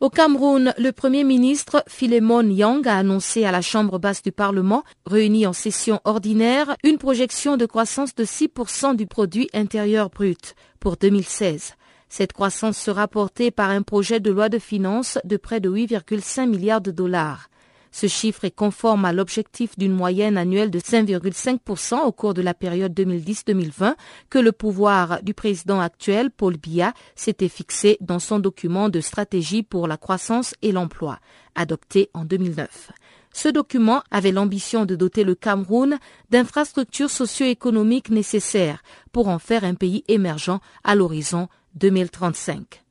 Au 0.02 0.10
Cameroun, 0.10 0.74
le 0.78 0.90
Premier 0.90 1.22
ministre 1.22 1.84
Philemon 1.86 2.42
Yang 2.42 2.88
a 2.88 2.96
annoncé 2.96 3.44
à 3.44 3.52
la 3.52 3.62
Chambre 3.62 4.00
basse 4.00 4.20
du 4.20 4.32
Parlement, 4.32 4.82
réunie 5.06 5.46
en 5.46 5.52
session 5.52 6.00
ordinaire, 6.02 6.76
une 6.82 6.98
projection 6.98 7.56
de 7.56 7.66
croissance 7.66 8.12
de 8.16 8.24
6% 8.24 8.96
du 8.96 9.06
produit 9.06 9.48
intérieur 9.54 10.10
brut 10.10 10.56
pour 10.80 10.96
2016. 10.96 11.74
Cette 12.08 12.32
croissance 12.32 12.78
sera 12.78 13.06
portée 13.06 13.52
par 13.52 13.70
un 13.70 13.82
projet 13.82 14.18
de 14.18 14.32
loi 14.32 14.48
de 14.48 14.58
finances 14.58 15.18
de 15.22 15.36
près 15.36 15.60
de 15.60 15.70
8,5 15.70 16.48
milliards 16.48 16.80
de 16.80 16.90
dollars. 16.90 17.48
Ce 17.92 18.06
chiffre 18.06 18.44
est 18.44 18.50
conforme 18.50 19.04
à 19.04 19.12
l'objectif 19.12 19.78
d'une 19.78 19.92
moyenne 19.92 20.38
annuelle 20.38 20.70
de 20.70 20.80
5,5% 20.80 22.00
au 22.00 22.12
cours 22.12 22.34
de 22.34 22.42
la 22.42 22.54
période 22.54 22.98
2010-2020 22.98 23.94
que 24.30 24.38
le 24.38 24.50
pouvoir 24.50 25.22
du 25.22 25.34
président 25.34 25.78
actuel, 25.78 26.30
Paul 26.30 26.56
Biya, 26.56 26.94
s'était 27.14 27.48
fixé 27.48 27.98
dans 28.00 28.18
son 28.18 28.38
document 28.38 28.88
de 28.88 29.00
stratégie 29.00 29.62
pour 29.62 29.86
la 29.86 29.98
croissance 29.98 30.54
et 30.62 30.72
l'emploi, 30.72 31.18
adopté 31.54 32.10
en 32.14 32.24
2009. 32.24 32.92
Ce 33.34 33.48
document 33.48 34.02
avait 34.10 34.32
l'ambition 34.32 34.84
de 34.84 34.94
doter 34.94 35.24
le 35.24 35.34
Cameroun 35.34 35.98
d'infrastructures 36.30 37.10
socio-économiques 37.10 38.10
nécessaires 38.10 38.82
pour 39.12 39.28
en 39.28 39.38
faire 39.38 39.64
un 39.64 39.74
pays 39.74 40.04
émergent 40.08 40.60
à 40.84 40.94
l'horizon 40.94 41.48
2035. 41.74 42.82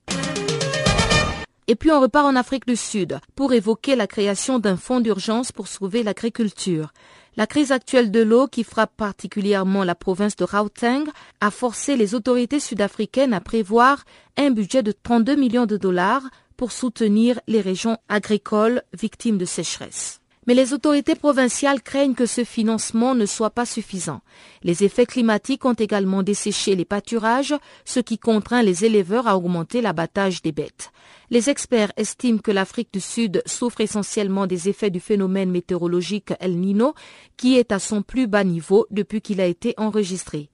Et 1.71 1.75
puis 1.75 1.89
on 1.89 2.01
repart 2.01 2.25
en 2.25 2.35
Afrique 2.35 2.67
du 2.67 2.75
Sud 2.75 3.21
pour 3.33 3.53
évoquer 3.53 3.95
la 3.95 4.05
création 4.05 4.59
d'un 4.59 4.75
fonds 4.75 4.99
d'urgence 4.99 5.53
pour 5.53 5.69
sauver 5.69 6.03
l'agriculture. 6.03 6.91
La 7.37 7.47
crise 7.47 7.71
actuelle 7.71 8.11
de 8.11 8.21
l'eau 8.21 8.47
qui 8.47 8.65
frappe 8.65 8.97
particulièrement 8.97 9.85
la 9.85 9.95
province 9.95 10.35
de 10.35 10.43
Gauteng 10.43 11.05
a 11.39 11.49
forcé 11.49 11.95
les 11.95 12.13
autorités 12.13 12.59
sud-africaines 12.59 13.33
à 13.33 13.39
prévoir 13.39 14.03
un 14.35 14.49
budget 14.51 14.83
de 14.83 14.91
32 14.91 15.35
millions 15.35 15.65
de 15.65 15.77
dollars 15.77 16.23
pour 16.57 16.73
soutenir 16.73 17.39
les 17.47 17.61
régions 17.61 17.97
agricoles 18.09 18.83
victimes 18.91 19.37
de 19.37 19.45
sécheresse. 19.45 20.20
Mais 20.47 20.55
les 20.55 20.73
autorités 20.73 21.13
provinciales 21.13 21.83
craignent 21.83 22.15
que 22.15 22.25
ce 22.25 22.43
financement 22.43 23.13
ne 23.13 23.27
soit 23.27 23.51
pas 23.51 23.65
suffisant. 23.65 24.21
Les 24.63 24.83
effets 24.83 25.05
climatiques 25.05 25.65
ont 25.65 25.73
également 25.73 26.23
desséché 26.23 26.75
les 26.75 26.85
pâturages, 26.85 27.53
ce 27.85 27.99
qui 27.99 28.17
contraint 28.17 28.63
les 28.63 28.83
éleveurs 28.83 29.27
à 29.27 29.37
augmenter 29.37 29.81
l'abattage 29.81 30.41
des 30.41 30.51
bêtes. 30.51 30.91
Les 31.29 31.51
experts 31.51 31.93
estiment 31.95 32.39
que 32.39 32.51
l'Afrique 32.51 32.91
du 32.91 32.99
Sud 32.99 33.43
souffre 33.45 33.81
essentiellement 33.81 34.47
des 34.47 34.67
effets 34.67 34.89
du 34.89 34.99
phénomène 34.99 35.51
météorologique 35.51 36.33
El 36.39 36.57
Nino, 36.57 36.95
qui 37.37 37.57
est 37.57 37.71
à 37.71 37.77
son 37.77 38.01
plus 38.01 38.25
bas 38.25 38.43
niveau 38.43 38.87
depuis 38.89 39.21
qu'il 39.21 39.41
a 39.41 39.45
été 39.45 39.75
enregistré. 39.77 40.49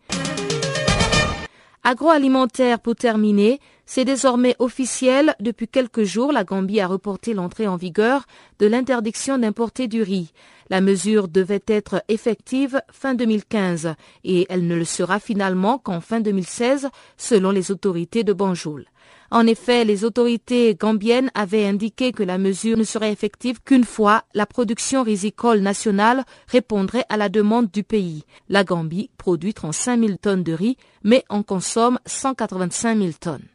Agroalimentaire 1.83 2.81
pour 2.81 2.95
terminer, 2.95 3.61
c'est 3.87 4.05
désormais 4.05 4.55
officiel. 4.59 5.33
Depuis 5.39 5.67
quelques 5.67 6.03
jours, 6.03 6.31
la 6.31 6.43
Gambie 6.43 6.81
a 6.81 6.87
reporté 6.87 7.33
l'entrée 7.33 7.67
en 7.67 7.77
vigueur 7.77 8.25
de 8.59 8.67
l'interdiction 8.67 9.39
d'importer 9.39 9.87
du 9.87 10.03
riz. 10.03 10.31
La 10.69 10.81
mesure 10.81 11.29
devait 11.29 11.63
être 11.67 12.03
effective 12.09 12.81
fin 12.91 13.15
2015 13.15 13.95
et 14.25 14.45
elle 14.49 14.67
ne 14.67 14.75
le 14.75 14.85
sera 14.85 15.19
finalement 15.19 15.79
qu'en 15.79 16.01
fin 16.01 16.19
2016 16.19 16.89
selon 17.17 17.51
les 17.51 17.71
autorités 17.71 18.23
de 18.23 18.33
Banjul. 18.33 18.85
En 19.29 19.45
effet, 19.45 19.83
les 19.83 20.05
autorités 20.05 20.75
gambiennes 20.75 21.31
avaient 21.33 21.65
indiqué 21.65 22.11
que 22.11 22.23
la 22.23 22.37
mesure 22.37 22.77
ne 22.77 22.83
serait 22.83 23.11
effective 23.11 23.61
qu'une 23.63 23.83
fois 23.83 24.23
la 24.33 24.45
production 24.45 25.03
risicole 25.03 25.59
nationale 25.59 26.23
répondrait 26.47 27.05
à 27.09 27.17
la 27.17 27.27
demande 27.27 27.69
du 27.69 27.83
pays. 27.83 28.23
La 28.47 28.63
Gambie 28.63 29.09
produit 29.17 29.53
35 29.53 29.99
000 29.99 30.17
tonnes 30.21 30.43
de 30.43 30.53
riz, 30.53 30.77
mais 31.03 31.23
en 31.29 31.43
consomme 31.43 31.99
185 32.05 32.97
000 32.97 33.11
tonnes. 33.19 33.47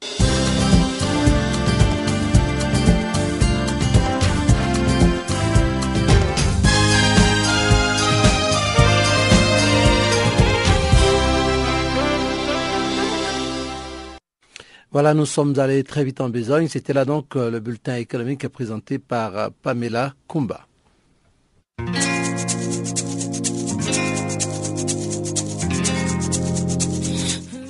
Voilà, 14.93 15.15
nous 15.15 15.25
sommes 15.25 15.59
allés 15.59 15.85
très 15.85 16.05
vite 16.05 16.21
en 16.21 16.29
besogne. 16.29 16.69
C'était 16.69 16.93
là 16.93 17.07
donc 17.07 17.35
euh, 17.35 17.51
le 17.51 17.61
bulletin 17.61 17.97
économique 17.97 18.47
présenté 18.49 18.99
par 18.99 19.39
euh, 19.39 19.49
Pamela 19.63 20.13
Kumba. 20.29 20.67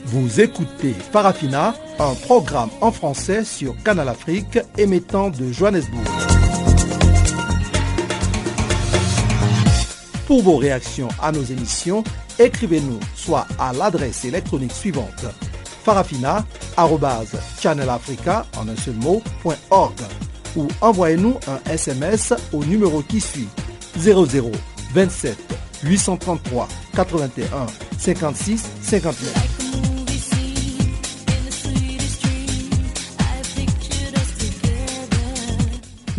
Vous 0.06 0.40
écoutez 0.40 0.92
Farafina, 0.92 1.76
un 2.00 2.14
programme 2.14 2.70
en 2.80 2.90
français 2.90 3.44
sur 3.44 3.80
Canal 3.85 4.08
Afrique 4.08 4.58
émettant 4.76 5.30
de 5.30 5.52
Johannesburg. 5.52 6.02
Pour 10.26 10.42
vos 10.42 10.57
réactions 10.57 11.09
à 11.22 11.30
nos 11.30 11.44
émissions, 11.44 12.03
écrivez-nous 12.40 12.99
soit 13.14 13.47
à 13.61 13.72
l'adresse 13.72 14.24
électronique 14.24 14.72
suivante 14.72 15.24
farafina.channelafrica 15.85 18.47
ou 20.55 20.68
envoyez-nous 20.80 21.41
un 21.49 21.59
SMS 21.70 22.35
au 22.53 22.64
numéro 22.64 23.03
qui 23.03 23.20
suit 23.20 23.49
00 23.99 24.53
27 24.95 25.37
833 25.85 26.68
81 26.95 27.66
56 27.99 28.70
59. 28.83 29.62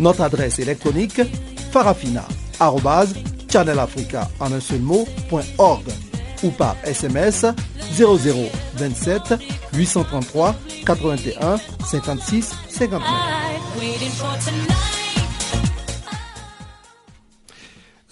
Notre 0.00 0.22
adresse 0.22 0.58
électronique 0.58 1.20
farafina.channelafrica 1.70 4.28
en 4.40 4.52
un 4.52 4.60
seul 4.60 4.80
ou 6.42 6.50
par 6.50 6.74
SMS 6.84 7.46
0027 7.92 9.38
833 9.72 10.54
81 10.84 11.60
56 11.90 12.54
59. 12.68 14.93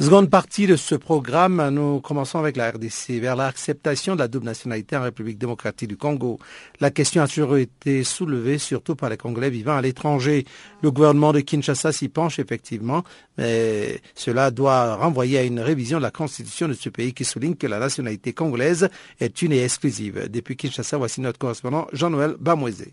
Seconde 0.02 0.30
partie 0.30 0.66
de 0.66 0.74
ce 0.74 0.96
programme, 0.96 1.68
nous 1.68 2.00
commençons 2.00 2.40
avec 2.40 2.56
la 2.56 2.72
RDC. 2.72 3.20
Vers 3.20 3.36
l'acceptation 3.36 4.14
de 4.14 4.18
la 4.18 4.26
double 4.26 4.46
nationalité 4.46 4.96
en 4.96 5.02
République 5.02 5.38
démocratique 5.38 5.88
du 5.88 5.96
Congo, 5.96 6.40
la 6.80 6.90
question 6.90 7.22
a 7.22 7.28
toujours 7.28 7.56
été 7.56 8.02
soulevée, 8.02 8.58
surtout 8.58 8.96
par 8.96 9.10
les 9.10 9.16
Congolais 9.16 9.48
vivant 9.48 9.76
à 9.76 9.80
l'étranger. 9.80 10.44
Le 10.82 10.90
gouvernement 10.90 11.32
de 11.32 11.38
Kinshasa 11.38 11.92
s'y 11.92 12.08
penche 12.08 12.40
effectivement, 12.40 13.04
mais 13.38 14.00
cela 14.16 14.50
doit 14.50 14.96
renvoyer 14.96 15.38
à 15.38 15.44
une 15.44 15.60
révision 15.60 15.98
de 15.98 16.02
la 16.02 16.10
constitution 16.10 16.66
de 16.66 16.74
ce 16.74 16.88
pays 16.88 17.14
qui 17.14 17.24
souligne 17.24 17.54
que 17.54 17.68
la 17.68 17.78
nationalité 17.78 18.32
congolaise 18.32 18.88
est 19.20 19.40
une 19.40 19.52
et 19.52 19.62
exclusive. 19.62 20.28
Depuis 20.28 20.56
Kinshasa, 20.56 20.96
voici 20.96 21.20
notre 21.20 21.38
correspondant 21.38 21.86
Jean-Noël 21.92 22.34
Bamouezé. 22.40 22.92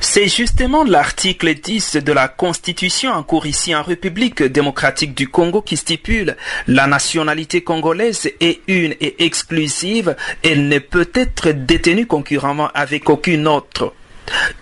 C'est 0.00 0.28
justement 0.28 0.82
l'article 0.82 1.52
10 1.54 1.96
de 1.96 2.12
la 2.12 2.26
Constitution 2.26 3.12
en 3.12 3.22
cours 3.22 3.44
ici 3.44 3.74
en 3.74 3.82
République 3.82 4.42
démocratique 4.42 5.14
du 5.14 5.28
Congo 5.28 5.60
qui 5.60 5.76
stipule 5.76 6.36
la 6.66 6.86
nationalité 6.86 7.62
congolaise 7.62 8.30
est 8.40 8.62
une 8.66 8.94
et 9.00 9.24
exclusive. 9.26 10.16
Elle 10.42 10.68
ne 10.68 10.78
peut 10.78 11.10
être 11.12 11.50
détenue 11.50 12.06
concurremment 12.06 12.70
avec 12.72 13.10
aucune 13.10 13.46
autre. 13.46 13.92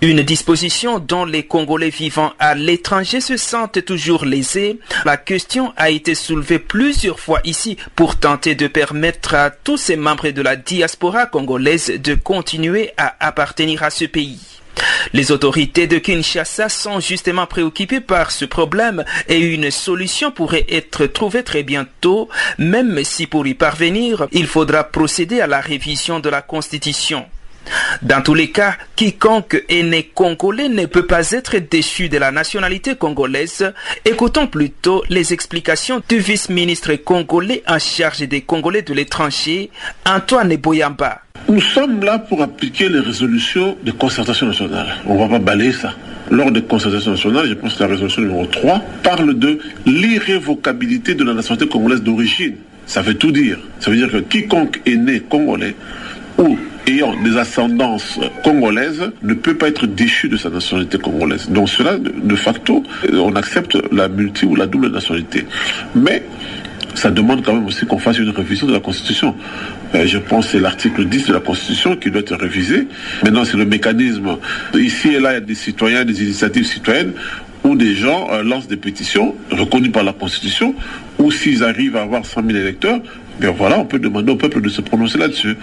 Une 0.03 0.23
disposition 0.23 0.99
dont 0.99 1.25
les 1.25 1.45
Congolais 1.45 1.89
vivant 1.89 2.33
à 2.39 2.55
l'étranger 2.55 3.21
se 3.21 3.37
sentent 3.37 3.85
toujours 3.85 4.25
lésés. 4.25 4.81
La 5.05 5.17
question 5.17 5.73
a 5.77 5.89
été 5.89 6.15
soulevée 6.15 6.59
plusieurs 6.59 7.21
fois 7.21 7.41
ici 7.45 7.77
pour 7.95 8.17
tenter 8.17 8.57
de 8.57 8.67
permettre 8.67 9.35
à 9.35 9.51
tous 9.51 9.77
ces 9.77 9.97
membres 9.97 10.31
de 10.31 10.43
la 10.43 10.57
diaspora 10.57 11.27
congolaise 11.27 11.93
de 12.03 12.15
continuer 12.15 12.91
à 12.97 13.15
appartenir 13.21 13.85
à 13.85 13.91
ce 13.91 14.05
pays. 14.05 14.54
Les 15.13 15.33
autorités 15.33 15.87
de 15.87 15.99
Kinshasa 15.99 16.69
sont 16.69 17.01
justement 17.01 17.47
préoccupées 17.47 18.01
par 18.01 18.31
ce 18.31 18.45
problème 18.45 19.05
et 19.29 19.39
une 19.39 19.71
solution 19.71 20.31
pourrait 20.31 20.67
être 20.69 21.07
trouvée 21.07 21.43
très 21.43 21.63
bientôt, 21.63 22.29
même 22.59 23.03
si 23.05 23.27
pour 23.27 23.47
y 23.47 23.55
parvenir, 23.55 24.27
il 24.33 24.47
faudra 24.47 24.85
procéder 24.85 25.41
à 25.41 25.47
la 25.47 25.61
révision 25.61 26.21
de 26.21 26.29
la 26.29 26.43
Constitution. 26.43 27.27
Dans 28.03 28.23
tous 28.23 28.35
les 28.35 28.51
cas, 28.51 28.77
quiconque 28.97 29.65
est 29.69 29.83
né 29.83 30.11
congolais 30.15 30.69
ne 30.69 30.87
peut 30.87 31.07
pas 31.07 31.31
être 31.31 31.57
déchu 31.57 32.09
de 32.09 32.19
la 32.19 32.31
nationalité 32.31 32.97
congolaise. 32.97 33.73
Écoutons 34.05 34.47
plutôt 34.47 35.03
les 35.09 35.33
explications 35.33 36.03
du 36.09 36.19
vice-ministre 36.19 36.95
congolais 36.97 37.63
en 37.67 37.79
charge 37.79 38.21
des 38.21 38.41
Congolais 38.43 38.83
de 38.83 38.95
l'étranger, 38.95 39.71
Antoine 40.07 40.55
Boyamba. 40.57 41.23
Nous 41.49 41.61
sommes 41.61 42.03
là 42.03 42.19
pour 42.19 42.43
appliquer 42.43 42.89
les 42.89 43.01
résolutions 43.01 43.77
de 43.83 43.91
concertation 43.91 44.47
nationale. 44.47 44.97
On 45.07 45.15
ne 45.15 45.19
va 45.19 45.29
pas 45.29 45.39
balayer 45.39 45.73
ça. 45.73 45.95
Lors 46.31 46.51
des 46.51 46.63
concertations 46.63 47.11
nationales, 47.11 47.47
je 47.49 47.55
pense 47.55 47.75
que 47.75 47.83
la 47.83 47.91
résolution 47.91 48.23
numéro 48.23 48.47
3 48.47 48.81
parle 49.03 49.35
de 49.39 49.59
l'irrévocabilité 49.85 51.15
de 51.15 51.23
la 51.23 51.35
nationalité 51.35 51.71
congolaise 51.71 52.03
d'origine. 52.03 52.57
Ça 52.87 53.03
veut 53.03 53.15
tout 53.15 53.31
dire. 53.31 53.59
Ça 53.79 53.91
veut 53.91 53.97
dire 53.97 54.11
que 54.11 54.19
quiconque 54.19 54.81
est 54.87 54.97
né 54.97 55.21
congolais 55.21 55.75
ou 56.39 56.59
ayant 56.87 57.15
des 57.23 57.37
ascendances 57.37 58.19
congolaises 58.43 59.11
ne 59.23 59.35
peut 59.35 59.55
pas 59.55 59.69
être 59.69 59.87
déchu 59.87 60.29
de 60.29 60.37
sa 60.37 60.51
nationalité 60.51 60.99
congolaise. 60.99 61.49
Donc 61.51 61.69
cela, 61.69 61.99
de 61.99 62.37
facto, 62.37 62.83
on 63.13 63.35
accepte 63.37 63.77
la 63.93 64.09
multi 64.09 64.45
ou 64.45 64.55
la 64.55 64.67
double 64.67 64.89
nationalité. 64.89 65.47
Mais 65.95 66.23
ça 66.95 67.11
demande 67.11 67.45
quand 67.45 67.55
même 67.55 67.67
aussi 67.67 67.87
qu'on 67.87 67.99
fasse 67.99 68.19
une 68.19 68.31
révision 68.31 68.67
de 68.67 68.73
la 68.73 68.81
Constitution. 68.81 69.35
Euh, 69.95 70.07
je 70.07 70.19
pense 70.19 70.47
que 70.47 70.53
c'est 70.53 70.61
l'article 70.61 71.05
10 71.07 71.27
de 71.27 71.33
la 71.33 71.41
Constitution 71.41 71.97
qui 71.97 72.11
doit 72.11 72.21
être 72.21 72.37
révisé. 72.37 72.87
Maintenant, 73.25 73.45
c'est 73.45 73.57
le 73.57 73.65
mécanisme. 73.65 74.39
Ici 74.75 75.09
et 75.09 75.21
là, 75.21 75.33
il 75.33 75.35
y 75.35 75.37
a 75.39 75.41
des 75.41 75.55
citoyens, 75.55 76.05
des 76.05 76.23
initiatives 76.23 76.65
citoyennes 76.65 77.13
où 77.65 77.75
des 77.75 77.95
gens 77.95 78.29
euh, 78.31 78.43
lancent 78.43 78.69
des 78.69 78.77
pétitions 78.77 79.35
reconnues 79.51 79.91
par 79.91 80.05
la 80.05 80.13
Constitution, 80.13 80.75
ou 81.19 81.31
s'ils 81.31 81.65
arrivent 81.65 81.97
à 81.97 82.03
avoir 82.03 82.27
100 82.27 82.43
000 82.47 82.59
électeurs, 82.59 83.01
Voilà, 83.41 83.79
on 83.79 83.85
peut 83.85 83.99
demander 83.99 84.33
au 84.33 84.37
peuple 84.37 84.61
de 84.61 84.69
se 84.69 84.81
prononcer 84.81 85.19
là-dessus. 85.19 85.57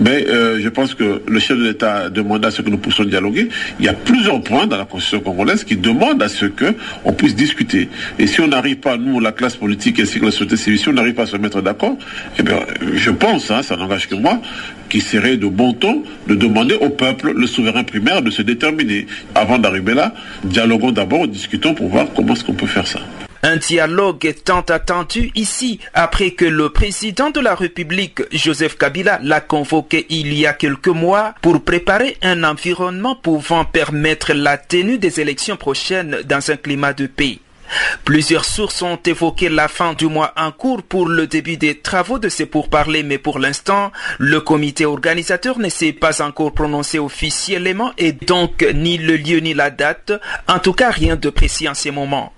Mais 0.00 0.26
euh, 0.28 0.60
je 0.60 0.68
pense 0.68 0.94
que 0.94 1.22
le 1.26 1.38
chef 1.38 1.58
de 1.58 1.64
l'État 1.64 2.08
demande 2.10 2.44
à 2.44 2.50
ce 2.50 2.62
que 2.62 2.70
nous 2.70 2.78
puissions 2.78 3.04
dialoguer. 3.04 3.48
Il 3.78 3.84
y 3.84 3.88
a 3.88 3.92
plusieurs 3.94 4.42
points 4.42 4.66
dans 4.66 4.76
la 4.76 4.84
constitution 4.84 5.20
congolaise 5.20 5.64
qui 5.64 5.76
demandent 5.76 6.22
à 6.22 6.28
ce 6.28 6.46
que 6.46 6.74
on 7.04 7.12
puisse 7.12 7.34
discuter. 7.34 7.88
Et 8.18 8.26
si 8.26 8.40
on 8.40 8.48
n'arrive 8.48 8.76
pas, 8.76 8.96
nous, 8.96 9.20
la 9.20 9.32
classe 9.32 9.56
politique 9.56 10.00
ainsi 10.00 10.20
que 10.20 10.26
la 10.26 10.30
société 10.30 10.56
civile, 10.56 10.78
si 10.78 10.88
on 10.88 10.92
n'arrive 10.92 11.14
pas 11.14 11.22
à 11.22 11.26
se 11.26 11.36
mettre 11.36 11.62
d'accord, 11.62 11.96
eh 12.38 12.42
bien, 12.42 12.60
je 12.94 13.10
pense, 13.10 13.50
hein, 13.50 13.62
ça 13.62 13.76
n'engage 13.76 14.08
que 14.08 14.14
moi, 14.14 14.40
qu'il 14.88 15.02
serait 15.02 15.36
de 15.36 15.46
bon 15.46 15.72
ton 15.72 16.02
de 16.28 16.34
demander 16.34 16.74
au 16.74 16.90
peuple, 16.90 17.32
le 17.36 17.46
souverain 17.46 17.84
primaire, 17.84 18.22
de 18.22 18.30
se 18.30 18.42
déterminer. 18.42 19.06
Avant 19.34 19.58
d'arriver 19.58 19.94
là, 19.94 20.14
dialoguons 20.44 20.92
d'abord, 20.92 21.26
discutons 21.28 21.74
pour 21.74 21.88
voir 21.88 22.06
comment 22.14 22.34
est-ce 22.34 22.44
qu'on 22.44 22.54
peut 22.54 22.66
faire 22.66 22.86
ça. 22.86 23.00
Un 23.48 23.58
dialogue 23.58 24.34
tant 24.44 24.62
attendu 24.62 25.30
ici 25.36 25.78
après 25.94 26.32
que 26.32 26.44
le 26.44 26.70
président 26.70 27.30
de 27.30 27.38
la 27.38 27.54
République, 27.54 28.22
Joseph 28.32 28.76
Kabila, 28.76 29.20
l'a 29.22 29.40
convoqué 29.40 30.04
il 30.08 30.34
y 30.34 30.46
a 30.46 30.52
quelques 30.52 30.88
mois 30.88 31.32
pour 31.42 31.62
préparer 31.62 32.16
un 32.22 32.42
environnement 32.42 33.14
pouvant 33.14 33.64
permettre 33.64 34.32
la 34.32 34.58
tenue 34.58 34.98
des 34.98 35.20
élections 35.20 35.56
prochaines 35.56 36.22
dans 36.24 36.50
un 36.50 36.56
climat 36.56 36.92
de 36.92 37.06
paix. 37.06 37.38
Plusieurs 38.02 38.44
sources 38.44 38.82
ont 38.82 38.98
évoqué 39.06 39.48
la 39.48 39.68
fin 39.68 39.94
du 39.94 40.06
mois 40.06 40.32
en 40.36 40.50
cours 40.50 40.82
pour 40.82 41.08
le 41.08 41.28
début 41.28 41.56
des 41.56 41.78
travaux 41.78 42.18
de 42.18 42.28
ces 42.28 42.46
pourparlers, 42.46 43.04
mais 43.04 43.18
pour 43.18 43.38
l'instant, 43.38 43.92
le 44.18 44.40
comité 44.40 44.86
organisateur 44.86 45.60
ne 45.60 45.68
s'est 45.68 45.92
pas 45.92 46.20
encore 46.20 46.52
prononcé 46.52 46.98
officiellement 46.98 47.92
et 47.96 48.10
donc 48.10 48.66
ni 48.74 48.98
le 48.98 49.16
lieu 49.16 49.38
ni 49.38 49.54
la 49.54 49.70
date, 49.70 50.10
en 50.48 50.58
tout 50.58 50.72
cas 50.72 50.90
rien 50.90 51.14
de 51.14 51.30
précis 51.30 51.68
en 51.68 51.74
ces 51.74 51.92
moments. 51.92 52.32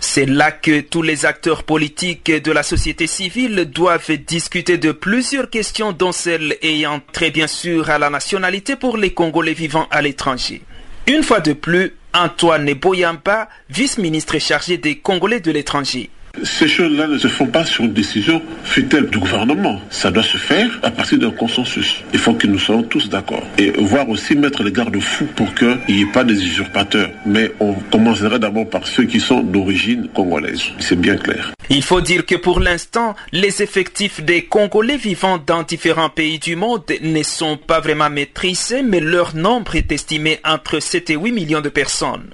C'est 0.00 0.26
là 0.26 0.52
que 0.52 0.80
tous 0.80 1.02
les 1.02 1.26
acteurs 1.26 1.62
politiques 1.62 2.30
de 2.30 2.52
la 2.52 2.62
société 2.62 3.06
civile 3.06 3.64
doivent 3.64 4.12
discuter 4.12 4.78
de 4.78 4.92
plusieurs 4.92 5.50
questions 5.50 5.92
dont 5.92 6.12
celle 6.12 6.56
ayant 6.62 7.00
très 7.12 7.30
bien 7.30 7.46
sûr 7.46 7.90
à 7.90 7.98
la 7.98 8.10
nationalité 8.10 8.76
pour 8.76 8.96
les 8.96 9.12
Congolais 9.12 9.54
vivant 9.54 9.86
à 9.90 10.02
l'étranger. 10.02 10.62
Une 11.06 11.22
fois 11.22 11.40
de 11.40 11.52
plus, 11.52 11.94
Antoine 12.14 12.72
Boyamba, 12.74 13.48
vice-ministre 13.68 14.38
chargé 14.38 14.78
des 14.78 14.98
Congolais 14.98 15.40
de 15.40 15.50
l'étranger. 15.50 16.10
Ces 16.44 16.68
choses-là 16.68 17.06
ne 17.06 17.16
se 17.16 17.28
font 17.28 17.46
pas 17.46 17.64
sur 17.64 17.84
une 17.84 17.94
décision 17.94 18.42
fut-elle 18.64 19.06
du 19.06 19.18
gouvernement. 19.18 19.80
Ça 19.88 20.10
doit 20.10 20.22
se 20.22 20.36
faire 20.36 20.78
à 20.82 20.90
partir 20.90 21.18
d'un 21.18 21.30
consensus. 21.30 22.04
Il 22.12 22.18
faut 22.18 22.34
que 22.34 22.46
nous 22.46 22.58
soyons 22.58 22.82
tous 22.82 23.08
d'accord. 23.08 23.42
Et 23.56 23.70
voir 23.70 24.08
aussi 24.10 24.36
mettre 24.36 24.62
les 24.62 24.70
garde-fous 24.70 25.26
pour 25.34 25.54
qu'il 25.54 25.78
n'y 25.88 26.02
ait 26.02 26.12
pas 26.12 26.22
des 26.22 26.44
usurpateurs. 26.44 27.10
Mais 27.24 27.50
on 27.60 27.72
commencerait 27.90 28.38
d'abord 28.38 28.68
par 28.68 28.86
ceux 28.86 29.04
qui 29.04 29.20
sont 29.20 29.40
d'origine 29.40 30.08
congolaise. 30.14 30.62
C'est 30.80 31.00
bien 31.00 31.16
clair. 31.16 31.52
Il 31.70 31.82
faut 31.82 32.02
dire 32.02 32.26
que 32.26 32.34
pour 32.34 32.60
l'instant, 32.60 33.16
les 33.32 33.62
effectifs 33.62 34.22
des 34.22 34.44
Congolais 34.44 34.98
vivant 34.98 35.38
dans 35.38 35.62
différents 35.62 36.10
pays 36.10 36.38
du 36.38 36.56
monde 36.56 36.84
ne 37.00 37.22
sont 37.22 37.56
pas 37.56 37.80
vraiment 37.80 38.10
maîtrisés, 38.10 38.82
mais 38.82 39.00
leur 39.00 39.34
nombre 39.34 39.76
est 39.76 39.90
estimé 39.90 40.40
entre 40.44 40.78
7 40.78 41.08
et 41.08 41.16
8 41.16 41.32
millions 41.32 41.62
de 41.62 41.70
personnes. 41.70 42.28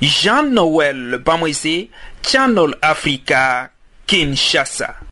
Jean-Noël 0.00 1.20
Bamwese, 1.24 1.88
Channel 2.22 2.74
Africa, 2.80 3.70
Kinshasa. 4.06 5.11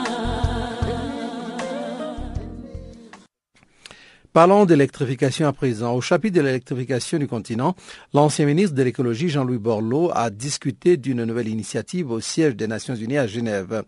Parlons 4.33 4.63
d'électrification 4.63 5.45
à 5.45 5.51
présent. 5.51 5.93
Au 5.93 5.99
chapitre 5.99 6.37
de 6.37 6.41
l'électrification 6.41 7.19
du 7.19 7.27
continent, 7.27 7.75
l'ancien 8.13 8.45
ministre 8.45 8.73
de 8.73 8.81
l'écologie 8.81 9.27
Jean-Louis 9.27 9.57
Borloo 9.57 10.09
a 10.13 10.29
discuté 10.29 10.95
d'une 10.95 11.25
nouvelle 11.25 11.49
initiative 11.49 12.09
au 12.09 12.21
siège 12.21 12.55
des 12.55 12.65
Nations 12.65 12.95
Unies 12.95 13.17
à 13.17 13.27
Genève. 13.27 13.83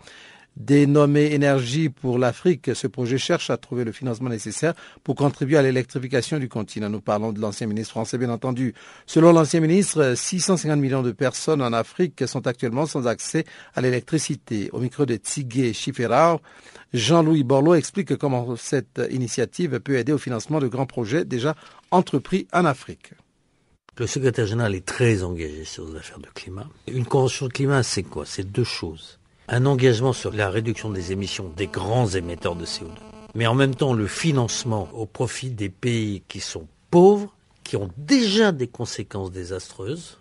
Dénommé 0.55 1.33
Énergie 1.33 1.89
pour 1.89 2.19
l'Afrique, 2.19 2.75
ce 2.75 2.85
projet 2.85 3.17
cherche 3.17 3.49
à 3.49 3.57
trouver 3.57 3.83
le 3.83 3.91
financement 3.91 4.29
nécessaire 4.29 4.75
pour 5.03 5.15
contribuer 5.15 5.57
à 5.57 5.63
l'électrification 5.63 6.37
du 6.37 6.47
continent. 6.47 6.89
Nous 6.89 7.01
parlons 7.01 7.33
de 7.33 7.41
l'ancien 7.41 7.65
ministre 7.65 7.91
français, 7.91 8.19
bien 8.19 8.29
entendu. 8.29 8.75
Selon 9.07 9.33
l'ancien 9.33 9.61
ministre, 9.61 10.13
650 10.15 10.79
millions 10.79 11.01
de 11.01 11.11
personnes 11.11 11.61
en 11.63 11.73
Afrique 11.73 12.27
sont 12.27 12.45
actuellement 12.45 12.85
sans 12.85 13.07
accès 13.07 13.45
à 13.73 13.81
l'électricité. 13.81 14.69
Au 14.73 14.79
micro 14.79 15.07
de 15.07 15.15
Tigé 15.15 15.73
Chiferao, 15.73 16.39
Jean-Louis 16.93 17.43
Borloo 17.43 17.73
explique 17.73 18.15
comment 18.17 18.55
cette 18.55 19.01
initiative 19.09 19.79
peut 19.79 19.97
aider 19.97 20.13
au 20.13 20.19
financement 20.19 20.59
de 20.59 20.67
grands 20.67 20.85
projets 20.85 21.25
déjà 21.25 21.55
entrepris 21.89 22.47
en 22.53 22.65
Afrique. 22.65 23.13
Le 23.97 24.05
secrétaire 24.05 24.45
général 24.45 24.75
est 24.75 24.85
très 24.85 25.23
engagé 25.23 25.65
sur 25.65 25.87
les 25.89 25.97
affaires 25.97 26.19
de 26.19 26.29
climat. 26.33 26.67
Une 26.87 27.05
convention 27.05 27.47
de 27.47 27.53
climat, 27.53 27.81
c'est 27.81 28.03
quoi? 28.03 28.25
C'est 28.25 28.51
deux 28.51 28.63
choses 28.63 29.19
un 29.47 29.65
engagement 29.65 30.13
sur 30.13 30.31
la 30.31 30.49
réduction 30.49 30.89
des 30.89 31.11
émissions 31.11 31.51
des 31.55 31.67
grands 31.67 32.07
émetteurs 32.07 32.55
de 32.55 32.65
CO2, 32.65 32.87
mais 33.35 33.47
en 33.47 33.55
même 33.55 33.75
temps 33.75 33.93
le 33.93 34.07
financement 34.07 34.89
au 34.93 35.05
profit 35.05 35.49
des 35.49 35.69
pays 35.69 36.23
qui 36.27 36.39
sont 36.39 36.67
pauvres, 36.89 37.33
qui 37.63 37.75
ont 37.75 37.89
déjà 37.97 38.51
des 38.51 38.67
conséquences 38.67 39.31
désastreuses 39.31 40.19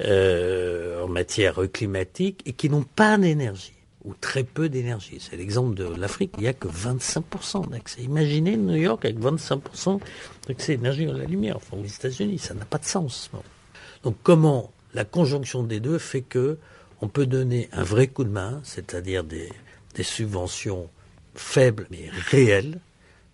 euh, 0.00 1.04
en 1.04 1.08
matière 1.08 1.60
climatique 1.72 2.42
et 2.46 2.52
qui 2.52 2.68
n'ont 2.68 2.84
pas 2.84 3.16
d'énergie 3.16 3.74
ou 4.04 4.12
très 4.20 4.44
peu 4.44 4.68
d'énergie. 4.68 5.18
C'est 5.18 5.36
l'exemple 5.36 5.74
de 5.74 5.84
l'Afrique. 5.84 6.32
Il 6.36 6.42
n'y 6.42 6.48
a 6.48 6.52
que 6.52 6.68
25% 6.68 7.70
d'accès. 7.70 8.02
Imaginez 8.02 8.56
New 8.56 8.76
York 8.76 9.04
avec 9.04 9.18
25% 9.18 10.00
d'accès 10.46 10.72
à 10.72 10.76
l'énergie 10.76 11.08
à 11.08 11.12
la 11.12 11.24
lumière. 11.24 11.56
Enfin, 11.56 11.78
aux 11.78 11.84
États-Unis, 11.84 12.38
ça 12.38 12.54
n'a 12.54 12.66
pas 12.66 12.78
de 12.78 12.84
sens. 12.84 13.30
Donc 14.02 14.16
comment 14.22 14.70
la 14.92 15.04
conjonction 15.04 15.62
des 15.62 15.80
deux 15.80 15.98
fait 15.98 16.20
que 16.20 16.58
on 17.04 17.08
peut 17.08 17.26
donner 17.26 17.68
un 17.72 17.82
vrai 17.82 18.06
coup 18.06 18.24
de 18.24 18.30
main, 18.30 18.62
c'est-à-dire 18.64 19.24
des, 19.24 19.50
subventions 20.02 20.88
faibles 21.34 21.86
mais 21.90 22.08
réelles, 22.30 22.80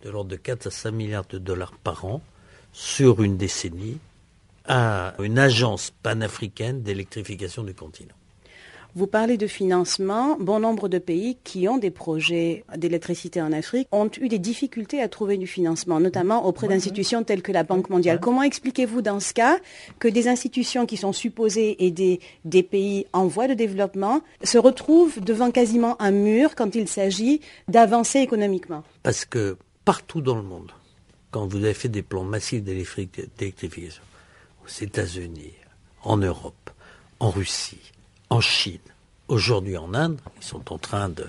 de 0.03 0.11
l'ordre 0.11 0.31
de 0.31 0.37
4 0.37 0.66
à 0.66 0.71
5 0.73 0.91
milliards 0.91 1.27
de 1.27 1.39
dollars 1.39 1.73
par 1.85 2.05
an, 2.05 2.21
sur 2.73 3.23
une 3.23 3.37
décennie, 3.37 3.99
à 4.66 5.14
une 5.21 5.39
agence 5.39 5.93
panafricaine 6.03 6.83
d'électrification 6.83 7.62
du 7.62 7.73
continent. 7.73 8.14
Vous 8.97 9.07
parlez 9.07 9.36
de 9.36 9.47
financement. 9.47 10.36
Bon 10.41 10.59
nombre 10.59 10.88
de 10.88 10.99
pays 10.99 11.36
qui 11.45 11.68
ont 11.68 11.78
des 11.78 11.91
projets 11.93 12.64
d'électricité 12.76 13.41
en 13.41 13.53
Afrique 13.53 13.86
ont 13.93 14.11
eu 14.20 14.28
des 14.28 14.41
difficultés 14.41 15.01
à 15.01 15.09
trouver 15.09 15.36
du 15.36 15.47
financement, 15.47 16.01
notamment 16.01 16.45
auprès 16.45 16.66
d'institutions 16.66 17.22
telles 17.22 17.43
que 17.43 17.53
la 17.53 17.62
Banque 17.62 17.88
mondiale. 17.88 18.18
Comment 18.20 18.43
expliquez-vous 18.43 19.01
dans 19.01 19.20
ce 19.20 19.32
cas 19.32 19.59
que 20.01 20.09
des 20.09 20.26
institutions 20.26 20.86
qui 20.86 20.97
sont 20.97 21.12
supposées 21.12 21.84
aider 21.84 22.18
des 22.45 22.64
pays 22.64 23.07
en 23.12 23.28
voie 23.28 23.47
de 23.47 23.55
développement 23.55 24.22
se 24.43 24.59
retrouvent 24.59 25.20
devant 25.20 25.53
quasiment 25.53 26.01
un 26.03 26.11
mur 26.11 26.57
quand 26.57 26.74
il 26.74 26.88
s'agit 26.88 27.41
d'avancer 27.68 28.18
économiquement? 28.18 28.82
Parce 29.05 29.24
que 29.24 29.57
partout 29.84 30.20
dans 30.20 30.36
le 30.36 30.43
monde, 30.43 30.72
quand 31.30 31.47
vous 31.47 31.59
avez 31.59 31.74
fait 31.74 31.88
des 31.88 32.03
plans 32.03 32.24
massifs 32.24 32.64
d'électrification, 32.64 34.03
aux 34.64 34.82
États-Unis, 34.82 35.53
en 36.03 36.16
Europe, 36.16 36.70
en 37.20 37.30
Russie, 37.30 37.93
en 38.31 38.41
Chine, 38.41 38.78
aujourd'hui 39.28 39.76
en 39.76 39.93
Inde, 39.95 40.20
ils 40.41 40.45
sont 40.45 40.72
en 40.72 40.78
train 40.78 41.09
de, 41.09 41.26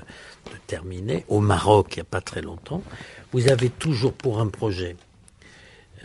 terminer, 0.68 1.26
au 1.28 1.40
Maroc 1.40 1.94
il 1.94 1.98
n'y 1.98 2.02
a 2.02 2.06
pas 2.06 2.22
très 2.22 2.42
longtemps, 2.42 2.84
vous 3.32 3.50
avez 3.50 3.70
toujours 3.70 4.14
pour 4.14 4.40
un 4.40 4.48
projet 4.48 4.96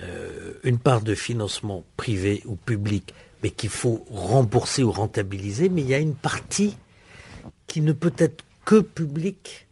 euh, 0.02 0.52
une 0.62 0.78
part 0.78 1.00
de 1.02 1.14
financement 1.14 1.84
privé 1.96 2.42
ou 2.46 2.56
public, 2.56 3.14
mais 3.42 3.50
qu'il 3.50 3.70
faut 3.70 4.04
rembourser 4.10 4.82
ou 4.82 4.92
rentabiliser, 4.92 5.68
mais 5.68 5.82
il 5.82 5.88
y 5.88 5.94
a 5.94 5.98
une 5.98 6.14
partie 6.14 6.76
qui 7.66 7.80
ne 7.80 7.92
peut 7.92 8.12
être 8.18 8.44
que 8.64 8.80
publique. 8.80 9.66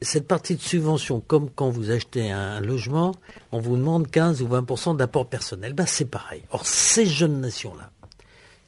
Cette 0.00 0.26
partie 0.26 0.56
de 0.56 0.60
subvention, 0.60 1.20
comme 1.20 1.48
quand 1.48 1.70
vous 1.70 1.90
achetez 1.90 2.30
un 2.30 2.60
logement, 2.60 3.14
on 3.52 3.60
vous 3.60 3.76
demande 3.76 4.10
15 4.10 4.42
ou 4.42 4.48
20% 4.48 4.96
d'apport 4.96 5.26
personnel. 5.26 5.74
Ben, 5.74 5.86
c'est 5.86 6.06
pareil. 6.06 6.42
Or, 6.50 6.66
ces 6.66 7.06
jeunes 7.06 7.40
nations-là, 7.40 7.90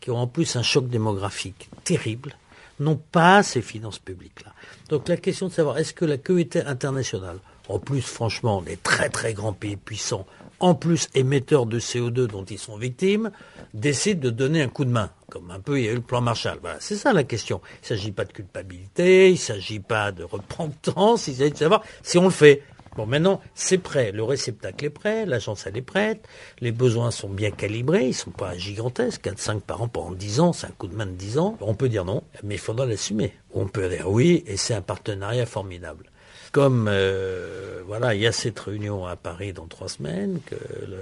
qui 0.05 0.11
ont 0.11 0.18
en 0.18 0.26
plus 0.26 0.55
un 0.57 0.62
choc 0.62 0.86
démographique 0.88 1.70
terrible, 1.82 2.36
n'ont 2.78 3.00
pas 3.11 3.42
ces 3.42 3.62
finances 3.62 3.98
publiques-là. 3.98 4.52
Donc 4.90 5.09
la 5.09 5.16
question 5.16 5.48
de 5.48 5.52
savoir 5.52 5.78
est-ce 5.78 5.94
que 5.94 6.05
la 6.05 6.18
communauté 6.18 6.61
internationale, 6.61 7.38
en 7.70 7.78
plus 7.78 8.02
franchement 8.02 8.61
des 8.61 8.76
très 8.76 9.09
très 9.09 9.32
grands 9.32 9.55
pays 9.55 9.76
puissants, 9.76 10.26
en 10.61 10.74
plus 10.74 11.09
émetteurs 11.14 11.64
de 11.64 11.80
CO2 11.80 12.26
dont 12.26 12.44
ils 12.44 12.59
sont 12.59 12.76
victimes, 12.76 13.30
décide 13.72 14.20
de 14.20 14.28
donner 14.28 14.61
un 14.61 14.68
coup 14.68 14.84
de 14.84 14.90
main, 14.90 15.09
comme 15.30 15.50
un 15.50 15.59
peu 15.61 15.78
il 15.78 15.86
y 15.86 15.88
a 15.88 15.92
eu 15.92 15.96
le 15.96 16.02
plan 16.02 16.20
Marshall. 16.20 16.59
Voilà, 16.61 16.76
c'est 16.80 16.96
ça 16.96 17.14
la 17.14 17.24
question. 17.24 17.62
Il 17.76 17.84
ne 17.84 17.96
s'agit 17.96 18.12
pas 18.12 18.26
de 18.26 18.32
culpabilité, 18.32 19.30
il 19.30 19.32
ne 19.32 19.38
s'agit 19.38 19.80
pas 19.80 20.12
de 20.12 20.22
repentance, 20.22 21.28
il 21.28 21.36
s'agit 21.36 21.52
de 21.52 21.57
savoir 21.57 21.82
si 22.02 22.18
on 22.18 22.24
le 22.24 22.30
fait. 22.30 22.62
Bon, 22.97 23.07
maintenant, 23.07 23.40
c'est 23.55 23.78
prêt. 23.78 24.12
Le 24.12 24.22
réceptacle 24.22 24.84
est 24.84 24.90
prêt, 24.90 25.26
l'agence, 25.26 25.66
elle 25.66 25.76
est 25.76 25.82
prête. 25.82 26.26
Les 26.61 26.70
besoins 26.72 27.11
sont 27.11 27.28
bien 27.28 27.51
calibrés, 27.51 28.05
ils 28.05 28.09
ne 28.09 28.12
sont 28.12 28.30
pas 28.30 28.57
gigantesques. 28.57 29.24
4-5 29.24 29.61
par 29.61 29.82
an 29.82 29.88
pendant 29.88 30.12
10 30.12 30.40
ans, 30.40 30.53
c'est 30.53 30.66
un 30.66 30.70
coup 30.70 30.86
de 30.86 30.95
main 30.95 31.07
de 31.07 31.12
10 31.12 31.38
ans. 31.38 31.57
On 31.61 31.74
peut 31.74 31.88
dire 31.88 32.05
non, 32.05 32.22
mais 32.42 32.55
il 32.55 32.61
faudra 32.61 32.86
l'assumer. 32.86 33.32
On 33.53 33.66
peut 33.66 33.88
dire 33.88 34.09
oui, 34.09 34.45
et 34.47 34.57
c'est 34.57 34.74
un 34.74 34.82
partenariat 34.82 35.47
formidable. 35.47 36.11
Comme, 36.53 36.86
euh, 36.88 37.82
voilà, 37.86 38.14
il 38.14 38.20
y 38.20 38.28
a 38.28 38.32
cette 38.32 38.61
réunion 38.61 39.07
à 39.07 39.16
Paris 39.16 39.53
dans 39.53 39.66
trois 39.66 39.88
semaines, 39.88 40.38
que 40.47 40.55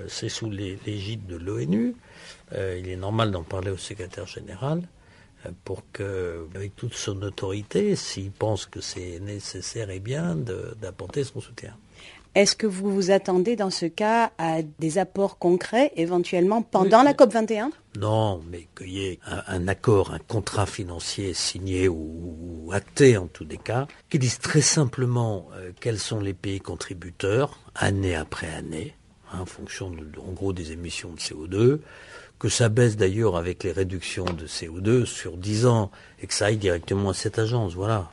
c'est 0.08 0.30
sous 0.30 0.48
l'égide 0.48 1.26
de 1.26 1.36
l'ONU. 1.36 1.94
Euh, 2.54 2.78
il 2.80 2.88
est 2.88 2.96
normal 2.96 3.30
d'en 3.30 3.42
parler 3.42 3.70
au 3.70 3.76
secrétaire 3.76 4.26
général 4.26 4.82
pour 5.64 5.82
que, 5.92 6.46
avec 6.54 6.76
toute 6.76 6.94
son 6.94 7.20
autorité, 7.22 7.96
s'il 7.96 8.30
pense 8.30 8.66
que 8.66 8.80
c'est 8.80 9.20
nécessaire 9.20 9.90
et 9.90 10.00
bien, 10.00 10.36
d'apporter 10.80 11.24
son 11.24 11.40
soutien. 11.40 11.74
Est-ce 12.34 12.56
que 12.56 12.66
vous 12.66 12.90
vous 12.90 13.10
attendez 13.10 13.56
dans 13.56 13.68
ce 13.68 13.84
cas 13.84 14.32
à 14.38 14.62
des 14.62 14.96
apports 14.96 15.36
concrets 15.36 15.92
éventuellement 15.96 16.62
pendant 16.62 17.02
la 17.02 17.12
COP21? 17.12 17.68
Non, 17.98 18.40
mais 18.50 18.68
qu'il 18.74 18.88
y 18.88 19.04
ait 19.04 19.18
un, 19.26 19.68
accord, 19.68 20.14
un 20.14 20.18
contrat 20.18 20.64
financier 20.64 21.34
signé 21.34 21.88
ou, 21.88 22.70
acté 22.72 23.18
en 23.18 23.26
tous 23.26 23.44
les 23.44 23.58
cas, 23.58 23.86
qui 24.08 24.18
dise 24.18 24.38
très 24.38 24.62
simplement 24.62 25.48
euh, 25.56 25.72
quels 25.78 25.98
sont 25.98 26.20
les 26.20 26.32
pays 26.32 26.60
contributeurs, 26.60 27.58
année 27.74 28.14
après 28.14 28.48
année, 28.48 28.94
hein, 29.30 29.40
en 29.42 29.46
fonction 29.46 29.94
en 30.26 30.32
gros 30.32 30.54
des 30.54 30.72
émissions 30.72 31.12
de 31.12 31.18
CO2, 31.18 31.80
que 32.42 32.48
ça 32.48 32.68
baisse 32.68 32.96
d'ailleurs 32.96 33.36
avec 33.36 33.62
les 33.62 33.70
réductions 33.70 34.24
de 34.24 34.48
CO2 34.48 35.04
sur 35.04 35.36
10 35.36 35.66
ans 35.66 35.92
et 36.20 36.26
que 36.26 36.34
ça 36.34 36.46
aille 36.46 36.56
directement 36.56 37.10
à 37.10 37.14
cette 37.14 37.38
agence. 37.38 37.74
Voilà. 37.74 38.10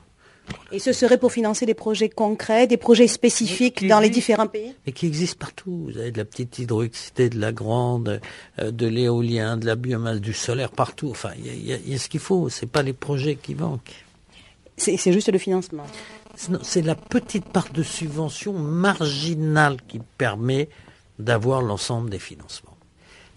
Et 0.72 0.78
ce 0.78 0.94
serait 0.94 1.18
pour 1.18 1.32
financer 1.32 1.66
des 1.66 1.74
projets 1.74 2.10
concrets, 2.10 2.68
des 2.68 2.78
projets 2.78 3.08
spécifiques 3.08 3.88
dans 3.88 4.00
les 4.00 4.12
différents 4.12 4.46
pays? 4.46 4.76
Mais 4.86 4.92
qui 4.92 5.08
existent 5.08 5.38
partout. 5.40 5.88
Vous 5.90 5.98
avez 5.98 6.12
de 6.12 6.20
la 6.20 6.26
petite 6.26 6.60
hydroélectricité, 6.60 7.30
de 7.32 7.40
la 7.40 7.52
grande, 7.52 8.22
euh, 8.60 8.70
de 8.70 8.86
l'éolien, 8.86 9.58
de 9.58 9.66
la 9.66 9.74
biomasse, 9.74 10.22
du 10.22 10.34
solaire, 10.34 10.70
partout. 10.70 11.10
Enfin, 11.10 11.32
il 11.44 11.66
y, 11.66 11.96
a 11.96 11.98
ce 11.98 12.08
qu'il 12.08 12.20
faut. 12.20 12.50
Ce 12.50 12.66
n'est 12.66 12.72
pas 12.72 12.84
les 12.84 12.94
projets 12.94 13.36
qui 13.36 13.56
manquent. 13.56 14.06
C'est 14.78 15.12
juste 15.12 15.32
le 15.32 15.40
financement. 15.40 15.88
C'est 16.62 16.84
la 16.84 16.94
petite 16.94 17.46
part 17.46 17.72
de 17.74 17.82
subvention 17.82 18.54
marginale 18.54 19.78
qui 19.88 20.00
permet 20.20 20.70
d'avoir 21.18 21.64
l'ensemble 21.64 22.12
des 22.12 22.20
financements. 22.20 22.69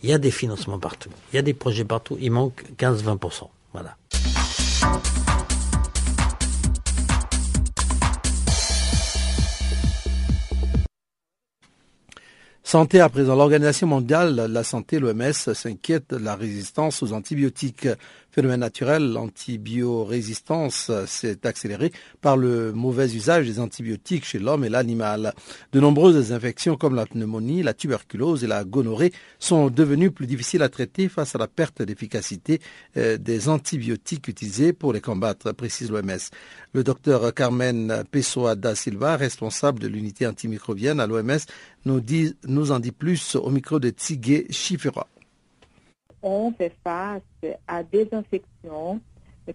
Il 0.03 0.11
y 0.11 0.12
a 0.12 0.18
des 0.18 0.32
financements 0.32 0.80
partout. 0.80 1.11
Il 1.32 1.36
y 1.36 1.38
a 1.38 1.42
des 1.42 1.55
projets 1.55 1.84
partout. 1.84 2.16
Il 2.20 2.32
manque 2.32 2.64
15-20%. 2.76 3.48
Voilà. 3.72 3.96
Santé 12.64 13.00
à 13.00 13.09
présent. 13.09 13.36
L'Organisation 13.36 13.86
mondiale 13.86 14.34
de 14.34 14.42
la 14.42 14.64
santé, 14.64 14.98
l'OMS, 14.98 15.32
s'inquiète 15.32 16.11
de 16.11 16.16
la 16.16 16.34
résistance 16.34 17.03
aux 17.03 17.12
antibiotiques 17.12 17.86
phénomène 18.33 18.61
naturel, 18.61 19.12
l'antibiorésistance 19.12 20.91
s'est 21.07 21.47
accélérée 21.47 21.93
par 22.20 22.37
le 22.37 22.72
mauvais 22.72 23.14
usage 23.14 23.47
des 23.47 23.61
antibiotiques 23.61 24.24
chez 24.24 24.39
l'homme 24.39 24.64
et 24.64 24.68
l'animal. 24.68 25.35
De 25.72 25.80
nombreuses 25.80 26.33
infections 26.33 26.76
comme 26.76 26.95
la 26.95 27.07
pneumonie, 27.07 27.62
la 27.62 27.74
tuberculose 27.74 28.43
et 28.43 28.47
la 28.47 28.64
gonorrhée 28.64 29.12
sont 29.39 29.68
devenues 29.68 30.11
plus 30.11 30.26
difficiles 30.26 30.62
à 30.62 30.68
traiter 30.68 31.09
face 31.09 31.35
à 31.35 31.39
la 31.39 31.47
perte 31.47 31.83
d'efficacité 31.83 32.61
euh, 32.97 33.18
des 33.18 33.49
antibiotiques 33.49 34.28
utilisés 34.28 34.72
pour 34.72 34.93
les 34.93 35.01
combattre, 35.01 35.53
précise 35.53 35.91
l'OMS. 35.91 36.30
Le 36.72 36.83
docteur 36.83 37.35
Carmen 37.35 38.03
Pessoa 38.11 38.55
da 38.55 38.74
Silva, 38.74 39.16
responsable 39.16 39.78
de 39.78 39.89
l'unité 39.89 40.26
antimicrobienne 40.26 41.01
à 41.01 41.07
l'OMS, 41.07 41.39
nous, 41.85 42.72
en 42.72 42.78
dit 42.78 42.93
plus 42.93 43.37
au 43.37 43.51
micro 43.51 43.78
de 43.78 43.91
Tigé 43.91 44.47
Chifera 44.51 45.07
on 46.22 46.52
fait 46.52 46.72
face 46.84 47.22
à 47.66 47.82
des 47.82 48.08
infections 48.12 49.00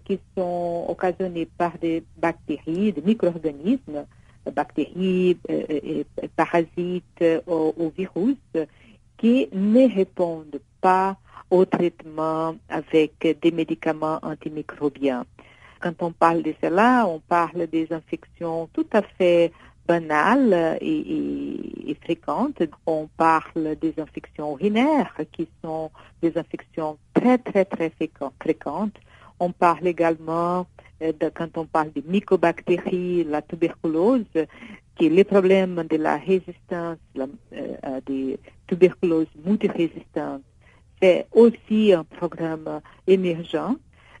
qui 0.04 0.18
sont 0.36 0.84
occasionnées 0.88 1.46
par 1.46 1.78
des 1.78 2.04
bactéries, 2.16 2.92
des 2.92 3.02
micro-organismes 3.02 4.04
bactéries, 4.54 5.38
et 5.48 6.06
parasites 6.36 7.24
ou, 7.46 7.92
virus 7.96 8.36
qui 9.16 9.48
ne 9.52 9.94
répondent 9.94 10.60
pas 10.80 11.16
au 11.50 11.64
traitement 11.64 12.56
avec 12.68 13.38
des 13.42 13.50
médicaments 13.50 14.18
antimicrobiens. 14.22 15.24
Quand 15.80 15.94
on 16.00 16.12
parle 16.12 16.42
de 16.42 16.54
cela, 16.62 17.06
on 17.06 17.20
parle 17.20 17.66
des 17.68 17.92
infections 17.92 18.68
tout 18.72 18.86
à 18.92 19.02
fait 19.02 19.52
banales 19.88 20.78
et, 20.80 21.96
fréquentes. 22.02 22.62
On 22.86 23.08
parle 23.16 23.76
des 23.80 23.94
infections 23.98 24.52
urinaires 24.52 25.14
qui 25.32 25.48
sont 25.62 25.90
des 26.22 26.36
infections 26.36 26.98
très, 27.14 27.38
très, 27.38 27.64
très 27.64 27.90
fréquentes. 27.90 28.98
On 29.40 29.50
parle 29.50 29.86
également, 29.86 30.66
euh, 31.02 31.12
quand 31.34 31.56
on 31.56 31.64
parle 31.64 31.90
des 31.92 32.04
mycobactéries, 32.06 33.24
la 33.24 33.40
tuberculose, 33.42 34.24
qui 34.96 35.06
est 35.06 35.10
le 35.10 35.24
problème 35.24 35.84
de 35.88 35.96
la 35.96 36.16
résistance, 36.16 36.98
la, 37.14 37.26
euh, 37.52 38.00
des 38.06 38.38
tuberculoses 38.66 39.34
multirésistantes. 39.44 40.42
C'est 41.00 41.26
aussi 41.32 41.92
un 41.92 42.04
programme 42.04 42.80
émergent. 43.06 43.76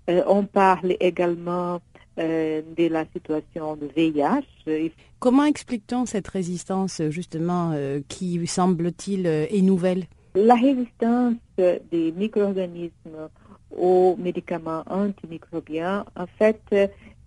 Euh, 0.08 0.22
on 0.26 0.44
parle 0.44 0.96
également 1.00 1.80
euh, 2.18 2.62
de 2.76 2.88
la 2.88 3.04
situation 3.12 3.76
de 3.76 3.88
VIH. 3.96 4.90
Comment 5.18 5.44
explique-t-on 5.44 6.06
cette 6.06 6.28
résistance 6.28 7.00
justement 7.10 7.72
euh, 7.74 8.00
qui 8.08 8.46
semble-t-il 8.46 9.26
est 9.26 9.62
nouvelle? 9.62 10.04
La 10.34 10.54
résistance 10.54 11.34
des 11.56 12.12
micro-organismes 12.12 13.28
aux 13.76 14.16
médicaments 14.18 14.82
antimicrobiens, 14.88 16.04
en 16.16 16.26
fait, 16.38 16.60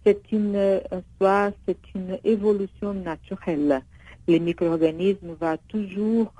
c'est 0.05 0.31
une, 0.31 0.81
soit 1.17 1.51
c'est 1.67 1.79
une 1.95 2.17
évolution 2.23 2.93
naturelle. 2.93 3.81
Les 4.27 4.39
micro-organismes 4.39 5.35
vont 5.39 5.57
toujours 5.67 6.31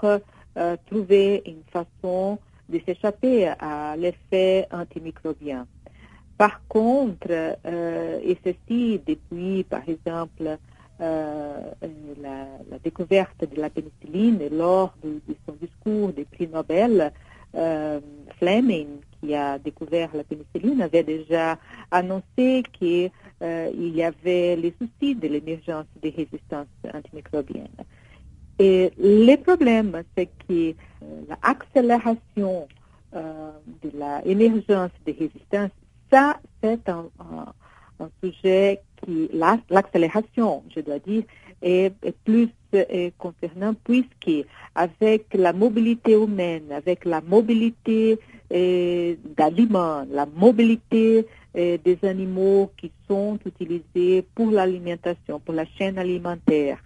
trouver 0.86 1.44
une 1.46 1.64
façon 1.72 2.38
de 2.70 2.80
s'échapper 2.86 3.48
à 3.60 3.96
l'effet 3.98 4.68
antimicrobien. 4.72 5.68
Par 6.42 6.60
contre, 6.68 7.28
euh, 7.30 8.20
et 8.24 8.36
ceci 8.44 9.00
depuis, 9.06 9.64
par 9.64 9.88
exemple, 9.88 10.58
euh, 11.00 11.72
la, 12.20 12.80
découverte 12.84 13.46
de 13.48 13.62
la 13.62 13.70
pénicilline 13.70 14.40
lors 14.52 14.92
de, 15.04 15.22
son 15.46 15.54
discours 15.62 16.12
des 16.14 16.26
prix 16.26 16.48
Nobel, 16.48 17.14
euh, 17.54 18.00
Fleming, 18.40 18.88
qui 19.20 19.36
a 19.36 19.60
découvert 19.60 20.10
la 20.16 20.24
pénicilline, 20.24 20.82
avait 20.82 21.04
déjà 21.04 21.60
annoncé 21.92 22.64
qu'il 22.74 23.12
y 23.40 24.02
avait 24.02 24.56
les 24.56 24.74
soucis 24.80 25.14
de 25.14 25.28
l'émergence 25.28 25.86
des 26.02 26.10
résistances 26.10 26.66
antimicrobiennes. 26.92 27.86
Et 28.58 28.92
le 28.98 29.36
problème, 29.36 30.02
c'est 30.18 30.32
que 30.48 30.74
l'accélération 31.30 32.68
de 33.14 33.92
l'émergence 34.26 34.90
des 35.06 35.12
résistances 35.12 35.70
ça, 36.12 36.40
c'est 36.62 36.88
un, 36.90 37.06
sujet 38.24 38.82
qui, 38.98 39.30
l'accélération, 39.70 40.64
je 40.76 40.82
dois 40.82 41.00
dire, 41.00 41.24
est, 41.62 41.94
plus 42.26 42.50
concernant 43.20 43.76
puisque 43.84 44.48
avec 44.74 45.28
la 45.34 45.54
mobilité 45.54 46.14
humaine, 46.14 46.72
avec 46.72 47.06
la 47.06 47.22
mobilité 47.22 48.18
d'aliments, 48.50 50.06
la 50.10 50.26
mobilité 50.26 51.28
des 51.54 51.98
animaux 52.04 52.72
qui 52.78 52.92
sont 53.08 53.38
utilisés 53.46 54.26
pour 54.34 54.50
l'alimentation, 54.52 55.40
pour 55.40 55.54
la 55.54 55.66
chaîne 55.78 56.00
alimentaire, 56.00 56.80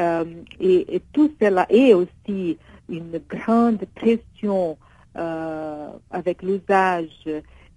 euh, 0.00 0.24
et, 0.60 1.02
tout 1.12 1.32
cela 1.40 1.66
est 1.68 1.92
aussi 1.92 2.56
une 2.88 3.20
grande 3.28 3.84
pression 3.94 4.78
euh, 5.16 5.88
avec 6.10 6.42
l'usage 6.42 7.28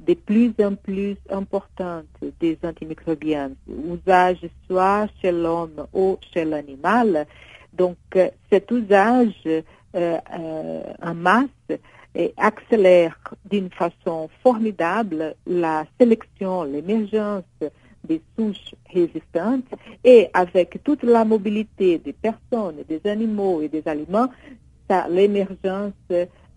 de 0.05 0.13
plus 0.13 0.53
en 0.59 0.75
plus 0.75 1.17
importante 1.29 2.05
des 2.39 2.57
antimicrobiens, 2.63 3.51
usage 3.67 4.47
soit 4.67 5.07
chez 5.21 5.31
l'homme 5.31 5.87
ou 5.93 6.17
chez 6.33 6.45
l'animal. 6.45 7.25
Donc, 7.73 7.97
euh, 8.15 8.29
cet 8.49 8.71
usage 8.71 9.33
euh, 9.45 9.61
euh, 9.95 10.83
en 11.01 11.13
masse 11.13 11.49
accélère 12.37 13.17
d'une 13.49 13.69
façon 13.69 14.29
formidable 14.41 15.35
la 15.45 15.85
sélection, 15.99 16.63
l'émergence 16.63 17.43
des 18.07 18.21
souches 18.37 18.73
résistantes 18.93 19.65
et 20.01 20.29
avec 20.33 20.81
toute 20.83 21.03
la 21.03 21.25
mobilité 21.25 21.97
des 21.97 22.13
personnes, 22.13 22.77
des 22.87 23.01
animaux 23.09 23.61
et 23.61 23.67
des 23.67 23.85
aliments, 23.85 24.29
l'émergence 25.09 25.91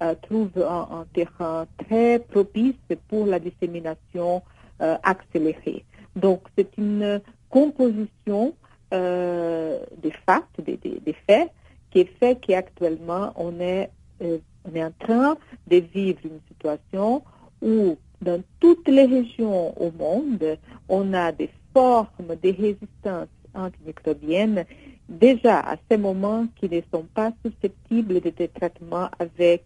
euh, 0.03 0.15
trouve 0.23 0.51
un, 0.57 1.07
terrain 1.13 1.67
très 1.79 2.21
propice 2.21 2.77
pour 3.09 3.27
la 3.27 3.39
dissémination 3.39 4.43
euh, 4.81 4.97
accélérée. 5.03 5.85
Donc, 6.15 6.43
c'est 6.57 6.77
une 6.79 7.21
composition 7.51 8.55
euh, 8.93 9.81
des 10.01 10.13
faits, 10.13 10.45
des, 10.65 11.17
faits, 11.27 11.51
qui 11.91 12.05
fait 12.05 12.39
qu'actuellement, 12.41 13.33
on 13.37 13.59
est 13.61 13.91
en 14.23 14.93
train 15.01 15.37
de 15.67 15.77
vivre 15.77 16.21
une 16.25 16.41
situation 16.49 17.23
où, 17.61 17.97
dans 18.23 18.43
toutes 18.61 18.89
les 18.89 19.05
régions 19.05 19.77
au 19.81 19.91
monde, 19.91 20.59
on 20.89 21.13
a 21.13 21.33
des 21.33 21.51
formes 21.73 22.37
de 22.43 22.51
résistance 22.51 23.29
antimicrobienne 23.55 24.65
déjà 25.09 25.61
à 25.61 25.77
ces 25.91 25.97
moments 25.97 26.47
qui 26.57 26.69
ne 26.69 26.81
sont 26.93 27.07
pas 27.15 27.33
susceptibles 27.45 28.21
de 28.21 28.47
traitement 28.47 29.09
avec 29.19 29.65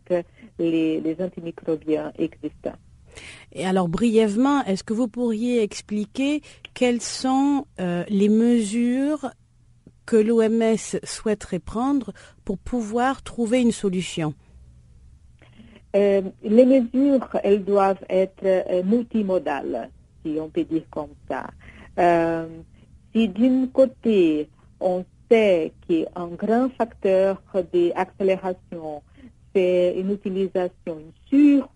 les, 0.59 1.16
antimicrobiens 1.20 2.12
existants. 2.18 2.78
Et 3.53 3.66
alors 3.66 3.88
brièvement, 3.88 4.64
est-ce 4.64 4.84
que 4.84 4.95
vous 4.95 5.09
pourriez 5.09 5.62
expliquer 5.62 6.40
quelles 6.74 7.03
sont 7.03 7.66
euh, 7.80 8.05
les 8.09 8.28
mesures 8.28 9.30
que 10.07 10.16
l'OMS 10.16 10.99
souhaiterait 11.05 11.59
prendre 11.59 12.12
pour 12.45 12.59
pouvoir 12.59 13.22
trouver 13.22 13.61
une 13.61 13.72
solution? 13.72 14.34
Euh, 15.95 16.22
Les 16.43 16.64
mesures, 16.64 17.28
elles 17.45 17.64
doivent 17.64 18.05
être 18.09 18.45
euh, 18.45 18.82
multimodales, 18.82 19.90
si 20.24 20.38
on 20.40 20.49
peut 20.49 20.64
dire 20.64 20.84
comme 20.90 21.14
ça. 21.28 21.51
si 23.14 23.28
d'un 23.28 23.66
côté, 23.66 24.49
on 24.80 25.05
sait 25.33 25.72
qu'un 25.89 26.26
grand 26.28 26.68
facteur 26.76 27.41
d'accélération, 27.55 29.03
c'est 29.55 29.95
une 29.97 30.12
utilisation, 30.12 30.72
une 30.87 31.12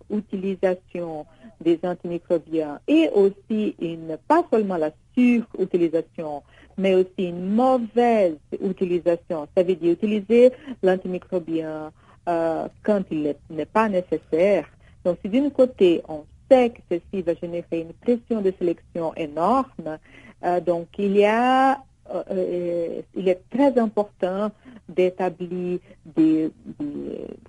surutilisation 0.09 1.25
des 1.59 1.79
antimicrobiens 1.83 2.79
et 2.87 3.09
aussi 3.09 3.75
une, 3.79 4.17
pas 4.27 4.43
seulement 4.51 4.77
la 4.77 4.91
surutilisation, 5.15 6.43
mais 6.77 6.93
aussi 6.93 7.29
une 7.29 7.49
mauvaise 7.49 8.37
utilisation. 8.61 9.47
Ça 9.55 9.63
veut 9.63 9.75
dire 9.75 9.93
utiliser 9.93 10.51
l'antimicrobien 10.83 11.91
euh, 12.27 12.67
quand 12.83 13.03
il 13.09 13.35
n'est 13.49 13.65
pas 13.65 13.89
nécessaire. 13.89 14.65
Donc, 15.03 15.17
si 15.23 15.29
d'un 15.29 15.49
côté, 15.49 16.03
on 16.07 16.25
sait 16.49 16.69
que 16.69 16.81
ceci 16.91 17.23
va 17.23 17.33
générer 17.33 17.81
une 17.81 17.93
pression 17.93 18.41
de 18.41 18.53
sélection 18.59 19.15
énorme, 19.15 19.97
euh, 20.43 20.59
donc 20.59 20.87
il 20.99 21.17
y 21.17 21.25
a 21.25 21.79
euh, 22.13 22.23
euh, 22.31 23.01
il 23.15 23.27
est 23.27 23.41
très 23.49 23.77
important 23.79 24.51
d'établir 24.87 25.79
des, 26.15 26.51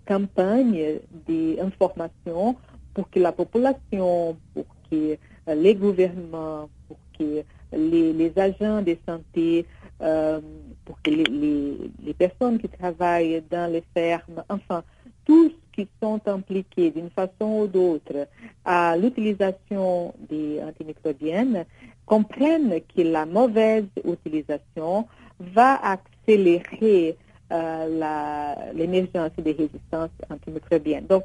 campagnes 0.06 1.00
d'information 1.28 2.56
pour 2.94 3.10
que 3.10 3.20
la 3.20 3.32
population, 3.32 4.36
pour 4.54 4.64
que 4.90 5.16
les 5.46 5.74
gouvernements, 5.74 6.68
pour 6.88 6.96
que 7.18 7.44
les, 7.72 8.32
agents 8.36 8.82
de 8.82 8.96
santé, 9.06 9.66
euh, 10.00 10.40
pour 10.84 11.00
que 11.02 11.10
les, 11.10 12.14
personnes 12.14 12.58
qui 12.58 12.68
travaillent 12.68 13.42
dans 13.50 13.70
les 13.70 13.84
fermes, 13.94 14.42
enfin, 14.48 14.82
tous 15.24 15.52
qui 15.72 15.86
sont 16.02 16.20
impliqués 16.26 16.90
d'une 16.90 17.10
façon 17.10 17.60
ou 17.60 17.66
d'autre 17.68 18.26
à 18.64 18.96
l'utilisation 18.96 20.14
des 20.28 20.60
antimicrobiennes 20.62 21.64
comprennent 22.08 22.80
que 22.96 23.02
la 23.02 23.26
mauvaise 23.26 23.84
utilisation 24.04 25.06
va 25.38 25.74
accélérer 25.84 27.16
euh, 27.52 28.54
l'émergence 28.74 29.30
des 29.38 29.52
résistances 29.52 30.10
antimicrobiennes. 30.30 31.06
Donc, 31.06 31.24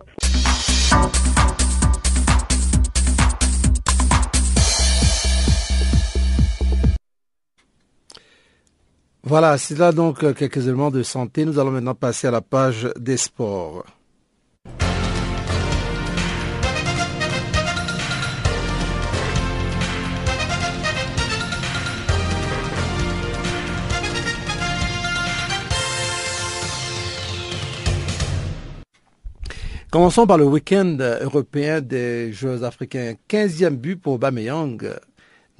Voilà, 9.25 9.57
c'est 9.57 9.77
là 9.77 9.93
donc 9.93 10.19
quelques 10.35 10.67
éléments 10.67 10.91
de 10.91 11.01
santé. 11.01 11.45
Nous 11.45 11.57
allons 11.57 11.71
maintenant 11.71 11.95
passer 11.95 12.27
à 12.27 12.31
la 12.31 12.41
page 12.41 12.89
des 12.99 13.15
sports. 13.15 13.85
Commençons 29.93 30.25
par 30.25 30.39
le 30.39 30.45
week-end 30.45 30.97
européen 31.21 31.79
des 31.79 32.33
Jeux 32.33 32.63
africains. 32.63 33.13
15e 33.29 33.75
but 33.75 33.95
pour 33.95 34.17
Bameyang. 34.17 34.91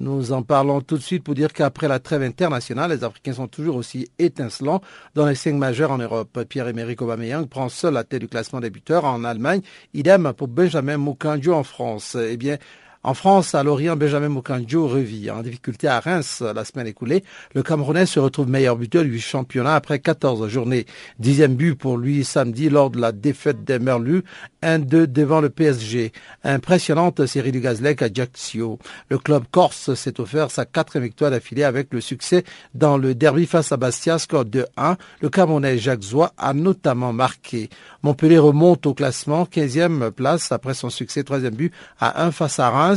Nous 0.00 0.32
en 0.32 0.42
parlons 0.42 0.80
tout 0.80 0.96
de 0.96 1.02
suite 1.02 1.22
pour 1.22 1.36
dire 1.36 1.52
qu'après 1.52 1.86
la 1.86 2.00
trêve 2.00 2.22
internationale, 2.22 2.90
les 2.90 3.04
Africains 3.04 3.34
sont 3.34 3.46
toujours 3.46 3.76
aussi 3.76 4.08
étincelants 4.18 4.80
dans 5.14 5.26
les 5.26 5.36
cinq 5.36 5.54
majeurs 5.54 5.92
en 5.92 5.98
Europe. 5.98 6.36
Pierre-Emerick 6.48 7.00
Aubameyang 7.00 7.46
prend 7.46 7.68
seul 7.68 7.94
la 7.94 8.02
tête 8.02 8.22
du 8.22 8.26
classement 8.26 8.58
des 8.58 8.70
buteurs 8.70 9.04
en 9.04 9.22
Allemagne. 9.22 9.60
Idem 9.94 10.32
pour 10.36 10.48
Benjamin 10.48 10.98
Mukanjo 10.98 11.54
en 11.54 11.62
France. 11.62 12.16
Eh 12.20 12.36
bien, 12.36 12.58
en 13.04 13.12
France, 13.12 13.54
à 13.54 13.62
Lorient, 13.62 13.96
Benjamin 13.96 14.30
Moukandjo 14.30 14.88
revit 14.88 15.30
en 15.30 15.42
difficulté 15.42 15.88
à 15.88 16.00
Reims 16.00 16.42
la 16.54 16.64
semaine 16.64 16.86
écoulée. 16.86 17.22
Le 17.54 17.62
Camerounais 17.62 18.06
se 18.06 18.18
retrouve 18.18 18.48
meilleur 18.48 18.76
buteur 18.76 19.04
du 19.04 19.20
championnat 19.20 19.74
après 19.74 19.98
14 19.98 20.48
journées. 20.48 20.86
Dixième 21.18 21.54
but 21.54 21.74
pour 21.74 21.98
lui 21.98 22.24
samedi 22.24 22.70
lors 22.70 22.88
de 22.88 22.98
la 22.98 23.12
défaite 23.12 23.62
des 23.62 23.78
Merlus, 23.78 24.22
1-2 24.62 25.04
devant 25.04 25.42
le 25.42 25.50
PSG. 25.50 26.12
Impressionnante 26.44 27.26
série 27.26 27.52
du 27.52 27.60
Gazlec 27.60 28.00
à 28.00 28.06
Ajaccio. 28.06 28.78
Le 29.10 29.18
club 29.18 29.44
corse 29.50 29.92
s'est 29.92 30.18
offert 30.18 30.50
sa 30.50 30.64
quatrième 30.64 31.04
victoire 31.04 31.30
d'affilée 31.30 31.64
avec 31.64 31.92
le 31.92 32.00
succès 32.00 32.42
dans 32.72 32.96
le 32.96 33.14
derby 33.14 33.44
face 33.44 33.70
à 33.70 33.76
Bastia, 33.76 34.18
score 34.18 34.46
de 34.46 34.64
1. 34.78 34.96
Le 35.20 35.28
Camerounais 35.28 35.76
Jacques 35.76 36.04
Zoua 36.04 36.32
a 36.38 36.54
notamment 36.54 37.12
marqué. 37.12 37.68
Montpellier 38.02 38.38
remonte 38.38 38.86
au 38.86 38.94
classement, 38.94 39.44
15e 39.44 40.10
place 40.10 40.52
après 40.52 40.72
son 40.72 40.88
succès, 40.88 41.22
troisième 41.22 41.54
but 41.54 41.70
à 42.00 42.24
1 42.24 42.30
face 42.30 42.58
à 42.58 42.70
Reims 42.70 42.93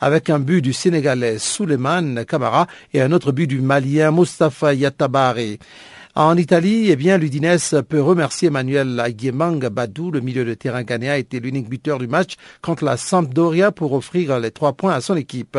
avec 0.00 0.30
un 0.30 0.38
but 0.38 0.60
du 0.62 0.72
Sénégalais 0.72 1.38
Souleymane 1.38 2.24
Kamara 2.24 2.66
et 2.92 3.00
un 3.00 3.12
autre 3.12 3.32
but 3.32 3.46
du 3.46 3.60
Malien 3.60 4.10
Mustafa 4.10 4.74
Yatabare. 4.74 5.58
En 6.16 6.36
Italie, 6.36 6.92
eh 6.92 6.94
bien, 6.94 7.18
l'Udinese 7.18 7.74
peut 7.88 8.00
remercier 8.00 8.46
Emmanuel 8.46 9.00
Aguemang 9.00 9.58
Badou. 9.68 10.12
Le 10.12 10.20
milieu 10.20 10.44
de 10.44 10.54
terrain 10.54 10.84
ghanéen 10.84 11.10
a 11.10 11.18
été 11.18 11.40
l'unique 11.40 11.68
buteur 11.68 11.98
du 11.98 12.06
match 12.06 12.36
contre 12.62 12.84
la 12.84 12.96
Sampdoria 12.96 13.72
pour 13.72 13.92
offrir 13.94 14.38
les 14.38 14.52
trois 14.52 14.74
points 14.74 14.92
à 14.92 15.00
son 15.00 15.16
équipe. 15.16 15.58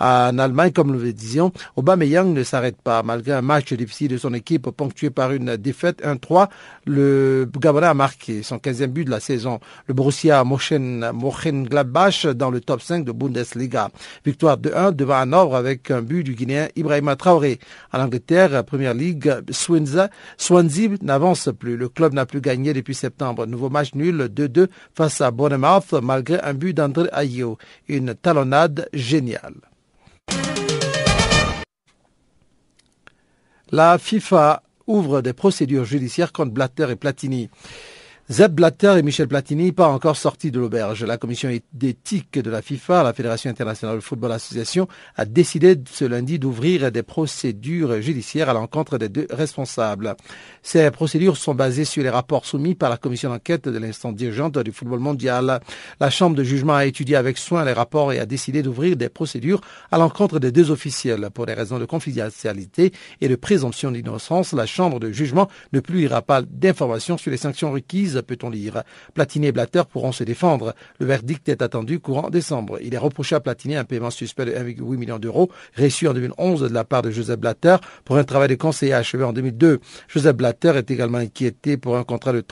En 0.00 0.38
Allemagne, 0.38 0.72
comme 0.72 0.92
nous 0.92 0.98
le 0.98 1.12
disions, 1.12 1.52
Aubameyang 1.76 2.32
ne 2.32 2.42
s'arrête 2.42 2.80
pas. 2.80 3.02
Malgré 3.02 3.32
un 3.32 3.42
match 3.42 3.70
difficile 3.74 4.08
de 4.08 4.16
son 4.16 4.32
équipe 4.32 4.70
ponctué 4.70 5.10
par 5.10 5.30
une 5.32 5.58
défaite 5.58 6.02
1-3, 6.02 6.48
le 6.86 7.46
Gabonais 7.60 7.88
a 7.88 7.92
marqué 7.92 8.42
son 8.42 8.56
15e 8.56 8.86
but 8.86 9.04
de 9.04 9.10
la 9.10 9.20
saison. 9.20 9.60
Le 9.88 9.92
Borussia 9.92 10.42
Mönchengladbach 10.42 12.28
dans 12.28 12.50
le 12.50 12.62
top 12.62 12.80
5 12.80 13.04
de 13.04 13.12
Bundesliga. 13.12 13.90
Victoire 14.24 14.56
de 14.56 14.72
1 14.74 14.92
devant 14.92 15.16
Hanovre 15.16 15.54
avec 15.54 15.90
un 15.90 16.00
but 16.00 16.24
du 16.24 16.34
Guinéen 16.34 16.68
Ibrahima 16.76 17.14
Traoré. 17.14 17.58
En 17.92 18.00
Angleterre, 18.00 18.64
Première 18.64 18.94
Ligue, 18.94 19.34
Swansea, 20.36 20.88
n'avance 21.02 21.48
plus. 21.58 21.76
Le 21.76 21.88
club 21.88 22.14
n'a 22.14 22.26
plus 22.26 22.40
gagné 22.40 22.72
depuis 22.72 22.94
septembre. 22.94 23.46
Nouveau 23.46 23.70
match 23.70 23.94
nul 23.94 24.30
2-2 24.34 24.68
face 24.94 25.20
à 25.20 25.30
Bournemouth 25.30 25.92
malgré 26.02 26.40
un 26.40 26.54
but 26.54 26.74
d'André 26.74 27.08
Ayew. 27.12 27.56
Une 27.88 28.14
talonnade 28.14 28.88
géniale. 28.92 29.54
La 33.70 33.96
FIFA 33.98 34.62
ouvre 34.86 35.22
des 35.22 35.32
procédures 35.32 35.84
judiciaires 35.84 36.32
contre 36.32 36.52
Blatter 36.52 36.88
et 36.90 36.96
Platini. 36.96 37.48
Zeb 38.30 38.54
Blatter 38.54 38.94
et 38.98 39.02
Michel 39.02 39.26
Platini 39.26 39.72
pas 39.72 39.88
encore 39.88 40.16
sortis 40.16 40.52
de 40.52 40.60
l'auberge. 40.60 41.04
La 41.04 41.18
commission 41.18 41.50
d'éthique 41.72 42.38
de 42.38 42.50
la 42.50 42.62
FIFA, 42.62 43.02
la 43.02 43.12
Fédération 43.12 43.50
internationale 43.50 43.96
de 43.96 44.00
football 44.00 44.30
association, 44.30 44.86
a 45.16 45.24
décidé 45.24 45.76
ce 45.90 46.04
lundi 46.04 46.38
d'ouvrir 46.38 46.92
des 46.92 47.02
procédures 47.02 48.00
judiciaires 48.00 48.48
à 48.48 48.52
l'encontre 48.52 48.96
des 48.96 49.08
deux 49.08 49.26
responsables. 49.28 50.14
Ces 50.62 50.88
procédures 50.92 51.36
sont 51.36 51.56
basées 51.56 51.84
sur 51.84 52.04
les 52.04 52.10
rapports 52.10 52.46
soumis 52.46 52.76
par 52.76 52.90
la 52.90 52.96
commission 52.96 53.28
d'enquête 53.28 53.68
de 53.68 53.76
l'instance 53.76 54.14
dirigeante 54.14 54.56
du 54.56 54.70
football 54.70 55.00
mondial. 55.00 55.60
La 55.98 56.08
chambre 56.08 56.36
de 56.36 56.44
jugement 56.44 56.76
a 56.76 56.86
étudié 56.86 57.16
avec 57.16 57.38
soin 57.38 57.64
les 57.64 57.72
rapports 57.72 58.12
et 58.12 58.20
a 58.20 58.24
décidé 58.24 58.62
d'ouvrir 58.62 58.96
des 58.96 59.08
procédures 59.08 59.60
à 59.90 59.98
l'encontre 59.98 60.38
des 60.38 60.52
deux 60.52 60.70
officiels. 60.70 61.28
Pour 61.34 61.46
des 61.46 61.54
raisons 61.54 61.80
de 61.80 61.86
confidentialité 61.86 62.92
et 63.20 63.28
de 63.28 63.34
présomption 63.34 63.90
d'innocence, 63.90 64.52
la 64.52 64.66
chambre 64.66 65.00
de 65.00 65.10
jugement 65.10 65.48
ne 65.72 65.80
publiera 65.80 66.22
pas 66.22 66.40
d'informations 66.40 67.18
sur 67.18 67.32
les 67.32 67.36
sanctions 67.36 67.72
requises 67.72 68.21
peut-on 68.22 68.50
lire? 68.50 68.82
Platini 69.14 69.46
et 69.48 69.52
Blatter 69.52 69.82
pourront 69.90 70.12
se 70.12 70.24
défendre. 70.24 70.74
Le 70.98 71.06
verdict 71.06 71.48
est 71.48 71.62
attendu 71.62 72.00
courant 72.00 72.30
décembre. 72.30 72.78
Il 72.82 72.94
est 72.94 72.98
reproché 72.98 73.34
à 73.34 73.40
Platini 73.40 73.76
un 73.76 73.84
paiement 73.84 74.10
suspect 74.10 74.44
de 74.44 74.52
1,8 74.52 74.96
million 74.96 75.18
d'euros 75.18 75.50
reçu 75.76 76.08
en 76.08 76.14
2011 76.14 76.62
de 76.62 76.74
la 76.74 76.84
part 76.84 77.02
de 77.02 77.10
Joseph 77.10 77.38
Blatter 77.38 77.76
pour 78.04 78.16
un 78.16 78.24
travail 78.24 78.48
de 78.48 78.54
conseiller 78.54 78.94
achevé 78.94 79.24
en 79.24 79.32
2002. 79.32 79.80
Joseph 80.08 80.36
Blatter 80.36 80.72
est 80.76 80.90
également 80.90 81.18
inquiété 81.18 81.76
pour 81.76 81.96
un 81.96 82.04
contrat 82.04 82.32
de 82.32 82.42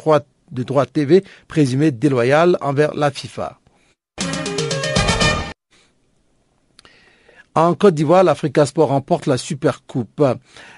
de 0.50 0.62
droit 0.62 0.86
TV 0.86 1.22
présumé 1.46 1.92
déloyal 1.92 2.56
envers 2.60 2.94
la 2.94 3.10
FIFA. 3.10 3.60
En 7.62 7.74
Côte 7.74 7.94
d'Ivoire, 7.94 8.24
l'Africa 8.24 8.64
Sport 8.64 8.88
remporte 8.88 9.26
la 9.26 9.36
Super 9.36 9.84
Coupe. 9.84 10.24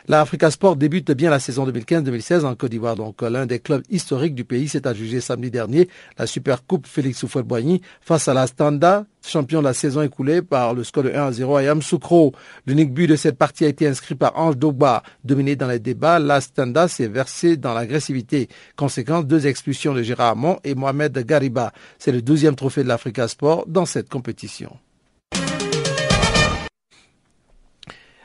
L'Africa 0.09 0.51
Sport 0.51 0.75
débute 0.75 1.13
bien 1.13 1.31
la 1.31 1.39
saison 1.39 1.65
2015-2016 1.69 2.45
en 2.45 2.57
Côte 2.57 2.73
d'Ivoire. 2.73 2.97
Donc, 2.97 3.23
l'un 3.23 3.47
des 3.47 3.61
clubs 3.61 3.85
historiques 3.89 4.35
du 4.35 4.45
pays 4.45 4.67
s'est 4.67 4.85
adjugé 4.85 5.21
samedi 5.21 5.53
dernier 5.53 5.89
la 6.19 6.27
Super 6.27 6.67
Coupe 6.67 6.89
Félix 6.89 7.23
Houphouët-Boigny 7.23 7.83
face 8.01 8.27
à 8.27 8.35
la 8.35 8.49
Standa, 8.49 9.07
champion 9.25 9.61
de 9.61 9.67
la 9.67 9.75
saison 9.75 10.03
écoulée 10.03 10.43
par 10.43 10.75
le 10.75 10.83
score 10.83 11.05
de 11.05 11.11
1 11.11 11.27
à 11.27 11.31
0 11.31 11.55
à 11.55 11.63
Yamoussoukro. 11.63 12.33
L'unique 12.67 12.93
but 12.93 13.07
de 13.07 13.15
cette 13.15 13.39
partie 13.39 13.65
a 13.65 13.69
été 13.69 13.87
inscrit 13.87 14.17
par 14.17 14.37
Ange 14.37 14.57
Dogba. 14.57 15.05
Dominé 15.23 15.55
dans 15.55 15.69
les 15.69 15.79
débats, 15.79 16.19
la 16.19 16.41
Standa 16.41 16.89
s'est 16.89 17.07
versé 17.07 17.57
dans 17.57 17.75
l'agressivité. 17.75 18.49
Conséquence, 18.75 19.25
deux 19.25 19.47
expulsions 19.47 19.95
de 19.95 20.03
Gérard 20.03 20.33
Hamon 20.33 20.59
et 20.65 20.75
Mohamed 20.75 21.17
Gariba. 21.25 21.73
C'est 22.01 22.11
le 22.11 22.23
deuxième 22.23 22.57
trophée 22.57 22.83
de 22.83 22.89
l'Africa 22.89 23.29
Sport 23.29 23.67
dans 23.69 23.87
cette 23.87 24.09
compétition. 24.09 24.77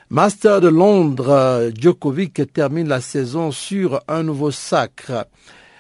Master 0.10 0.62
de 0.62 0.70
Londres, 0.70 1.70
Djokovic 1.76 2.54
termine 2.54 2.88
la 2.88 3.02
saison 3.02 3.52
sur 3.52 4.00
un 4.08 4.24
nouveau 4.24 4.52
sacre. 4.52 5.28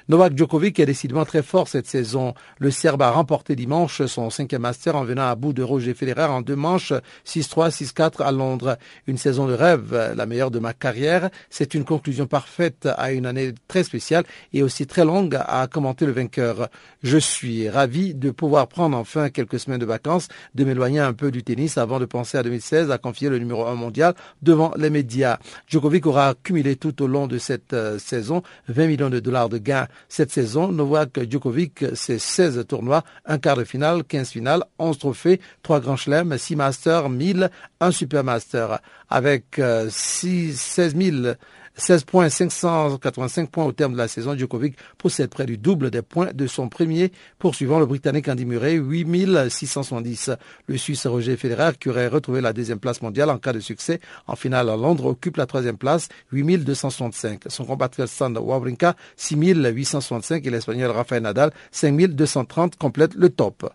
Novak 0.09 0.37
Djokovic 0.37 0.79
est 0.79 0.85
décidément 0.85 1.25
très 1.25 1.43
fort 1.43 1.67
cette 1.67 1.85
saison. 1.85 2.33
Le 2.59 2.71
Serbe 2.71 3.01
a 3.01 3.11
remporté 3.11 3.57
dimanche 3.57 4.05
son 4.05 4.29
cinquième 4.29 4.61
master 4.61 4.95
en 4.95 5.03
venant 5.03 5.27
à 5.27 5.35
bout 5.35 5.51
de 5.51 5.61
Roger 5.61 5.93
Federer 5.93 6.23
en 6.23 6.41
deux 6.41 6.55
manches, 6.55 6.93
6-3, 7.25 7.71
6-4 7.71 8.23
à 8.23 8.31
Londres. 8.31 8.77
Une 9.07 9.17
saison 9.17 9.47
de 9.47 9.53
rêve, 9.53 10.13
la 10.15 10.25
meilleure 10.25 10.49
de 10.49 10.59
ma 10.59 10.73
carrière. 10.73 11.29
C'est 11.49 11.73
une 11.73 11.83
conclusion 11.83 12.25
parfaite 12.25 12.87
à 12.97 13.11
une 13.11 13.25
année 13.25 13.53
très 13.67 13.83
spéciale 13.83 14.23
et 14.53 14.63
aussi 14.63 14.87
très 14.87 15.03
longue 15.03 15.37
à 15.45 15.67
commenter 15.67 16.05
le 16.05 16.13
vainqueur. 16.13 16.69
Je 17.03 17.17
suis 17.17 17.67
ravi 17.67 18.15
de 18.15 18.31
pouvoir 18.31 18.69
prendre 18.69 18.95
enfin 18.95 19.29
quelques 19.29 19.59
semaines 19.59 19.81
de 19.81 19.85
vacances, 19.85 20.29
de 20.55 20.63
m'éloigner 20.63 21.01
un 21.01 21.11
peu 21.11 21.31
du 21.31 21.43
tennis 21.43 21.77
avant 21.77 21.99
de 21.99 22.05
penser 22.05 22.37
à 22.37 22.43
2016 22.43 22.91
à 22.91 22.97
confier 22.97 23.27
le 23.27 23.39
numéro 23.39 23.65
1 23.65 23.75
mondial 23.75 24.13
devant 24.41 24.71
les 24.77 24.89
médias. 24.89 25.37
Djokovic 25.67 26.05
aura 26.05 26.29
accumulé 26.29 26.77
tout 26.77 27.03
au 27.03 27.07
long 27.07 27.27
de 27.27 27.37
cette 27.37 27.73
euh, 27.73 27.99
saison 27.99 28.41
20 28.69 28.87
millions 28.87 29.09
de 29.09 29.19
dollars 29.19 29.49
de 29.49 29.57
gains 29.57 29.87
cette 30.09 30.31
saison, 30.31 30.71
Novak 30.71 31.19
Djokovic, 31.29 31.85
c'est 31.95 32.19
16 32.19 32.65
tournois, 32.67 33.03
un 33.25 33.37
quart 33.37 33.57
de 33.57 33.63
finale, 33.63 34.03
15 34.03 34.29
finales, 34.29 34.63
11 34.79 34.97
trophées, 34.97 35.41
3 35.63 35.79
grands 35.79 35.97
chelems, 35.97 36.37
6 36.37 36.55
masters, 36.55 37.09
1000, 37.09 37.49
un 37.79 37.91
supermaster. 37.91 38.79
Avec 39.09 39.61
6, 39.89 40.59
16 40.59 40.95
000 40.95 41.33
16 41.77 42.03
points, 42.05 42.29
585 42.29 43.49
points 43.51 43.65
au 43.65 43.71
terme 43.71 43.93
de 43.93 43.97
la 43.97 44.07
saison. 44.07 44.35
Djokovic 44.35 44.75
possède 44.97 45.29
près 45.29 45.45
du 45.45 45.57
double 45.57 45.91
des 45.91 46.01
points 46.01 46.33
de 46.33 46.47
son 46.47 46.69
premier 46.69 47.11
poursuivant 47.37 47.79
le 47.79 47.85
Britannique 47.85 48.27
Andy 48.27 48.45
Murray, 48.45 48.77
8670. 48.77 50.31
Le 50.65 50.77
Suisse 50.77 51.05
Roger 51.05 51.37
Federer, 51.37 51.71
qui 51.79 51.89
aurait 51.89 52.07
retrouvé 52.07 52.41
la 52.41 52.51
deuxième 52.51 52.79
place 52.79 53.01
mondiale 53.01 53.29
en 53.29 53.37
cas 53.37 53.53
de 53.53 53.59
succès 53.59 53.99
en 54.25 54.35
finale 54.35 54.69
à 54.69 54.75
Londres, 54.75 55.05
occupe 55.05 55.37
la 55.37 55.45
troisième 55.45 55.77
place, 55.77 56.09
8265. 56.31 57.43
Son 57.47 57.65
compatriote 57.65 58.09
Sand 58.09 58.37
Wawrinka, 58.37 58.95
6865 59.15 60.45
et 60.45 60.49
l'Espagnol 60.49 60.91
Rafael 60.91 61.21
Nadal, 61.21 61.51
5230 61.71 62.75
complètent 62.75 63.15
le 63.15 63.29
top. 63.29 63.71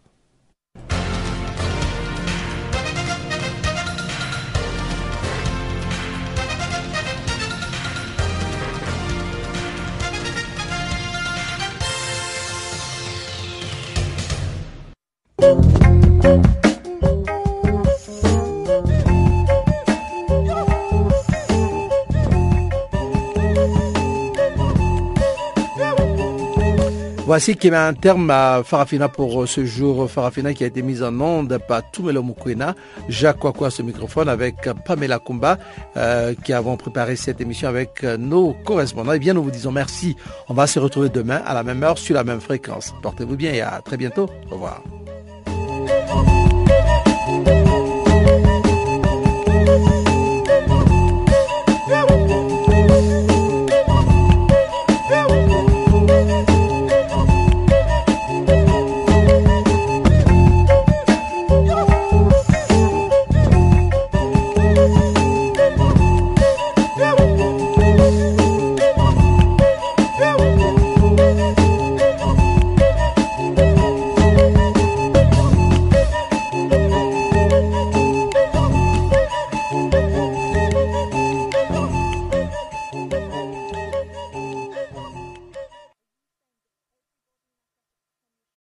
Voici 27.33 27.57
qui 27.57 27.71
met 27.71 27.79
un 27.79 27.95
terme 27.95 28.29
à 28.29 28.61
Farafina 28.63 29.09
pour 29.09 29.49
ce 29.49 29.65
jour. 29.65 30.11
Farafina 30.11 30.53
qui 30.53 30.65
a 30.65 30.67
été 30.67 30.83
mise 30.83 31.03
en 31.03 31.19
onde 31.19 31.57
par 31.67 31.81
Tumelo 31.91 32.23
Mukwena, 32.23 32.75
Jacques 33.09 33.39
Kwakwa 33.39 33.71
ce 33.71 33.81
microphone 33.81 34.29
avec 34.29 34.57
Pamela 34.85 35.19
Kumba 35.19 35.57
euh, 35.97 36.35
qui 36.45 36.53
avons 36.53 36.77
préparé 36.77 37.17
cette 37.17 37.41
émission 37.41 37.71
avec 37.71 38.03
nos 38.03 38.53
correspondants. 38.53 39.15
Et 39.15 39.17
eh 39.17 39.19
bien, 39.19 39.33
nous 39.33 39.45
vous 39.45 39.51
disons 39.51 39.73
merci. 39.73 40.15
On 40.51 40.53
va 40.53 40.67
se 40.67 40.79
retrouver 40.79 41.09
demain 41.09 41.41
à 41.47 41.55
la 41.55 41.63
même 41.63 41.83
heure 41.83 41.97
sur 41.97 42.15
la 42.15 42.23
même 42.23 42.43
fréquence. 42.43 42.93
Portez-vous 43.01 43.37
bien 43.37 43.55
et 43.55 43.63
à 43.63 43.81
très 43.83 43.97
bientôt. 43.97 44.29
Au 44.51 44.57
revoir. 44.57 44.83